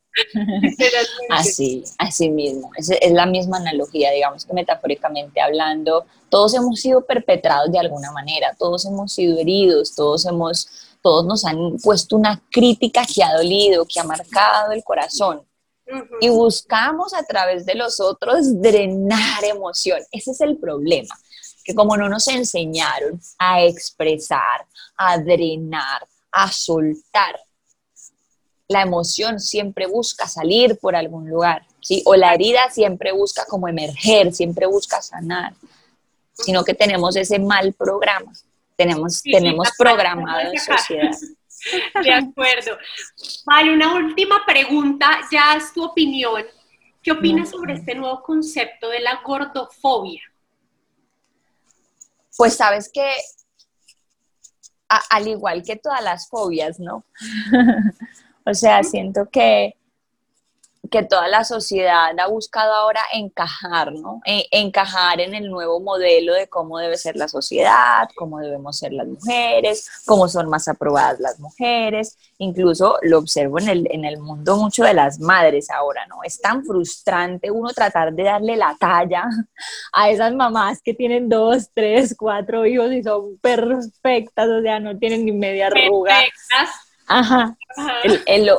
así, 1.28 1.84
así 1.98 2.30
mismo. 2.30 2.70
Es, 2.76 2.90
es 2.90 3.12
la 3.12 3.26
misma 3.26 3.58
analogía, 3.58 4.10
digamos 4.10 4.46
que 4.46 4.54
metafóricamente 4.54 5.40
hablando, 5.40 6.06
todos 6.30 6.54
hemos 6.54 6.80
sido 6.80 7.04
perpetrados 7.04 7.70
de 7.70 7.78
alguna 7.78 8.10
manera, 8.12 8.56
todos 8.58 8.86
hemos 8.86 9.12
sido 9.12 9.38
heridos, 9.38 9.94
todos 9.94 10.24
hemos, 10.24 10.96
todos 11.02 11.26
nos 11.26 11.44
han 11.44 11.76
puesto 11.82 12.16
una 12.16 12.42
crítica 12.50 13.04
que 13.04 13.22
ha 13.22 13.36
dolido, 13.36 13.84
que 13.84 14.00
ha 14.00 14.04
marcado 14.04 14.72
el 14.72 14.82
corazón. 14.82 15.42
Y 16.20 16.30
buscamos 16.30 17.14
a 17.14 17.22
través 17.22 17.64
de 17.64 17.76
los 17.76 18.00
otros 18.00 18.60
drenar 18.60 19.44
emoción. 19.44 20.00
Ese 20.10 20.32
es 20.32 20.40
el 20.40 20.56
problema 20.56 21.14
que 21.66 21.74
como 21.74 21.96
no 21.96 22.08
nos 22.08 22.28
enseñaron 22.28 23.20
a 23.38 23.64
expresar, 23.64 24.64
a 24.96 25.18
drenar, 25.18 26.06
a 26.30 26.52
soltar, 26.52 27.40
la 28.68 28.82
emoción 28.82 29.40
siempre 29.40 29.86
busca 29.86 30.28
salir 30.28 30.78
por 30.78 30.94
algún 30.94 31.28
lugar, 31.28 31.66
¿sí? 31.80 32.02
O 32.06 32.14
la 32.14 32.34
herida 32.34 32.70
siempre 32.70 33.10
busca 33.10 33.44
como 33.46 33.66
emerger, 33.66 34.32
siempre 34.32 34.66
busca 34.66 35.02
sanar, 35.02 35.54
sino 36.32 36.62
que 36.64 36.74
tenemos 36.74 37.16
ese 37.16 37.40
mal 37.40 37.72
programa, 37.72 38.32
tenemos, 38.76 39.22
tenemos 39.22 39.68
programado 39.76 40.52
en 40.52 40.58
sociedad. 40.60 41.16
De 42.02 42.12
acuerdo. 42.12 42.78
Vale, 43.44 43.72
una 43.72 43.94
última 43.94 44.44
pregunta, 44.46 45.18
ya 45.32 45.56
es 45.56 45.72
tu 45.72 45.82
opinión. 45.82 46.44
¿Qué 47.02 47.12
opinas 47.12 47.50
sobre 47.50 47.74
este 47.74 47.94
nuevo 47.94 48.22
concepto 48.22 48.88
de 48.88 49.00
la 49.00 49.20
gordofobia? 49.24 50.22
Pues 52.36 52.56
sabes 52.56 52.90
que, 52.92 53.08
al 54.88 55.28
igual 55.28 55.62
que 55.62 55.76
todas 55.76 56.02
las 56.02 56.28
fobias, 56.28 56.78
¿no? 56.78 57.04
o 58.46 58.54
sea, 58.54 58.82
siento 58.82 59.28
que 59.30 59.76
que 60.90 61.02
toda 61.02 61.28
la 61.28 61.44
sociedad 61.44 62.18
ha 62.18 62.26
buscado 62.28 62.72
ahora 62.72 63.00
encajar, 63.12 63.92
¿no? 63.92 64.20
encajar 64.24 65.20
en 65.20 65.34
el 65.34 65.50
nuevo 65.50 65.80
modelo 65.80 66.34
de 66.34 66.48
cómo 66.48 66.78
debe 66.78 66.96
ser 66.96 67.16
la 67.16 67.28
sociedad, 67.28 68.08
cómo 68.14 68.38
debemos 68.40 68.78
ser 68.78 68.92
las 68.92 69.06
mujeres, 69.06 69.88
cómo 70.04 70.28
son 70.28 70.48
más 70.48 70.68
aprobadas 70.68 71.20
las 71.20 71.38
mujeres. 71.38 72.16
Incluso 72.38 72.98
lo 73.02 73.18
observo 73.18 73.58
en 73.60 73.68
el, 73.68 73.88
en 73.90 74.04
el 74.04 74.18
mundo 74.18 74.56
mucho 74.56 74.84
de 74.84 74.94
las 74.94 75.18
madres 75.20 75.70
ahora, 75.70 76.06
¿no? 76.06 76.22
Es 76.24 76.40
tan 76.40 76.64
frustrante 76.64 77.50
uno 77.50 77.70
tratar 77.70 78.12
de 78.12 78.24
darle 78.24 78.56
la 78.56 78.76
talla 78.78 79.24
a 79.92 80.10
esas 80.10 80.34
mamás 80.34 80.80
que 80.82 80.94
tienen 80.94 81.28
dos, 81.28 81.70
tres, 81.72 82.14
cuatro 82.16 82.66
hijos 82.66 82.92
y 82.92 83.02
son 83.02 83.38
perfectas, 83.38 84.48
o 84.48 84.62
sea, 84.62 84.80
no 84.80 84.98
tienen 84.98 85.24
ni 85.24 85.32
media 85.32 85.68
arruga. 85.68 86.14
Perfectas 86.14 86.85
Ajá, 87.06 87.56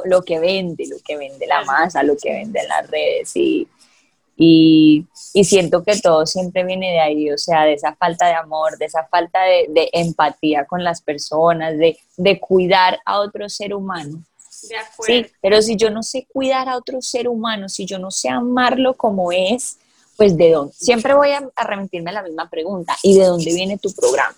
lo, 0.05 0.21
que 0.23 0.39
vende, 0.39 0.88
lo 0.88 0.97
que 1.05 1.17
vende 1.17 1.45
la 1.47 1.63
masa, 1.65 2.01
lo 2.03 2.15
que 2.15 2.31
vende 2.31 2.62
las 2.67 2.89
redes 2.89 3.36
y, 3.36 3.67
y, 4.38 5.05
siento 5.43 5.83
que 5.83 5.99
todo 5.99 6.25
siempre 6.25 6.63
viene 6.63 6.91
de 6.91 6.99
ahí, 6.99 7.31
o 7.31 7.38
sea, 7.38 7.63
de 7.63 7.73
esa 7.73 7.95
falta 7.95 8.27
de 8.27 8.36
amor, 8.36 8.77
de 8.77 8.86
esa 8.86 9.05
falta 9.07 9.39
de, 9.41 9.89
empatía 9.91 10.65
con 10.65 10.83
las 10.83 11.01
personas, 11.01 11.73
de, 11.77 12.39
cuidar 12.39 12.99
a 13.05 13.19
otro 13.19 13.49
ser 13.49 13.73
humano. 13.73 14.23
De 14.69 14.77
acuerdo. 14.77 15.05
Sí, 15.05 15.31
pero 15.41 15.62
si 15.62 15.75
yo 15.75 15.89
no 15.89 16.01
sé 16.03 16.25
cuidar 16.31 16.69
a 16.69 16.77
otro 16.77 17.01
ser 17.01 17.27
humano, 17.27 17.67
si 17.67 17.86
yo 17.86 17.99
no 17.99 18.12
sé 18.12 18.29
amarlo 18.29 18.95
como 18.95 19.31
es, 19.31 19.77
pues 20.15 20.38
de 20.38 20.51
dónde. 20.51 20.73
Siempre 20.73 21.13
voy 21.13 21.29
a, 21.31 21.47
a 21.55 21.63
remitirme 21.63 22.12
a 22.12 22.13
la 22.13 22.23
misma 22.23 22.49
pregunta, 22.49 22.95
¿y 23.03 23.17
de 23.17 23.25
dónde 23.25 23.53
viene 23.53 23.77
tu 23.77 23.93
programa? 23.93 24.36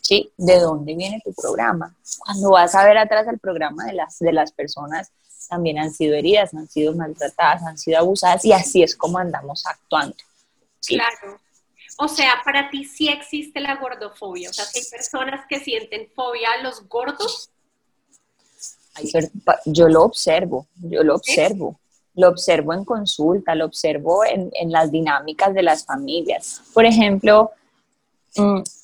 ¿Sí? 0.00 0.32
¿De 0.36 0.58
dónde 0.58 0.94
viene 0.94 1.20
tu 1.24 1.32
programa? 1.32 1.94
Cuando 2.18 2.50
vas 2.50 2.74
a 2.74 2.84
ver 2.84 2.98
atrás 2.98 3.26
el 3.28 3.38
programa 3.38 3.84
de 3.86 3.94
las, 3.94 4.18
de 4.18 4.32
las 4.32 4.52
personas, 4.52 5.10
también 5.48 5.78
han 5.78 5.92
sido 5.92 6.14
heridas, 6.14 6.54
han 6.54 6.68
sido 6.68 6.94
maltratadas, 6.94 7.62
han 7.62 7.78
sido 7.78 7.98
abusadas 7.98 8.44
y 8.44 8.52
así 8.52 8.82
es 8.82 8.96
como 8.96 9.18
andamos 9.18 9.64
actuando. 9.66 10.16
Claro. 10.86 11.40
O 11.98 12.08
sea, 12.08 12.42
para 12.44 12.70
ti 12.70 12.84
sí 12.84 13.08
existe 13.08 13.60
la 13.60 13.76
gordofobia. 13.76 14.50
O 14.50 14.52
sea, 14.52 14.64
hay 14.74 14.82
personas 14.90 15.46
que 15.48 15.60
sienten 15.60 16.08
fobia 16.14 16.48
a 16.58 16.62
los 16.62 16.86
gordos. 16.88 17.50
Yo 19.64 19.88
lo 19.88 20.04
observo, 20.04 20.66
yo 20.76 21.02
lo 21.02 21.14
observo. 21.14 21.78
Lo 22.14 22.30
observo 22.30 22.72
en 22.72 22.84
consulta, 22.84 23.54
lo 23.54 23.66
observo 23.66 24.24
en, 24.24 24.50
en 24.54 24.72
las 24.72 24.90
dinámicas 24.90 25.52
de 25.52 25.62
las 25.62 25.84
familias. 25.84 26.62
Por 26.72 26.86
ejemplo, 26.86 27.50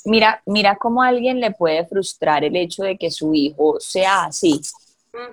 mira, 0.04 0.42
mira 0.46 0.76
cómo 0.76 1.02
a 1.02 1.08
alguien 1.08 1.40
le 1.40 1.50
puede 1.50 1.86
frustrar 1.86 2.44
el 2.44 2.56
hecho 2.56 2.82
de 2.82 2.96
que 2.96 3.10
su 3.10 3.34
hijo 3.34 3.78
sea 3.80 4.24
así, 4.24 4.60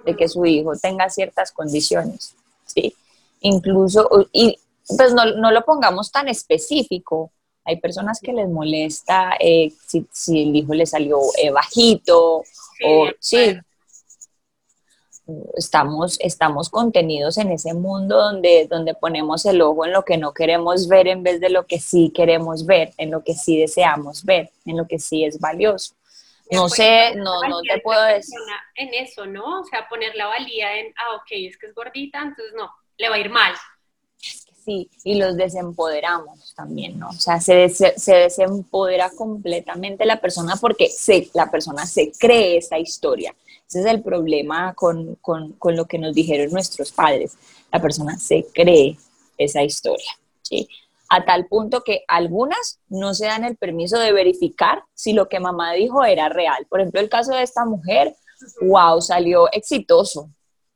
de 0.05 0.15
que 0.15 0.27
su 0.27 0.45
hijo 0.45 0.73
tenga 0.75 1.09
ciertas 1.09 1.51
condiciones, 1.51 2.35
¿sí? 2.65 2.93
Incluso, 3.41 4.09
y 4.31 4.57
pues 4.97 5.13
no, 5.13 5.51
lo 5.51 5.65
pongamos 5.65 6.11
tan 6.11 6.27
específico. 6.27 7.31
Hay 7.63 7.79
personas 7.79 8.19
que 8.19 8.33
les 8.33 8.49
molesta 8.49 9.33
eh, 9.39 9.71
si, 9.85 10.41
el 10.41 10.55
hijo 10.55 10.73
le 10.73 10.85
salió 10.85 11.19
eh, 11.41 11.51
bajito, 11.51 12.43
o 12.83 13.07
sí, 13.19 13.57
estamos, 15.55 16.17
estamos 16.19 16.69
contenidos 16.69 17.37
en 17.37 17.51
ese 17.51 17.73
mundo 17.73 18.17
donde, 18.17 18.67
donde 18.69 18.93
ponemos 18.93 19.45
el 19.45 19.61
ojo 19.61 19.85
en 19.85 19.93
lo 19.93 20.03
que 20.03 20.17
no 20.17 20.33
queremos 20.33 20.87
ver 20.87 21.07
en 21.07 21.23
vez 21.23 21.39
de 21.39 21.49
lo 21.49 21.65
que 21.65 21.79
sí 21.79 22.11
queremos 22.13 22.65
ver, 22.65 22.93
en 22.97 23.11
lo 23.11 23.23
que 23.23 23.33
sí 23.33 23.59
deseamos 23.59 24.23
ver, 24.23 24.51
en 24.65 24.77
lo 24.77 24.87
que 24.87 24.99
sí 24.99 25.23
es 25.23 25.39
valioso. 25.39 25.95
No 26.51 26.67
sé, 26.67 27.15
no, 27.15 27.41
no 27.47 27.61
te 27.61 27.79
puedo 27.81 28.01
decir. 28.03 28.39
En 28.75 28.93
eso, 28.93 29.27
¿no? 29.27 29.61
O 29.61 29.63
sea, 29.65 29.87
poner 29.87 30.15
la 30.15 30.27
valía 30.27 30.79
en, 30.79 30.93
ah, 30.97 31.15
ok, 31.17 31.27
es 31.31 31.57
que 31.57 31.67
es 31.67 31.75
gordita, 31.75 32.19
entonces 32.19 32.53
no, 32.55 32.71
le 32.97 33.09
va 33.09 33.15
a 33.15 33.19
ir 33.19 33.29
mal. 33.29 33.53
Sí, 34.17 34.89
y 35.03 35.15
los 35.15 35.37
desempoderamos 35.37 36.53
también, 36.55 36.99
¿no? 36.99 37.09
O 37.09 37.13
sea, 37.13 37.39
se, 37.39 37.69
se 37.69 38.13
desempodera 38.13 39.09
completamente 39.11 40.05
la 40.05 40.19
persona 40.19 40.55
porque 40.59 40.89
se, 40.89 41.29
la 41.33 41.49
persona 41.49 41.85
se 41.85 42.11
cree 42.19 42.57
esa 42.57 42.77
historia 42.77 43.33
ese 43.69 43.81
es 43.81 43.85
el 43.85 44.01
problema 44.01 44.73
con, 44.73 45.19
lo 45.63 45.85
que 45.85 45.99
nos 45.99 46.15
dijeron 46.15 46.51
nuestros 46.51 46.91
padres. 46.91 47.37
La 47.71 47.79
persona 47.79 48.17
se 48.17 48.47
cree 48.51 48.97
esa 49.37 49.61
historia, 49.61 50.09
¿sí? 50.41 50.67
A 51.07 51.23
tal 51.23 51.45
punto 51.45 51.81
que 51.81 52.03
algunas 52.07 52.79
no 52.87 53.13
se 53.13 53.27
dan 53.27 53.43
el 53.43 53.57
permiso 53.57 53.99
de 53.99 54.11
verificar 54.11 54.83
si 54.95 55.13
lo 55.13 55.29
que 55.29 55.39
mamá 55.39 55.73
dijo 55.73 56.03
era 56.03 56.29
real. 56.29 56.65
Por 56.67 56.79
ejemplo, 56.79 56.99
el 56.99 57.09
caso 57.09 57.31
de 57.31 57.43
esta 57.43 57.63
mujer, 57.63 58.15
wow, 58.61 58.99
salió 59.01 59.51
exitoso, 59.51 60.31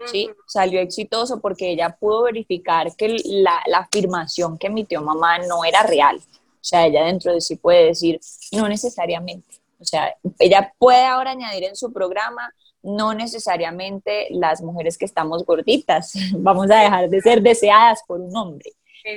¿sí? 0.05 0.29
Salió 0.45 0.79
exitoso 0.79 1.41
porque 1.41 1.71
ella 1.71 1.97
pudo 1.99 2.23
verificar 2.23 2.95
que 2.95 3.17
la, 3.25 3.59
la, 3.65 3.79
afirmación 3.79 4.59
que 4.59 4.67
emitió 4.67 5.01
mamá 5.01 5.39
no 5.39 5.65
era 5.65 5.81
real. 5.81 6.17
O 6.17 6.65
sea, 6.65 6.85
ella 6.85 7.05
dentro 7.05 7.33
de 7.33 7.41
sí 7.41 7.55
puede 7.55 7.85
decir, 7.85 8.19
no 8.51 8.67
necesariamente. 8.67 9.63
O 9.79 9.85
sea, 9.85 10.15
ella 10.39 10.73
puede 10.77 11.03
ahora 11.05 11.31
añadir 11.31 11.65
en 11.65 11.75
su 11.75 11.91
programa, 11.91 12.53
no 12.83 13.13
necesariamente 13.13 14.27
las 14.29 14.61
mujeres 14.61 14.97
que 14.97 15.05
estamos 15.05 15.45
gorditas 15.45 16.13
vamos 16.37 16.69
a 16.69 16.81
dejar 16.81 17.09
de 17.09 17.21
ser 17.21 17.41
deseadas 17.41 18.03
por 18.05 18.19
un 18.19 18.35
hombre, 18.35 18.71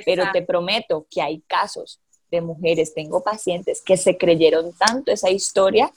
pero 0.05 0.23
te 0.31 0.41
prometo 0.41 1.05
que 1.09 1.21
hay 1.21 1.41
casos 1.41 1.99
de 2.31 2.41
mujeres, 2.41 2.93
tengo 2.93 3.23
pacientes 3.23 3.81
que 3.81 3.95
se 3.97 4.17
creyeron 4.17 4.73
tanto 4.73 5.11
esa 5.11 5.29
historia 5.29 5.91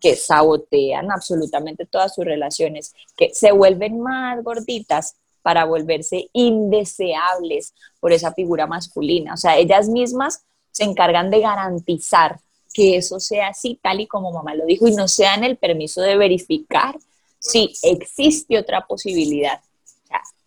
que 0.00 0.14
sabotean 0.16 1.10
absolutamente 1.10 1.86
todas 1.86 2.14
sus 2.14 2.24
relaciones, 2.24 2.94
que 3.16 3.32
se 3.32 3.52
vuelven 3.52 4.00
más 4.00 4.42
gorditas 4.42 5.16
para 5.42 5.64
volverse 5.64 6.28
indeseables 6.32 7.72
por 8.00 8.12
esa 8.12 8.32
figura 8.32 8.66
masculina. 8.66 9.34
O 9.34 9.36
sea, 9.36 9.56
ellas 9.56 9.88
mismas 9.88 10.44
se 10.70 10.84
encargan 10.84 11.30
de 11.30 11.40
garantizar 11.40 12.40
que 12.74 12.96
eso 12.96 13.20
sea 13.20 13.48
así, 13.48 13.78
tal 13.80 14.00
y 14.00 14.06
como 14.06 14.32
mamá 14.32 14.54
lo 14.54 14.66
dijo, 14.66 14.86
y 14.86 14.94
no 14.94 15.08
se 15.08 15.22
dan 15.22 15.44
el 15.44 15.56
permiso 15.56 16.02
de 16.02 16.16
verificar 16.18 16.98
si 17.38 17.72
existe 17.82 18.58
otra 18.58 18.86
posibilidad 18.86 19.60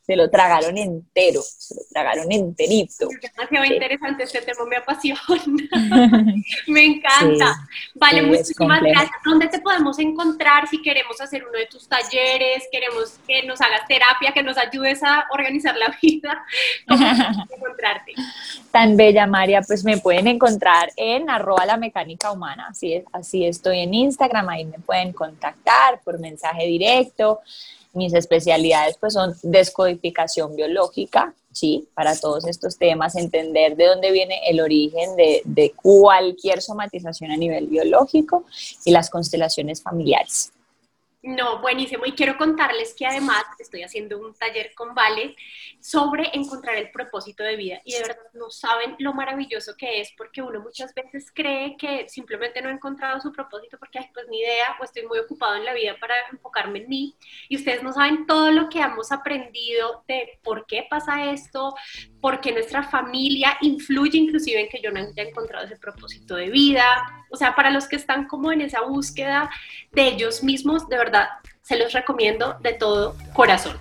se 0.10 0.16
lo 0.16 0.28
tragaron 0.28 0.76
entero, 0.76 1.40
se 1.44 1.76
lo 1.76 1.82
tragaron 1.88 2.32
enterito. 2.32 3.08
Es 3.12 3.32
demasiado 3.32 3.66
interesante 3.66 4.24
este 4.24 4.42
tema, 4.42 4.66
me 4.66 4.78
apasiona, 4.78 5.22
me 6.68 6.84
encanta. 6.84 7.56
vale, 7.94 8.24
muchísimas 8.24 8.82
gracias. 8.82 9.12
¿Dónde 9.24 9.48
te 9.50 9.60
podemos 9.60 10.00
encontrar 10.00 10.68
si 10.68 10.82
queremos 10.82 11.22
hacer 11.22 11.46
uno 11.48 11.60
de 11.60 11.68
tus 11.68 11.88
talleres, 11.88 12.68
queremos 12.72 13.20
que 13.28 13.44
nos 13.44 13.62
hagas 13.62 13.88
terapia, 13.88 14.32
que 14.34 14.42
nos 14.42 14.58
ayudes 14.58 15.04
a 15.04 15.28
organizar 15.30 15.78
la 15.78 15.96
vida? 16.02 16.44
¿Cómo 16.88 17.06
encontrarte? 17.56 18.16
Tan 18.72 18.98
bella, 18.98 19.28
María, 19.28 19.62
pues 19.62 19.84
me 19.84 20.00
pueden 20.00 20.26
encontrar 20.26 20.92
en 20.96 21.30
arroba 21.30 21.68
la 21.68 21.78
mecánica 21.78 22.32
humana, 22.32 22.70
así, 22.72 23.04
así 23.14 23.46
estoy 23.46 23.82
en 23.82 23.94
Instagram, 23.94 24.50
ahí 24.50 24.66
me 24.66 24.80
pueden 24.80 25.14
contactar 25.14 26.02
por 26.04 26.18
mensaje 26.20 26.66
directo. 26.66 27.42
Mis 27.94 28.14
especialidades 28.14 28.98
pues 29.00 29.14
son 29.14 29.34
descodificación 29.44 30.56
biológica, 30.56 31.34
¿sí? 31.52 31.88
Para 31.94 32.16
todos 32.16 32.48
estos 32.48 32.78
temas, 32.78 33.16
entender 33.16 33.76
de 33.76 33.86
dónde 33.86 34.12
viene 34.12 34.42
el 34.48 34.62
origen 34.62 35.16
de, 35.16 35.42
de 35.46 35.72
cualquier 35.72 36.62
somatización 36.62 37.32
a 37.32 37.38
nivel 37.38 37.68
biológico 37.68 38.46
y 38.86 38.92
las 38.92 39.10
constelaciones 39.10 39.82
familiares. 39.82 40.52
No, 41.22 41.60
buenísimo. 41.60 42.06
Y 42.06 42.14
quiero 42.14 42.38
contarles 42.38 42.94
que 42.94 43.06
además 43.06 43.44
estoy 43.60 43.84
haciendo 43.84 44.18
un 44.20 44.34
taller 44.36 44.74
con 44.74 44.96
Vale 44.96 45.36
sobre 45.82 46.30
encontrar 46.32 46.78
el 46.78 46.92
propósito 46.92 47.44
de 47.44 47.58
vida. 47.58 47.82
Y 47.84 47.94
de 47.94 48.04
verdad 48.04 48.24
no 48.34 48.50
saben 48.50 48.96
lo 49.00 49.14
maravilloso 49.14 49.76
que 49.78 50.00
es 50.00 50.14
porque 50.16 50.42
uno 50.42 50.62
muchas 50.62 50.94
veces 50.94 51.30
cree 51.36 51.76
que 51.76 52.08
simplemente 52.08 52.62
no 52.62 52.70
ha 52.70 52.72
encontrado 52.72 53.20
su 53.20 53.34
propósito 53.34 53.78
porque, 53.78 54.00
ay, 54.00 54.10
pues 54.14 54.30
ni 54.30 54.40
idea, 54.40 54.78
o 54.80 54.84
estoy 54.86 55.06
muy 55.08 55.20
ocupado 55.20 55.56
en 55.56 55.66
la 55.66 55.74
vida 55.74 55.98
para 56.00 56.14
enfocarme 56.32 56.80
en 56.80 56.90
mí. 56.90 57.16
Y 57.50 57.58
ustedes 57.58 57.84
no 57.84 57.92
saben 57.92 58.26
todo 58.26 58.52
lo 58.52 58.70
que 58.70 58.80
hemos 58.80 59.12
aprendido 59.12 60.06
de 60.08 60.40
por 60.42 60.66
qué 60.68 60.88
pasa 60.90 61.32
esto, 61.32 61.76
por 62.22 62.42
qué 62.42 62.52
nuestra 62.52 62.84
familia 62.84 63.58
influye 63.62 64.18
inclusive 64.18 64.62
en 64.62 64.70
que 64.70 64.82
yo 64.82 64.92
no 64.92 65.00
haya 65.00 65.24
encontrado 65.24 65.66
ese 65.66 65.78
propósito 65.78 66.36
de 66.36 66.50
vida. 66.50 66.84
O 67.32 67.38
sea, 67.38 67.56
para 67.56 67.70
los 67.70 67.88
que 67.88 67.96
están 67.96 68.28
como 68.28 68.52
en 68.52 68.62
esa 68.62 68.82
búsqueda 68.82 69.50
de 69.92 70.08
ellos 70.08 70.44
mismos, 70.44 70.88
de 70.90 70.98
verdad, 70.98 71.28
se 71.62 71.78
los 71.78 71.94
recomiendo 71.94 72.58
de 72.62 72.74
todo 72.74 73.16
corazón. 73.34 73.78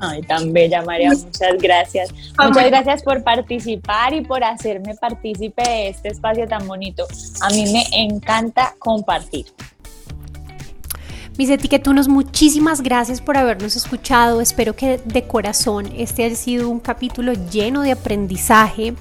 Ay, 0.00 0.22
tan 0.22 0.52
bella, 0.52 0.82
María, 0.82 1.10
muchas 1.10 1.56
gracias. 1.58 2.12
Muchas 2.38 2.66
gracias 2.66 3.02
por 3.02 3.22
participar 3.22 4.12
y 4.12 4.22
por 4.22 4.42
hacerme 4.42 4.94
partícipe 4.94 5.62
de 5.62 5.88
este 5.88 6.08
espacio 6.08 6.46
tan 6.48 6.66
bonito. 6.66 7.06
A 7.42 7.48
mí 7.50 7.64
me 7.72 7.84
encanta 7.92 8.74
compartir. 8.78 9.46
Mis 11.36 11.50
etiquetunos, 11.50 12.06
muchísimas 12.06 12.80
gracias 12.80 13.20
por 13.20 13.36
habernos 13.36 13.74
escuchado. 13.74 14.40
Espero 14.40 14.76
que 14.76 14.98
de 15.04 15.26
corazón 15.26 15.90
este 15.96 16.22
haya 16.22 16.36
sido 16.36 16.68
un 16.68 16.78
capítulo 16.78 17.32
lleno 17.50 17.82
de 17.82 17.90
aprendizaje. 17.90 18.94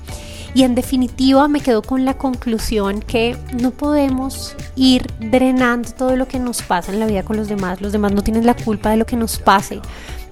Y 0.56 0.64
en 0.64 0.74
definitiva 0.74 1.48
me 1.48 1.62
quedo 1.62 1.84
con 1.84 2.06
la 2.06 2.18
conclusión 2.18 3.02
que 3.02 3.38
no 3.62 3.70
podemos 3.70 4.56
ir 4.76 5.06
drenando 5.20 5.92
todo 5.92 6.16
lo 6.16 6.28
que 6.28 6.40
nos 6.40 6.64
pasa 6.64 6.92
en 6.92 7.00
la 7.00 7.06
vida 7.06 7.22
con 7.22 7.38
los 7.38 7.50
demás. 7.50 7.82
Los 7.82 7.92
demás 7.92 8.14
no 8.14 8.24
tienen 8.24 8.48
la 8.48 8.56
culpa 8.56 8.90
de 8.90 8.98
lo 8.98 9.06
que 9.06 9.16
nos 9.16 9.38
pase. 9.38 9.80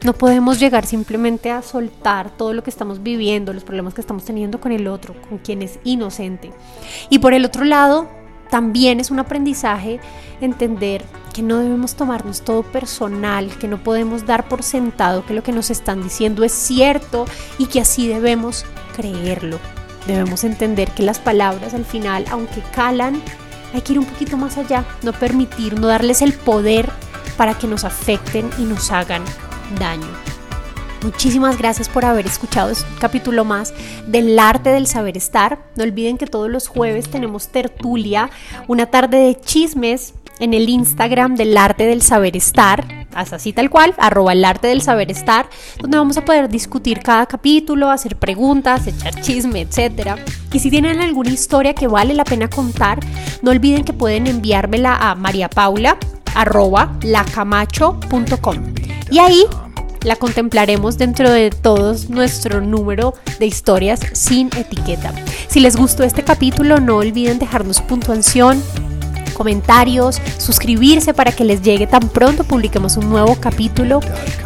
No 0.03 0.13
podemos 0.13 0.59
llegar 0.59 0.87
simplemente 0.87 1.51
a 1.51 1.61
soltar 1.61 2.35
todo 2.35 2.53
lo 2.53 2.63
que 2.63 2.71
estamos 2.71 3.03
viviendo, 3.03 3.53
los 3.53 3.63
problemas 3.63 3.93
que 3.93 4.01
estamos 4.01 4.25
teniendo 4.25 4.59
con 4.59 4.71
el 4.71 4.87
otro, 4.87 5.13
con 5.29 5.37
quien 5.37 5.61
es 5.61 5.77
inocente. 5.83 6.51
Y 7.11 7.19
por 7.19 7.35
el 7.35 7.45
otro 7.45 7.63
lado, 7.63 8.09
también 8.51 8.99
es 8.99 9.09
un 9.09 9.19
aprendizaje 9.19 9.99
entender 10.41 11.03
que 11.33 11.41
no 11.41 11.57
debemos 11.57 11.95
tomarnos 11.95 12.41
todo 12.41 12.63
personal, 12.63 13.47
que 13.57 13.69
no 13.69 13.81
podemos 13.81 14.25
dar 14.25 14.49
por 14.49 14.61
sentado 14.61 15.25
que 15.25 15.33
lo 15.33 15.41
que 15.41 15.53
nos 15.53 15.71
están 15.71 16.03
diciendo 16.03 16.43
es 16.43 16.51
cierto 16.51 17.25
y 17.57 17.67
que 17.67 17.79
así 17.79 18.07
debemos 18.07 18.65
creerlo. 18.95 19.57
Debemos 20.05 20.43
entender 20.43 20.91
que 20.91 21.03
las 21.03 21.19
palabras 21.19 21.73
al 21.73 21.85
final, 21.85 22.25
aunque 22.29 22.61
calan, 22.75 23.21
hay 23.73 23.81
que 23.81 23.93
ir 23.93 23.99
un 23.99 24.05
poquito 24.05 24.35
más 24.35 24.57
allá, 24.57 24.83
no 25.01 25.13
permitir, 25.13 25.79
no 25.79 25.87
darles 25.87 26.21
el 26.21 26.33
poder 26.33 26.89
para 27.37 27.57
que 27.57 27.67
nos 27.67 27.85
afecten 27.85 28.49
y 28.59 28.63
nos 28.63 28.91
hagan 28.91 29.23
daño. 29.79 30.30
Muchísimas 31.03 31.57
gracias 31.57 31.89
por 31.89 32.05
haber 32.05 32.27
escuchado 32.27 32.69
este 32.69 32.85
capítulo 32.99 33.43
más 33.43 33.73
del 34.05 34.37
arte 34.37 34.69
del 34.69 34.85
saber 34.85 35.17
estar. 35.17 35.59
No 35.75 35.83
olviden 35.83 36.17
que 36.17 36.27
todos 36.27 36.49
los 36.49 36.67
jueves 36.67 37.09
tenemos 37.09 37.47
tertulia, 37.47 38.29
una 38.67 38.85
tarde 38.85 39.17
de 39.17 39.39
chismes 39.39 40.13
en 40.39 40.53
el 40.53 40.69
Instagram 40.69 41.35
del 41.35 41.57
arte 41.57 41.85
del 41.85 42.01
saber 42.01 42.35
estar, 42.37 43.07
hasta 43.13 43.35
así 43.37 43.53
tal 43.53 43.69
cual, 43.69 43.93
arroba 43.97 44.33
el 44.33 44.43
arte 44.43 44.67
del 44.67 44.81
saber 44.81 45.11
estar, 45.11 45.47
donde 45.79 45.97
vamos 45.97 46.17
a 46.17 46.25
poder 46.25 46.49
discutir 46.49 46.99
cada 46.99 47.25
capítulo, 47.25 47.89
hacer 47.89 48.15
preguntas, 48.15 48.87
echar 48.87 49.19
chisme, 49.21 49.61
etc. 49.61 50.17
Y 50.51 50.59
si 50.59 50.69
tienen 50.69 50.99
alguna 50.99 51.29
historia 51.29 51.73
que 51.73 51.87
vale 51.87 52.13
la 52.13 52.25
pena 52.25 52.49
contar, 52.49 52.99
no 53.41 53.51
olviden 53.51 53.83
que 53.83 53.93
pueden 53.93 54.27
enviármela 54.27 54.95
a 54.95 55.15
mariapaula 55.15 55.97
lacamacho.com 57.03 58.55
y 59.11 59.19
ahí 59.19 59.43
la 60.03 60.15
contemplaremos 60.15 60.97
dentro 60.97 61.31
de 61.31 61.49
todos 61.49 62.09
nuestro 62.09 62.61
número 62.61 63.13
de 63.39 63.45
historias 63.45 63.99
sin 64.13 64.47
etiqueta. 64.55 65.13
Si 65.47 65.59
les 65.59 65.75
gustó 65.75 66.03
este 66.03 66.23
capítulo, 66.23 66.79
no 66.79 66.97
olviden 66.97 67.39
dejarnos 67.39 67.81
puntuación, 67.81 68.61
comentarios, 69.33 70.21
suscribirse 70.37 71.13
para 71.13 71.31
que 71.31 71.43
les 71.43 71.61
llegue 71.61 71.87
tan 71.87 72.07
pronto 72.09 72.43
publiquemos 72.43 72.97
un 72.97 73.09
nuevo 73.09 73.35
capítulo 73.35 73.99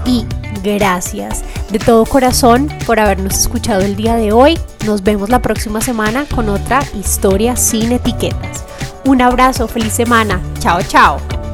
y 0.06 0.26
gracias 0.64 1.44
de 1.72 1.80
todo 1.80 2.06
corazón 2.06 2.70
por 2.86 3.00
habernos 3.00 3.38
escuchado 3.38 3.82
el 3.82 3.96
día 3.96 4.16
de 4.16 4.32
hoy. 4.32 4.58
Nos 4.86 5.04
vemos 5.04 5.30
la 5.30 5.42
próxima 5.42 5.82
semana 5.82 6.26
con 6.34 6.50
otra 6.50 6.84
historia 6.98 7.56
sin 7.56 7.92
etiquetas. 7.92 8.64
Un 9.06 9.22
abrazo, 9.22 9.68
feliz 9.68 9.94
semana. 9.94 10.42
Chao, 10.60 10.82
chao. 10.82 11.45